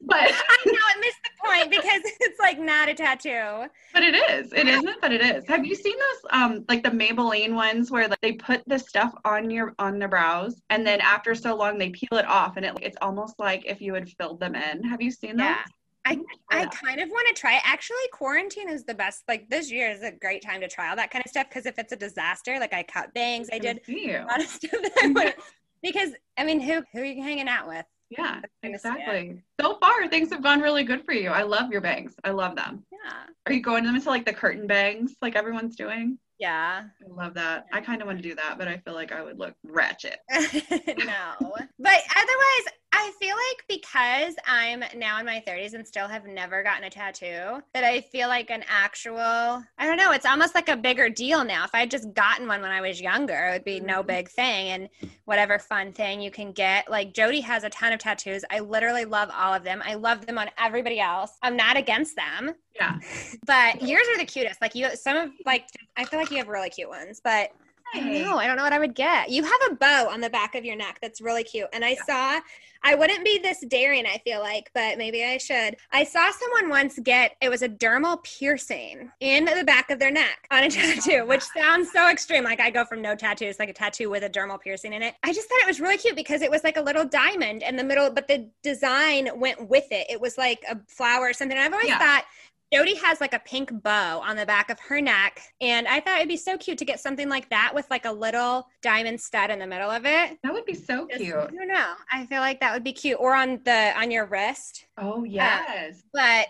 But 0.00 0.16
I 0.20 0.58
know 0.64 0.72
it 0.72 1.00
missed 1.00 1.18
the 1.24 1.48
point 1.48 1.70
because 1.70 2.02
it's 2.20 2.38
like 2.38 2.58
not 2.58 2.88
a 2.88 2.94
tattoo. 2.94 3.68
but 3.92 4.02
it 4.02 4.14
is. 4.14 4.52
It 4.52 4.68
isn't 4.68 5.00
but 5.00 5.12
it 5.12 5.20
is. 5.20 5.46
Have 5.48 5.66
you 5.66 5.74
seen 5.74 5.96
those 5.96 6.30
um 6.30 6.64
like 6.68 6.82
the 6.82 6.90
Maybelline 6.90 7.54
ones 7.54 7.90
where 7.90 8.08
like, 8.08 8.20
they 8.20 8.32
put 8.32 8.62
the 8.66 8.78
stuff 8.78 9.12
on 9.24 9.50
your 9.50 9.74
on 9.78 9.98
the 9.98 10.08
brows 10.08 10.60
and 10.70 10.86
then 10.86 11.00
after 11.00 11.34
so 11.34 11.56
long 11.56 11.78
they 11.78 11.90
peel 11.90 12.18
it 12.18 12.26
off 12.26 12.56
and 12.56 12.64
it 12.64 12.76
it's 12.80 12.96
almost 13.02 13.38
like 13.38 13.64
if 13.66 13.80
you 13.80 13.94
had 13.94 14.08
filled 14.08 14.40
them 14.40 14.54
in. 14.54 14.84
Have 14.84 15.02
you 15.02 15.10
seen 15.10 15.36
those? 15.36 15.46
Yeah. 15.46 15.64
I, 16.04 16.18
I 16.50 16.66
kind 16.66 17.00
of 17.00 17.08
want 17.10 17.28
to 17.28 17.34
try. 17.38 17.60
Actually, 17.64 17.98
quarantine 18.12 18.70
is 18.70 18.84
the 18.84 18.94
best. 18.94 19.24
Like 19.28 19.50
this 19.50 19.70
year 19.70 19.90
is 19.90 20.02
a 20.02 20.10
great 20.10 20.42
time 20.42 20.62
to 20.62 20.68
try 20.68 20.88
all 20.88 20.96
that 20.96 21.10
kind 21.10 21.22
of 21.22 21.30
stuff 21.30 21.48
because 21.50 21.66
if 21.66 21.78
it's 21.78 21.92
a 21.92 21.96
disaster, 21.96 22.58
like 22.58 22.72
I 22.72 22.82
cut 22.82 23.12
bangs, 23.12 23.50
I 23.52 23.58
did 23.58 23.80
a 23.86 24.24
lot 24.24 24.40
of 24.40 24.46
stuff 24.46 24.70
that 24.70 24.92
I 25.02 25.08
wanted. 25.14 25.34
Because 25.82 26.10
I 26.38 26.44
mean, 26.44 26.60
who 26.60 26.82
who 26.94 27.00
are 27.00 27.04
you 27.04 27.22
hanging 27.22 27.48
out 27.48 27.68
with? 27.68 27.84
Yeah, 28.10 28.40
gonna 28.62 28.78
see 28.78 28.88
it. 28.88 28.92
exactly. 28.94 29.42
So 29.60 29.76
far, 29.78 30.08
things 30.08 30.30
have 30.30 30.42
gone 30.42 30.60
really 30.60 30.84
good 30.84 31.04
for 31.04 31.12
you. 31.12 31.30
I 31.30 31.42
love 31.42 31.70
your 31.70 31.80
bangs. 31.80 32.14
I 32.24 32.30
love 32.30 32.56
them. 32.56 32.84
Yeah, 32.90 33.24
Are 33.46 33.52
you 33.52 33.60
going 33.60 33.84
them 33.84 33.94
into 33.94 34.08
like 34.08 34.24
the 34.24 34.32
curtain 34.32 34.66
bangs, 34.66 35.14
like 35.22 35.36
everyone's 35.36 35.76
doing? 35.76 36.18
yeah. 36.40 36.84
I 37.04 37.12
love 37.14 37.34
that. 37.34 37.66
I 37.72 37.80
kind 37.80 38.00
of 38.00 38.06
want 38.06 38.18
to 38.18 38.22
do 38.22 38.34
that, 38.36 38.56
but 38.58 38.68
I 38.68 38.76
feel 38.78 38.94
like 38.94 39.10
I 39.12 39.22
would 39.22 39.38
look 39.38 39.54
ratchet. 39.64 40.18
no, 40.30 41.34
but 41.78 42.00
otherwise, 42.16 42.64
I 42.92 43.12
feel 43.20 43.36
like 43.36 43.80
because 43.82 44.34
I'm 44.46 44.82
now 44.96 45.18
in 45.20 45.26
my 45.26 45.42
30s 45.46 45.74
and 45.74 45.86
still 45.86 46.08
have 46.08 46.24
never 46.26 46.62
gotten 46.62 46.84
a 46.84 46.90
tattoo, 46.90 47.62
that 47.74 47.84
I 47.84 48.00
feel 48.00 48.28
like 48.28 48.50
an 48.50 48.64
actual, 48.66 49.18
I 49.18 49.86
don't 49.86 49.98
know, 49.98 50.12
it's 50.12 50.24
almost 50.24 50.54
like 50.54 50.68
a 50.68 50.76
bigger 50.76 51.08
deal 51.10 51.44
now. 51.44 51.64
If 51.64 51.74
I 51.74 51.80
had 51.80 51.90
just 51.90 52.12
gotten 52.14 52.48
one 52.48 52.62
when 52.62 52.70
I 52.70 52.80
was 52.80 53.00
younger, 53.00 53.48
it 53.48 53.52
would 53.52 53.64
be 53.64 53.80
no 53.80 54.02
Mhm. 54.02 54.06
big 54.06 54.28
thing. 54.30 54.68
And 54.70 54.88
whatever 55.26 55.58
fun 55.58 55.92
thing 55.92 56.20
you 56.22 56.30
can 56.30 56.52
get. 56.52 56.90
Like 56.90 57.12
Jody 57.12 57.40
has 57.42 57.62
a 57.64 57.70
ton 57.70 57.92
of 57.92 57.98
tattoos. 58.00 58.44
I 58.50 58.60
literally 58.60 59.04
love 59.04 59.30
all 59.32 59.52
of 59.52 59.64
them. 59.64 59.82
I 59.84 59.94
love 59.94 60.24
them 60.26 60.38
on 60.38 60.50
everybody 60.58 60.98
else. 60.98 61.32
I'm 61.42 61.56
not 61.56 61.76
against 61.76 62.16
them, 62.16 62.54
Yeah. 62.74 62.98
but 63.46 63.82
yours 63.82 64.06
are 64.14 64.18
the 64.18 64.24
cutest. 64.24 64.62
Like 64.62 64.74
you, 64.74 64.96
some 64.96 65.16
of 65.16 65.30
like, 65.44 65.66
I 65.96 66.04
feel 66.04 66.18
like 66.18 66.30
you 66.30 66.38
have 66.38 66.48
really 66.48 66.70
cute 66.70 66.88
ones, 66.88 67.20
but 67.22 67.50
I 67.94 68.00
don't 68.00 68.12
know. 68.12 68.36
I 68.36 68.46
don't 68.46 68.56
know 68.56 68.64
what 68.64 68.72
I 68.72 68.78
would 68.78 68.94
get. 68.94 69.30
You 69.30 69.42
have 69.42 69.60
a 69.70 69.74
bow 69.74 70.08
on 70.08 70.20
the 70.20 70.30
back 70.30 70.54
of 70.54 70.64
your 70.64 70.76
neck 70.76 70.98
that's 71.00 71.20
really 71.20 71.44
cute. 71.44 71.68
And 71.72 71.84
I 71.84 71.90
Yeah. 71.90 72.04
saw, 72.04 72.40
I 72.82 72.94
wouldn't 72.94 73.24
be 73.24 73.38
this 73.38 73.64
daring, 73.66 74.06
I 74.06 74.18
feel 74.18 74.40
like, 74.40 74.70
but 74.74 74.98
maybe 74.98 75.24
I 75.24 75.38
should. 75.38 75.76
I 75.90 76.04
saw 76.04 76.30
someone 76.30 76.68
once 76.68 76.98
get, 77.02 77.36
it 77.40 77.48
was 77.48 77.62
a 77.62 77.68
dermal 77.68 78.22
piercing 78.22 79.10
in 79.20 79.46
the 79.46 79.64
back 79.64 79.90
of 79.90 79.98
their 79.98 80.10
neck 80.10 80.46
on 80.50 80.64
a 80.64 80.70
tattoo, 80.70 81.26
which 81.26 81.42
sounds 81.42 81.90
so 81.92 82.08
extreme. 82.10 82.44
Like 82.44 82.60
I 82.60 82.70
go 82.70 82.84
from 82.84 83.02
no 83.02 83.16
tattoos, 83.16 83.58
like 83.58 83.70
a 83.70 83.72
tattoo 83.72 84.10
with 84.10 84.22
a 84.22 84.30
dermal 84.30 84.60
piercing 84.60 84.92
in 84.92 85.02
it. 85.02 85.14
I 85.22 85.32
just 85.32 85.48
thought 85.48 85.60
it 85.60 85.66
was 85.66 85.80
really 85.80 85.98
cute 85.98 86.16
because 86.16 86.42
it 86.42 86.50
was 86.50 86.62
like 86.64 86.76
a 86.76 86.82
little 86.82 87.04
diamond 87.04 87.62
in 87.62 87.76
the 87.76 87.84
middle, 87.84 88.10
but 88.10 88.28
the 88.28 88.48
design 88.62 89.28
went 89.36 89.68
with 89.68 89.90
it. 89.90 90.06
It 90.10 90.20
was 90.20 90.38
like 90.38 90.62
a 90.68 90.78
flower 90.88 91.28
or 91.28 91.32
something. 91.32 91.56
And 91.56 91.66
I've 91.66 91.72
always 91.72 91.88
Yeah. 91.88 91.98
thought, 91.98 92.24
Jody 92.72 92.96
has 92.96 93.20
like 93.20 93.32
a 93.32 93.38
pink 93.38 93.70
bow 93.82 94.20
on 94.20 94.36
the 94.36 94.44
back 94.44 94.68
of 94.68 94.78
her 94.80 95.00
neck, 95.00 95.40
and 95.60 95.88
I 95.88 96.00
thought 96.00 96.16
it'd 96.18 96.28
be 96.28 96.36
so 96.36 96.58
cute 96.58 96.76
to 96.78 96.84
get 96.84 97.00
something 97.00 97.28
like 97.28 97.48
that 97.50 97.72
with 97.74 97.86
like 97.90 98.04
a 98.04 98.12
little 98.12 98.66
diamond 98.82 99.20
stud 99.20 99.50
in 99.50 99.58
the 99.58 99.66
middle 99.66 99.90
of 99.90 100.04
it. 100.04 100.38
That 100.42 100.52
would 100.52 100.66
be 100.66 100.74
so 100.74 101.06
Just- 101.08 101.22
cute. 101.22 101.34
I 101.34 101.46
don't 101.46 101.68
know. 101.68 101.94
I 102.12 102.26
feel 102.26 102.40
like 102.40 102.60
that 102.60 102.74
would 102.74 102.84
be 102.84 102.92
cute, 102.92 103.18
or 103.18 103.34
on 103.34 103.60
the 103.64 103.92
on 103.98 104.10
your 104.10 104.26
wrist. 104.26 104.84
Oh, 104.98 105.20
uh, 105.20 105.24
yes. 105.24 106.02
But 106.12 106.46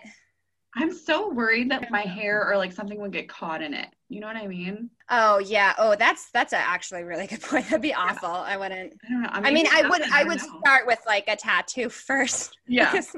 I'm 0.75 0.93
so 0.93 1.29
worried 1.29 1.71
that 1.71 1.89
my 1.89 2.01
hair 2.01 2.47
or 2.47 2.57
like 2.57 2.73
something 2.73 2.99
would 2.99 3.11
get 3.13 3.27
caught 3.29 3.61
in 3.61 3.73
it. 3.73 3.87
You 4.09 4.19
know 4.19 4.27
what 4.27 4.35
I 4.35 4.47
mean? 4.47 4.89
oh 5.11 5.39
yeah, 5.39 5.73
oh 5.79 5.95
that's 5.95 6.29
that's 6.31 6.51
a 6.53 6.57
actually 6.57 7.03
really 7.03 7.27
good 7.27 7.41
point. 7.43 7.65
That'd 7.65 7.81
be 7.81 7.93
awful. 7.93 8.29
I 8.29 8.57
wouldn't. 8.57 8.93
I 9.07 9.09
don't 9.09 9.21
know. 9.23 9.29
I 9.31 9.39
mean, 9.39 9.53
maybe 9.53 9.69
I 9.71 9.81
would 9.87 9.99
doesn't, 9.99 10.13
I 10.13 10.23
would 10.25 10.37
know. 10.39 10.59
start 10.59 10.85
with 10.85 10.99
like 11.07 11.29
a 11.29 11.37
tattoo 11.37 11.87
first. 12.07 12.57
Yeah. 12.67 12.93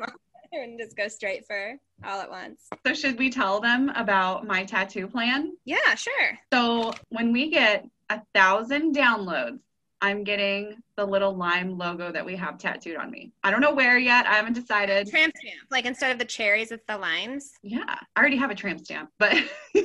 like 0.51 0.59
a 0.59 0.59
small- 0.59 0.59
I 0.59 0.63
wouldn't 0.63 0.79
just 0.79 0.97
go 0.97 1.07
straight 1.07 1.45
for 1.45 1.77
all 2.03 2.21
at 2.21 2.29
once. 2.29 2.67
So, 2.85 2.93
should 2.93 3.17
we 3.19 3.29
tell 3.29 3.59
them 3.59 3.89
about 3.95 4.45
my 4.45 4.63
tattoo 4.65 5.07
plan? 5.07 5.55
Yeah, 5.65 5.95
sure. 5.95 6.37
So, 6.53 6.93
when 7.09 7.31
we 7.31 7.49
get 7.49 7.85
a 8.09 8.21
thousand 8.33 8.95
downloads, 8.95 9.59
I'm 10.03 10.23
getting 10.23 10.81
the 10.95 11.05
little 11.05 11.35
lime 11.35 11.77
logo 11.77 12.11
that 12.11 12.25
we 12.25 12.35
have 12.35 12.57
tattooed 12.57 12.97
on 12.97 13.11
me. 13.11 13.31
I 13.43 13.51
don't 13.51 13.61
know 13.61 13.73
where 13.73 13.99
yet. 13.99 14.25
I 14.25 14.33
haven't 14.33 14.53
decided. 14.53 15.07
Tramp 15.07 15.31
stamp. 15.37 15.59
Like 15.69 15.85
instead 15.85 16.11
of 16.11 16.17
the 16.17 16.25
cherries, 16.25 16.71
it's 16.71 16.83
the 16.87 16.97
limes. 16.97 17.53
Yeah, 17.61 17.83
I 17.87 18.19
already 18.19 18.37
have 18.37 18.49
a 18.49 18.55
tramp 18.55 18.83
stamp, 18.83 19.11
but 19.19 19.31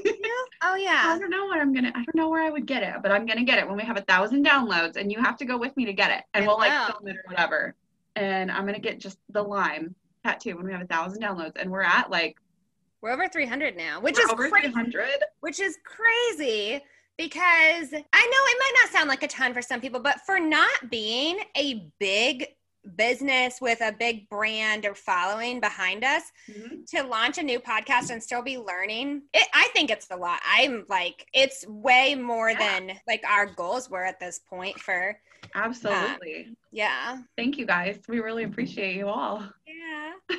Oh 0.62 0.74
yeah. 0.74 1.02
I 1.04 1.18
don't 1.18 1.28
know 1.30 1.44
what 1.44 1.60
I'm 1.60 1.74
gonna. 1.74 1.90
I 1.94 2.02
don't 2.02 2.14
know 2.14 2.30
where 2.30 2.42
I 2.42 2.48
would 2.50 2.64
get 2.66 2.82
it, 2.82 2.94
but 3.02 3.12
I'm 3.12 3.26
gonna 3.26 3.44
get 3.44 3.58
it 3.58 3.68
when 3.68 3.76
we 3.76 3.82
have 3.82 3.98
a 3.98 4.02
thousand 4.02 4.44
downloads, 4.46 4.96
and 4.96 5.12
you 5.12 5.20
have 5.22 5.36
to 5.36 5.44
go 5.44 5.58
with 5.58 5.76
me 5.76 5.84
to 5.84 5.92
get 5.92 6.10
it, 6.10 6.24
and 6.32 6.44
I 6.44 6.48
we'll 6.48 6.56
like 6.56 6.72
film 6.90 7.06
it 7.08 7.16
or 7.16 7.22
whatever. 7.26 7.74
And 8.16 8.50
I'm 8.50 8.64
gonna 8.64 8.78
get 8.78 8.98
just 8.98 9.18
the 9.28 9.42
lime 9.42 9.94
tattoo 10.26 10.56
when 10.56 10.66
we 10.66 10.72
have 10.72 10.82
a 10.82 10.86
thousand 10.86 11.22
downloads, 11.22 11.52
and 11.56 11.70
we're 11.70 11.82
at 11.82 12.10
like 12.10 12.36
We're 13.00 13.10
over 13.10 13.28
300 13.28 13.76
now, 13.76 14.00
which 14.00 14.18
is 14.18 14.28
over 14.30 14.48
crazy. 14.48 14.68
300. 14.68 15.08
which 15.40 15.60
is 15.60 15.78
crazy 15.84 16.82
because 17.16 17.92
I 17.92 17.92
know 17.92 18.00
it 18.02 18.58
might 18.58 18.72
not 18.82 18.90
sound 18.92 19.08
like 19.08 19.22
a 19.22 19.28
ton 19.28 19.54
for 19.54 19.62
some 19.62 19.80
people, 19.80 20.00
but 20.00 20.20
for 20.26 20.38
not 20.38 20.90
being 20.90 21.38
a 21.56 21.90
big 21.98 22.46
business 22.96 23.60
with 23.60 23.80
a 23.80 23.90
big 23.92 24.28
brand 24.28 24.86
or 24.86 24.94
following 24.94 25.58
behind 25.60 26.04
us 26.04 26.22
Mhm. 26.48 26.86
to 26.90 27.02
launch 27.02 27.36
a 27.38 27.42
new 27.42 27.58
podcast 27.58 28.10
and 28.10 28.22
still 28.22 28.42
be 28.42 28.58
learning 28.58 29.22
it, 29.34 29.48
i 29.52 29.66
think 29.72 29.90
it's 29.90 30.06
a 30.12 30.16
lot 30.16 30.40
i'm 30.46 30.86
like 30.88 31.26
it's 31.32 31.66
way 31.66 32.14
more 32.14 32.50
Yeah. 32.50 32.58
than 32.58 33.00
like 33.08 33.24
our 33.28 33.44
goals 33.46 33.90
were 33.90 34.04
at 34.04 34.20
this 34.20 34.38
point 34.38 34.78
for 34.78 35.18
Absolutely. 35.54 36.54
yeah 36.72 37.18
Thank 37.36 37.58
you 37.58 37.66
guys. 37.66 37.98
We 38.08 38.20
really 38.20 38.44
appreciate 38.44 38.96
you 38.96 39.08
all. 39.08 39.42
yeah 39.66 40.12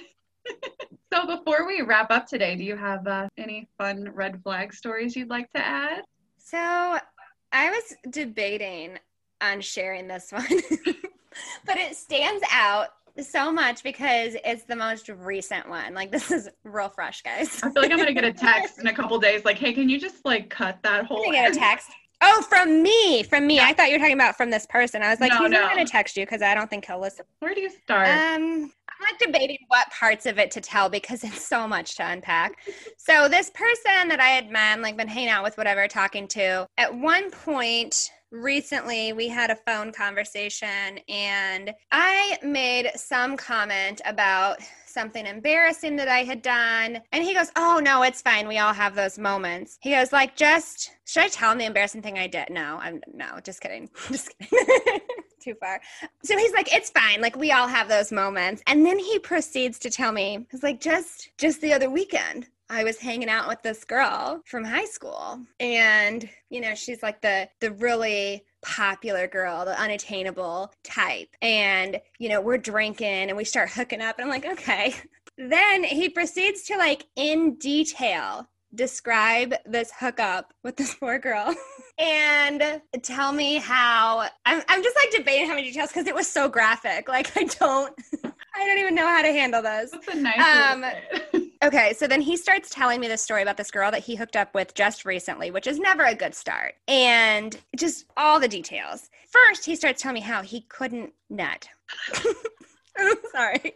So 1.13 1.25
before 1.25 1.65
we 1.65 1.81
wrap 1.81 2.11
up 2.11 2.27
today, 2.27 2.55
do 2.55 2.63
you 2.63 2.75
have 2.75 3.07
uh, 3.07 3.27
any 3.37 3.67
fun 3.77 4.11
red 4.13 4.41
flag 4.43 4.73
stories 4.73 5.15
you'd 5.15 5.29
like 5.29 5.49
to 5.53 5.65
add? 5.65 6.03
So 6.37 6.57
I 6.57 7.69
was 7.69 7.95
debating 8.11 8.99
on 9.41 9.61
sharing 9.61 10.07
this 10.07 10.31
one, 10.31 10.45
but 11.65 11.77
it 11.77 11.95
stands 11.95 12.43
out 12.51 12.89
so 13.19 13.51
much 13.51 13.83
because 13.83 14.35
it's 14.45 14.63
the 14.65 14.75
most 14.75 15.09
recent 15.09 15.67
one. 15.69 15.93
Like 15.93 16.11
this 16.11 16.29
is 16.29 16.49
real 16.63 16.89
fresh, 16.89 17.21
guys. 17.21 17.61
I 17.63 17.71
feel 17.71 17.81
like 17.83 17.91
I'm 17.91 17.97
gonna 17.97 18.13
get 18.13 18.25
a 18.25 18.33
text 18.33 18.79
in 18.79 18.87
a 18.87 18.93
couple 18.93 19.17
days, 19.17 19.45
like, 19.45 19.57
"Hey, 19.57 19.73
can 19.73 19.89
you 19.89 19.99
just 19.99 20.25
like 20.25 20.49
cut 20.49 20.79
that 20.83 21.05
whole?" 21.05 21.31
Get 21.31 21.51
a 21.51 21.57
text. 21.57 21.89
Oh, 22.21 22.41
from 22.49 22.81
me, 22.81 23.23
from 23.23 23.45
me. 23.45 23.57
Yeah. 23.57 23.67
I 23.67 23.73
thought 23.73 23.87
you 23.87 23.93
were 23.93 23.99
talking 23.99 24.15
about 24.15 24.35
from 24.35 24.49
this 24.49 24.65
person. 24.65 25.03
I 25.03 25.09
was 25.09 25.19
like, 25.19 25.31
no, 25.31 25.43
he's 25.43 25.51
no. 25.51 25.61
not 25.61 25.71
gonna 25.71 25.85
text 25.85 26.17
you 26.17 26.25
because 26.25 26.41
I 26.41 26.55
don't 26.55 26.69
think 26.69 26.85
he'll 26.85 26.99
listen. 26.99 27.25
Where 27.39 27.53
do 27.53 27.61
you 27.61 27.69
start? 27.69 28.07
Um, 28.07 28.71
I'm 28.89 29.13
like 29.13 29.19
debating 29.19 29.59
what 29.67 29.89
parts 29.91 30.25
of 30.25 30.39
it 30.39 30.49
to 30.51 30.61
tell 30.61 30.89
because 30.89 31.23
it's 31.23 31.45
so 31.45 31.67
much 31.67 31.95
to 31.97 32.07
unpack. 32.07 32.53
so 32.97 33.27
this 33.27 33.51
person 33.51 34.07
that 34.07 34.19
I 34.19 34.29
had 34.29 34.49
met, 34.49 34.81
like 34.81 34.97
been 34.97 35.07
hanging 35.07 35.29
out 35.29 35.43
with, 35.43 35.57
whatever, 35.57 35.87
talking 35.87 36.27
to, 36.29 36.67
at 36.77 36.93
one 36.93 37.29
point 37.29 38.09
recently 38.31 39.13
we 39.13 39.27
had 39.27 39.49
a 39.49 39.55
phone 39.55 39.91
conversation 39.91 40.99
and 41.07 41.73
I 41.91 42.37
made 42.43 42.91
some 42.95 43.37
comment 43.37 44.01
about 44.05 44.59
something 44.97 45.27
embarrassing 45.27 45.95
that 45.97 46.07
I 46.07 46.23
had 46.23 46.41
done. 46.41 47.01
And 47.11 47.23
he 47.23 47.35
goes, 47.35 47.51
Oh, 47.55 47.79
no, 47.83 48.01
it's 48.01 48.21
fine. 48.21 48.47
We 48.47 48.57
all 48.57 48.73
have 48.73 48.95
those 48.95 49.19
moments. 49.19 49.77
He 49.81 49.91
goes, 49.91 50.11
like, 50.11 50.35
just, 50.35 50.91
should 51.05 51.23
I 51.23 51.27
tell 51.27 51.51
him 51.51 51.59
the 51.59 51.65
embarrassing 51.65 52.01
thing 52.01 52.17
I 52.17 52.25
did? 52.25 52.49
No, 52.49 52.79
I'm, 52.81 53.01
no, 53.13 53.39
just 53.43 53.61
kidding. 53.61 53.89
just 54.11 54.33
kidding. 54.39 54.99
Too 55.39 55.53
far. 55.59 55.79
So 56.23 56.35
he's 56.35 56.51
like, 56.53 56.73
It's 56.73 56.89
fine. 56.89 57.21
Like, 57.21 57.35
we 57.35 57.51
all 57.51 57.67
have 57.67 57.87
those 57.87 58.11
moments. 58.11 58.63
And 58.65 58.83
then 58.83 58.97
he 58.97 59.19
proceeds 59.19 59.77
to 59.79 59.91
tell 59.91 60.11
me, 60.11 60.47
He's 60.49 60.63
like, 60.63 60.81
Just, 60.81 61.29
just 61.37 61.61
the 61.61 61.73
other 61.73 61.91
weekend. 61.91 62.47
I 62.69 62.83
was 62.83 62.97
hanging 62.97 63.29
out 63.29 63.47
with 63.47 63.61
this 63.61 63.85
girl 63.85 64.41
from 64.45 64.65
high 64.65 64.85
school 64.85 65.39
and 65.57 66.29
you 66.49 66.59
know 66.59 66.75
she's 66.75 67.01
like 67.01 67.21
the 67.21 67.47
the 67.61 67.71
really 67.71 68.43
popular 68.61 69.27
girl 69.27 69.65
the 69.65 69.79
unattainable 69.79 70.71
type. 70.83 71.29
And 71.41 71.99
you 72.19 72.29
know 72.29 72.41
we're 72.41 72.57
drinking 72.57 73.29
and 73.29 73.37
we 73.37 73.43
start 73.43 73.69
hooking 73.69 74.01
up 74.01 74.17
and 74.17 74.25
I'm 74.25 74.31
like 74.31 74.45
okay. 74.45 74.95
Then 75.39 75.83
he 75.83 76.09
proceeds 76.09 76.63
to 76.63 76.77
like 76.77 77.05
in 77.15 77.55
detail 77.55 78.49
describe 78.73 79.53
this 79.65 79.91
hookup 79.99 80.53
with 80.63 80.75
this 80.75 80.95
poor 80.95 81.19
girl 81.19 81.53
and 81.97 82.81
tell 83.01 83.31
me 83.31 83.57
how 83.57 84.27
I'm, 84.45 84.61
I'm 84.67 84.83
just 84.83 84.95
like 84.95 85.11
debating 85.11 85.47
how 85.47 85.55
many 85.55 85.67
details 85.67 85.89
because 85.89 86.07
it 86.07 86.15
was 86.15 86.27
so 86.27 86.49
graphic. 86.49 87.07
Like 87.07 87.35
i 87.37 87.43
don't 87.43 87.93
i 88.23 88.65
don't 88.65 88.77
even 88.77 88.95
know 88.95 89.07
how 89.07 89.21
to 89.21 89.31
handle 89.31 89.61
this. 89.61 89.91
That's 89.91 90.07
a 90.07 90.15
nice 90.15 91.33
um, 91.33 91.46
okay 91.67 91.93
so 91.93 92.07
then 92.07 92.21
he 92.21 92.35
starts 92.35 92.69
telling 92.69 92.99
me 92.99 93.07
the 93.07 93.17
story 93.17 93.41
about 93.41 93.57
this 93.57 93.69
girl 93.69 93.91
that 93.91 94.03
he 94.03 94.15
hooked 94.15 94.35
up 94.35 94.53
with 94.55 94.73
just 94.73 95.05
recently 95.05 95.51
which 95.51 95.67
is 95.67 95.79
never 95.79 96.03
a 96.03 96.15
good 96.15 96.33
start 96.33 96.75
and 96.87 97.57
just 97.75 98.05
all 98.15 98.39
the 98.39 98.47
details. 98.47 99.09
First 99.29 99.65
he 99.65 99.75
starts 99.75 100.01
telling 100.01 100.15
me 100.15 100.21
how 100.21 100.41
he 100.41 100.61
couldn't 100.61 101.13
nut. 101.29 101.67
Sorry. 103.31 103.75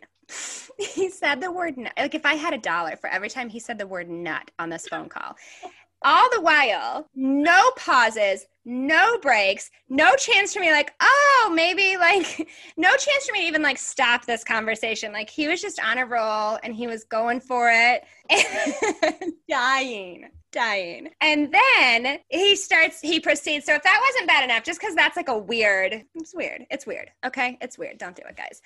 He 0.78 1.10
said 1.10 1.42
the 1.42 1.52
word 1.52 1.78
nut. 1.78 1.94
Like 1.98 2.16
if 2.16 2.26
I 2.26 2.36
had 2.36 2.54
a 2.54 2.58
dollar 2.58 2.96
for 2.96 3.10
every 3.10 3.30
time 3.30 3.50
he 3.50 3.60
said 3.60 3.78
the 3.78 3.88
word 3.88 4.10
nut 4.10 4.50
on 4.58 4.70
this 4.70 4.88
phone 4.88 5.10
call, 5.10 5.36
all 6.04 6.30
the 6.32 6.42
while, 6.42 7.08
no 7.16 7.72
pauses, 7.78 8.46
no 8.66 9.18
breaks, 9.20 9.72
no 9.90 10.16
chance 10.16 10.54
for 10.54 10.60
me, 10.60 10.72
like, 10.72 10.94
oh, 11.02 11.52
maybe 11.54 11.98
like, 12.00 12.50
no 12.78 12.90
chance 12.90 13.26
for 13.26 13.34
me 13.34 13.42
to 13.42 13.48
even 13.48 13.62
like 13.62 13.78
stop 13.78 14.26
this 14.26 14.44
conversation. 14.44 15.12
Like, 15.12 15.30
he 15.30 15.48
was 15.48 15.62
just 15.62 15.82
on 15.84 15.98
a 15.98 16.06
roll 16.06 16.60
and 16.64 16.76
he 16.76 16.88
was 16.88 17.04
going 17.04 17.40
for 17.40 17.70
it 17.72 18.04
and 18.30 19.34
dying 19.50 20.30
dying. 20.52 21.10
And 21.22 21.54
then 21.54 22.20
he 22.30 22.56
starts, 22.56 23.00
he 23.02 23.20
proceeds. 23.20 23.66
So 23.66 23.74
if 23.74 23.84
that 23.84 24.02
wasn't 24.08 24.28
bad 24.28 24.44
enough, 24.44 24.64
just 24.64 24.80
because 24.80 24.96
that's 24.96 25.16
like 25.16 25.30
a 25.30 25.38
weird, 25.38 26.04
it's 26.16 26.36
weird. 26.36 26.66
It's 26.70 26.86
weird. 26.86 27.12
Okay. 27.26 27.58
It's 27.62 27.78
weird. 27.78 27.98
Don't 27.98 28.16
do 28.16 28.24
it, 28.28 28.38
guys. 28.38 28.62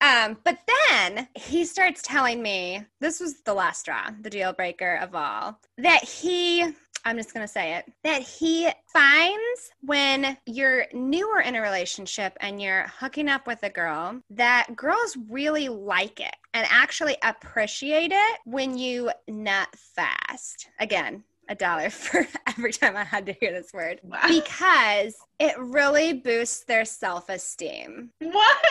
Um, 0.00 0.38
but 0.44 0.58
then 0.90 1.28
he 1.34 1.64
starts 1.64 2.02
telling 2.02 2.42
me 2.42 2.84
this 3.00 3.20
was 3.20 3.40
the 3.42 3.54
last 3.54 3.80
straw, 3.80 4.10
the 4.20 4.30
deal 4.30 4.52
breaker 4.52 4.96
of 4.96 5.14
all, 5.14 5.58
that 5.78 6.04
he 6.04 6.74
I'm 7.04 7.16
just 7.16 7.32
going 7.32 7.46
to 7.46 7.52
say 7.52 7.74
it 7.76 7.90
that 8.04 8.22
he 8.22 8.68
finds 8.92 9.70
when 9.80 10.36
you're 10.46 10.86
newer 10.92 11.40
in 11.40 11.54
a 11.54 11.62
relationship 11.62 12.36
and 12.40 12.60
you're 12.60 12.86
hooking 12.98 13.28
up 13.28 13.46
with 13.46 13.62
a 13.62 13.70
girl 13.70 14.20
that 14.30 14.74
girls 14.76 15.16
really 15.28 15.68
like 15.68 16.20
it 16.20 16.34
and 16.54 16.66
actually 16.70 17.16
appreciate 17.22 18.12
it 18.12 18.38
when 18.44 18.76
you 18.76 19.10
nut 19.26 19.68
fast. 19.74 20.68
Again, 20.80 21.24
a 21.48 21.54
dollar 21.54 21.90
for 21.90 22.26
every 22.46 22.72
time 22.72 22.96
I 22.96 23.04
had 23.04 23.26
to 23.26 23.32
hear 23.32 23.52
this 23.52 23.72
word 23.72 24.00
wow. 24.02 24.20
because 24.28 25.16
it 25.38 25.58
really 25.58 26.12
boosts 26.12 26.64
their 26.64 26.84
self 26.84 27.28
esteem. 27.28 28.10
What? 28.20 28.64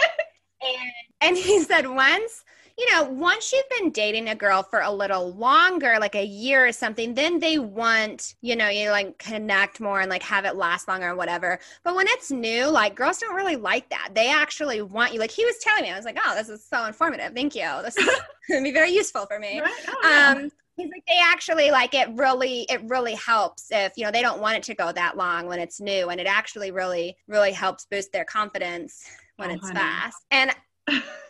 And, 0.61 0.91
and 1.21 1.37
he 1.37 1.61
said 1.63 1.87
once 1.87 2.43
you 2.77 2.91
know, 2.91 3.05
once 3.05 3.51
you've 3.51 3.69
been 3.79 3.89
dating 3.89 4.29
a 4.29 4.35
girl 4.35 4.61
for 4.61 4.81
a 4.81 4.91
little 4.91 5.33
longer, 5.33 5.97
like 5.99 6.13
a 6.13 6.23
year 6.23 6.67
or 6.67 6.71
something, 6.71 7.15
then 7.15 7.39
they 7.39 7.57
want, 7.57 8.35
you 8.41 8.55
know, 8.55 8.69
you 8.69 8.91
like 8.91 9.17
connect 9.17 9.79
more 9.79 9.99
and 10.01 10.11
like 10.11 10.21
have 10.21 10.45
it 10.45 10.55
last 10.55 10.87
longer 10.87 11.09
or 11.09 11.15
whatever. 11.15 11.59
But 11.83 11.95
when 11.95 12.05
it's 12.07 12.29
new, 12.29 12.67
like 12.67 12.93
girls 12.93 13.17
don't 13.17 13.33
really 13.33 13.55
like 13.55 13.89
that. 13.89 14.09
They 14.13 14.31
actually 14.31 14.83
want 14.83 15.11
you. 15.11 15.19
Like 15.19 15.31
he 15.31 15.43
was 15.43 15.57
telling 15.57 15.83
me, 15.83 15.91
I 15.91 15.95
was 15.95 16.05
like, 16.05 16.19
oh, 16.23 16.35
this 16.35 16.49
is 16.49 16.63
so 16.63 16.85
informative. 16.85 17.33
Thank 17.33 17.55
you. 17.55 17.67
This 17.83 17.97
is 17.97 18.05
going 18.47 18.63
to 18.63 18.69
be 18.69 18.73
very 18.73 18.91
useful 18.91 19.25
for 19.25 19.39
me. 19.39 19.59
Right? 19.59 19.73
Oh, 19.87 19.99
yeah. 20.03 20.35
Um, 20.37 20.51
he's 20.77 20.89
like 20.89 21.03
they 21.07 21.19
actually 21.21 21.71
like 21.71 21.93
it 21.93 22.07
really 22.13 22.61
it 22.69 22.81
really 22.83 23.15
helps 23.15 23.67
if 23.71 23.93
you 23.97 24.05
know 24.05 24.11
they 24.11 24.21
don't 24.21 24.39
want 24.39 24.55
it 24.55 24.63
to 24.63 24.73
go 24.73 24.91
that 24.91 25.17
long 25.17 25.47
when 25.47 25.59
it's 25.59 25.81
new 25.81 26.09
and 26.09 26.21
it 26.21 26.27
actually 26.27 26.71
really 26.71 27.17
really 27.27 27.51
helps 27.51 27.85
boost 27.91 28.11
their 28.13 28.25
confidence 28.25 29.03
when 29.35 29.51
oh, 29.51 29.55
it's 29.55 29.67
honey. 29.67 29.79
fast 29.79 30.25
and 30.31 30.51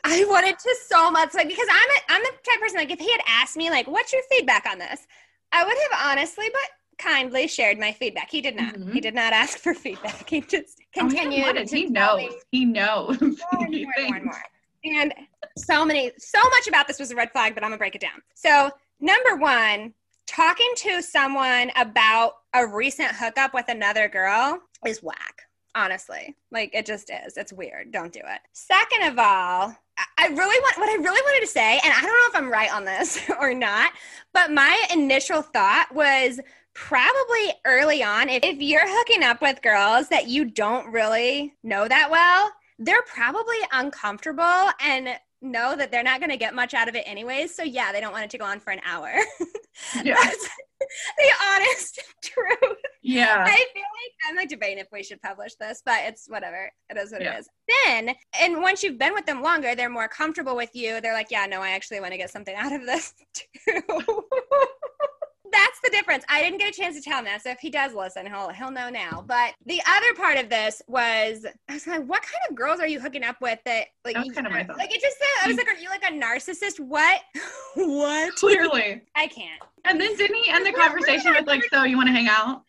I 0.03 0.25
wanted 0.29 0.59
to 0.59 0.75
so 0.87 1.09
much 1.09 1.33
like 1.33 1.47
because 1.47 1.67
I'm 1.71 1.89
a, 1.89 1.99
I'm 2.09 2.21
the 2.21 2.31
type 2.47 2.59
person 2.59 2.77
like 2.77 2.91
if 2.91 2.99
he 2.99 3.11
had 3.11 3.21
asked 3.27 3.57
me 3.57 3.69
like 3.69 3.87
what's 3.87 4.13
your 4.13 4.21
feedback 4.29 4.67
on 4.69 4.77
this, 4.77 5.07
I 5.51 5.63
would 5.63 5.77
have 5.89 6.11
honestly 6.11 6.45
but 6.51 6.69
kindly 6.97 7.47
shared 7.47 7.79
my 7.79 7.91
feedback. 7.91 8.29
He 8.29 8.41
did 8.41 8.55
not. 8.55 8.75
Mm-hmm. 8.75 8.91
He 8.91 8.99
did 8.99 9.13
not 9.13 9.33
ask 9.33 9.57
for 9.59 9.73
feedback. 9.73 10.29
He 10.29 10.41
just 10.41 10.79
continued. 10.93 11.45
Oh, 11.57 11.65
he, 11.69 11.83
he 11.83 11.85
knows. 11.85 12.17
Me. 12.17 12.29
He 12.51 12.65
knows. 12.65 13.21
More 13.21 13.31
and 13.31 13.41
more 13.51 13.93
and 13.97 14.07
more 14.07 14.15
and 14.15 14.25
more. 14.25 14.43
And 14.83 15.13
so 15.57 15.83
many, 15.85 16.11
so 16.17 16.39
much 16.39 16.67
about 16.67 16.87
this 16.87 16.99
was 16.99 17.11
a 17.11 17.15
red 17.15 17.31
flag, 17.31 17.55
but 17.55 17.63
I'm 17.63 17.69
gonna 17.69 17.77
break 17.77 17.95
it 17.95 18.01
down. 18.01 18.21
So 18.35 18.71
number 18.99 19.35
one, 19.35 19.93
talking 20.25 20.71
to 20.77 21.01
someone 21.01 21.71
about 21.75 22.33
a 22.53 22.65
recent 22.65 23.11
hookup 23.11 23.53
with 23.53 23.65
another 23.69 24.07
girl 24.07 24.59
is 24.85 25.01
whack 25.01 25.47
honestly. 25.77 26.35
Like 26.51 26.71
it 26.73 26.85
just 26.85 27.09
is. 27.09 27.37
It's 27.37 27.53
weird. 27.53 27.91
Don't 27.91 28.11
do 28.11 28.19
it. 28.19 28.41
Second 28.51 29.03
of 29.03 29.19
all, 29.19 29.75
I 30.17 30.27
really 30.27 30.59
want 30.61 30.77
what 30.77 30.89
I 30.89 30.95
really 30.95 31.21
wanted 31.21 31.41
to 31.41 31.51
say, 31.51 31.79
and 31.83 31.93
I 31.93 32.01
don't 32.01 32.07
know 32.07 32.29
if 32.29 32.35
I'm 32.35 32.51
right 32.51 32.73
on 32.73 32.83
this 32.83 33.21
or 33.39 33.53
not, 33.53 33.91
but 34.33 34.51
my 34.51 34.83
initial 34.91 35.41
thought 35.41 35.87
was 35.93 36.39
probably 36.73 37.53
early 37.65 38.03
on, 38.03 38.29
if, 38.29 38.43
if 38.43 38.61
you're 38.61 38.81
hooking 38.83 39.23
up 39.23 39.41
with 39.41 39.61
girls 39.61 40.09
that 40.09 40.27
you 40.27 40.45
don't 40.45 40.91
really 40.91 41.55
know 41.63 41.87
that 41.87 42.09
well, 42.11 42.51
they're 42.79 43.03
probably 43.03 43.57
uncomfortable 43.71 44.69
and 44.79 45.09
know 45.41 45.75
that 45.75 45.91
they're 45.91 46.03
not 46.03 46.19
going 46.19 46.31
to 46.31 46.37
get 46.37 46.55
much 46.55 46.73
out 46.73 46.89
of 46.89 46.95
it 46.95 47.03
anyways. 47.05 47.55
So 47.55 47.63
yeah, 47.63 47.91
they 47.91 48.01
don't 48.01 48.11
want 48.11 48.25
it 48.25 48.29
to 48.31 48.37
go 48.37 48.45
on 48.45 48.59
for 48.59 48.71
an 48.71 48.81
hour. 48.85 49.11
Yeah. 50.03 50.15
That's 50.15 50.49
the 51.17 51.31
honest 51.51 52.01
truth. 52.23 52.77
Yeah. 53.01 53.45
I 53.47 53.65
feel 53.73 53.83
like 53.83 54.13
I'm 54.27 54.35
like 54.35 54.49
debating 54.49 54.79
if 54.79 54.87
we 54.91 55.03
should 55.03 55.21
publish 55.21 55.55
this, 55.55 55.81
but 55.85 55.99
it's 56.03 56.27
whatever. 56.27 56.71
It 56.89 56.97
is 56.97 57.11
what 57.11 57.21
yeah. 57.21 57.35
it 57.35 57.39
is. 57.39 57.49
Then, 57.85 58.15
and 58.41 58.61
once 58.61 58.83
you've 58.83 58.97
been 58.97 59.13
with 59.13 59.25
them 59.25 59.41
longer, 59.41 59.75
they're 59.75 59.89
more 59.89 60.07
comfortable 60.07 60.55
with 60.55 60.71
you. 60.73 60.99
They're 61.01 61.13
like, 61.13 61.31
yeah, 61.31 61.45
no, 61.45 61.61
I 61.61 61.69
actually 61.71 61.99
want 61.99 62.13
to 62.13 62.17
get 62.17 62.31
something 62.31 62.55
out 62.55 62.73
of 62.73 62.85
this 62.85 63.13
too 63.33 63.81
that's 65.51 65.79
the 65.83 65.89
difference. 65.89 66.23
I 66.29 66.41
didn't 66.41 66.59
get 66.59 66.69
a 66.69 66.77
chance 66.77 66.95
to 66.95 67.01
tell 67.01 67.19
him 67.19 67.25
that. 67.25 67.43
So 67.43 67.51
if 67.51 67.59
he 67.59 67.69
does 67.69 67.93
listen, 67.93 68.25
he'll 68.25 68.49
he'll 68.49 68.71
know 68.71 68.89
now. 68.89 69.23
But 69.27 69.53
the 69.65 69.81
other 69.87 70.13
part 70.15 70.37
of 70.37 70.49
this 70.49 70.81
was 70.87 71.45
I 71.69 71.73
was 71.73 71.87
like, 71.87 72.03
what 72.05 72.21
kind 72.21 72.41
of 72.49 72.55
girls 72.55 72.79
are 72.79 72.87
you 72.87 72.99
hooking 72.99 73.23
up 73.23 73.37
with 73.41 73.59
that 73.65 73.87
like 74.05 74.15
that 74.15 74.33
kind 74.33 74.47
of 74.47 74.53
my 74.53 74.63
thought. 74.63 74.77
like 74.77 74.93
it 74.93 75.01
just 75.01 75.17
said 75.17 75.45
I 75.45 75.47
was 75.47 75.57
like, 75.57 75.67
are 75.67 75.77
you 75.77 75.89
like 75.89 76.03
a 76.03 76.13
narcissist? 76.13 76.79
What? 76.79 77.21
what? 77.75 78.35
Clearly. 78.35 79.01
I 79.15 79.27
can't. 79.27 79.61
And 79.85 80.01
then 80.01 80.15
didn't 80.17 80.35
he 80.35 80.51
end 80.51 80.65
the 80.65 80.73
conversation 80.73 81.33
with 81.33 81.47
like, 81.47 81.63
so 81.71 81.83
you 81.83 81.95
want 81.95 82.07
to 82.07 82.13
hang 82.13 82.27
out? 82.27 82.63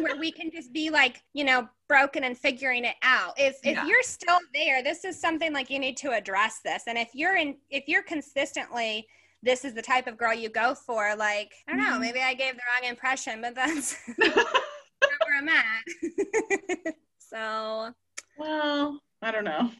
where 0.00 0.16
we 0.16 0.30
can 0.30 0.50
just 0.50 0.72
be 0.72 0.90
like, 0.90 1.22
you 1.32 1.44
know, 1.44 1.68
broken 1.88 2.24
and 2.24 2.36
figuring 2.36 2.84
it 2.84 2.96
out. 3.02 3.34
If 3.38 3.56
if 3.64 3.76
yeah. 3.76 3.86
you're 3.86 4.02
still 4.02 4.38
there, 4.54 4.82
this 4.82 5.04
is 5.04 5.20
something 5.20 5.52
like 5.52 5.70
you 5.70 5.78
need 5.78 5.96
to 5.98 6.10
address 6.12 6.60
this. 6.64 6.84
And 6.86 6.98
if 6.98 7.08
you're 7.14 7.36
in 7.36 7.56
if 7.70 7.88
you're 7.88 8.02
consistently 8.02 9.06
this 9.42 9.64
is 9.64 9.74
the 9.74 9.82
type 9.82 10.06
of 10.06 10.16
girl 10.16 10.34
you 10.34 10.48
go 10.48 10.74
for. 10.74 11.14
Like, 11.16 11.54
I 11.68 11.72
don't 11.72 11.80
know, 11.80 11.92
mm-hmm. 11.92 12.00
maybe 12.00 12.20
I 12.20 12.34
gave 12.34 12.54
the 12.54 12.62
wrong 12.80 12.90
impression, 12.90 13.40
but 13.40 13.54
that's 13.54 13.96
where 14.18 15.38
I'm 15.38 15.48
at. 15.48 16.94
so, 17.18 17.92
well, 18.38 19.00
I 19.22 19.30
don't 19.30 19.44
know. 19.44 19.70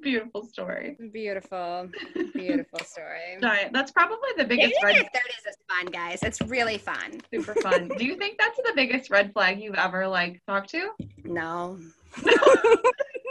Beautiful 0.00 0.44
story. 0.44 0.96
Beautiful, 1.12 1.90
beautiful 2.32 2.78
story. 2.80 3.36
Giant. 3.40 3.72
That's 3.72 3.90
probably 3.90 4.30
the 4.38 4.44
biggest 4.44 4.74
Dating 4.80 4.80
in 4.80 4.86
red 4.86 4.96
your 4.96 5.04
30s 5.04 5.50
is 5.50 5.56
fun, 5.68 5.86
guys. 5.86 6.22
It's 6.22 6.40
really 6.42 6.78
fun. 6.78 7.20
super 7.32 7.54
fun. 7.56 7.88
Do 7.98 8.04
you 8.04 8.16
think 8.16 8.38
that's 8.38 8.56
the 8.56 8.72
biggest 8.74 9.10
red 9.10 9.32
flag 9.32 9.60
you've 9.60 9.74
ever 9.74 10.08
like 10.08 10.40
talked 10.46 10.70
to? 10.70 10.90
No. 11.24 11.78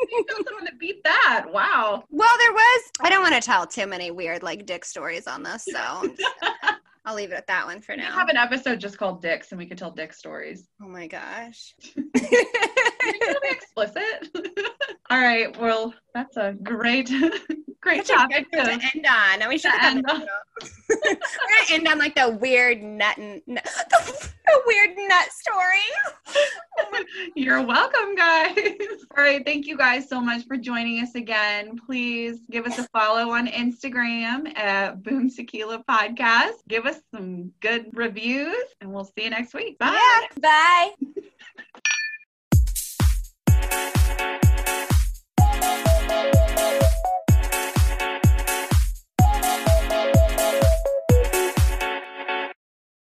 you 0.12 0.26
want 0.52 0.68
to 0.68 0.76
beat 0.80 1.04
that. 1.04 1.46
Wow. 1.52 2.04
Well, 2.10 2.38
there 2.38 2.52
was, 2.54 2.82
I 3.02 3.10
don't 3.10 3.22
want 3.22 3.36
to 3.36 3.42
tell 3.42 3.66
too 3.68 3.88
many 3.88 4.12
weird 4.12 4.44
like 4.44 4.66
dick 4.66 4.86
stories 4.86 5.28
on 5.28 5.44
this, 5.44 5.66
so 5.66 5.80
I'm 5.80 6.16
just 6.16 6.30
gonna- 6.42 6.80
I'll 7.06 7.16
leave 7.16 7.32
it 7.32 7.36
at 7.36 7.48
that 7.48 7.66
one 7.66 7.82
for 7.82 7.96
now. 7.96 8.04
We 8.04 8.10
now. 8.10 8.16
have 8.20 8.30
an 8.30 8.38
episode 8.38 8.80
just 8.80 8.98
called 8.98 9.22
Dicks 9.22 9.52
and 9.52 9.58
we 9.58 9.66
could 9.66 9.78
tell 9.78 9.90
dick 9.90 10.14
stories. 10.14 10.68
Oh 10.82 10.88
my 10.88 11.08
gosh. 11.08 11.74
Explicit. 13.44 14.30
All 15.12 15.20
right. 15.20 15.60
Well, 15.60 15.92
that's 16.14 16.38
a 16.38 16.54
great, 16.62 17.08
great 17.82 18.06
that's 18.06 18.10
topic 18.10 18.46
a 18.54 18.58
to, 18.58 18.72
end 18.72 19.08
on. 19.08 19.42
And 19.42 19.50
we 19.50 19.58
should 19.58 19.74
end 19.82 20.06
on. 20.08 20.22
We're 20.90 21.16
gonna 21.16 21.72
end 21.72 21.88
on 21.88 21.98
like 21.98 22.14
the 22.14 22.38
weird 22.40 22.84
nut, 22.84 23.18
and, 23.18 23.42
the, 23.48 24.30
the 24.46 24.62
weird 24.68 24.96
nut 24.96 25.30
story. 25.32 25.80
You're 27.36 27.64
welcome, 27.64 28.14
guys. 28.16 28.56
All 29.18 29.24
right. 29.24 29.44
Thank 29.44 29.66
you 29.66 29.78
guys 29.78 30.08
so 30.08 30.22
much 30.22 30.46
for 30.46 30.58
joining 30.58 31.00
us 31.00 31.16
again. 31.16 31.80
Please 31.88 32.42
give 32.52 32.68
us 32.68 32.78
a 32.78 32.84
follow 32.90 33.32
on 33.32 33.48
Instagram 33.48 34.56
at 34.60 35.02
Boom 35.02 35.28
Tequila 35.32 35.84
Podcast. 35.90 36.54
Give 36.68 36.86
us 36.86 37.00
some 37.16 37.52
good 37.62 37.90
reviews, 37.94 38.64
and 38.80 38.94
we'll 38.94 39.06
see 39.06 39.24
you 39.24 39.32
next 39.32 39.56
week. 39.56 39.80
Bye. 39.80 40.28
Yeah, 40.44 40.94
bye. 43.58 44.40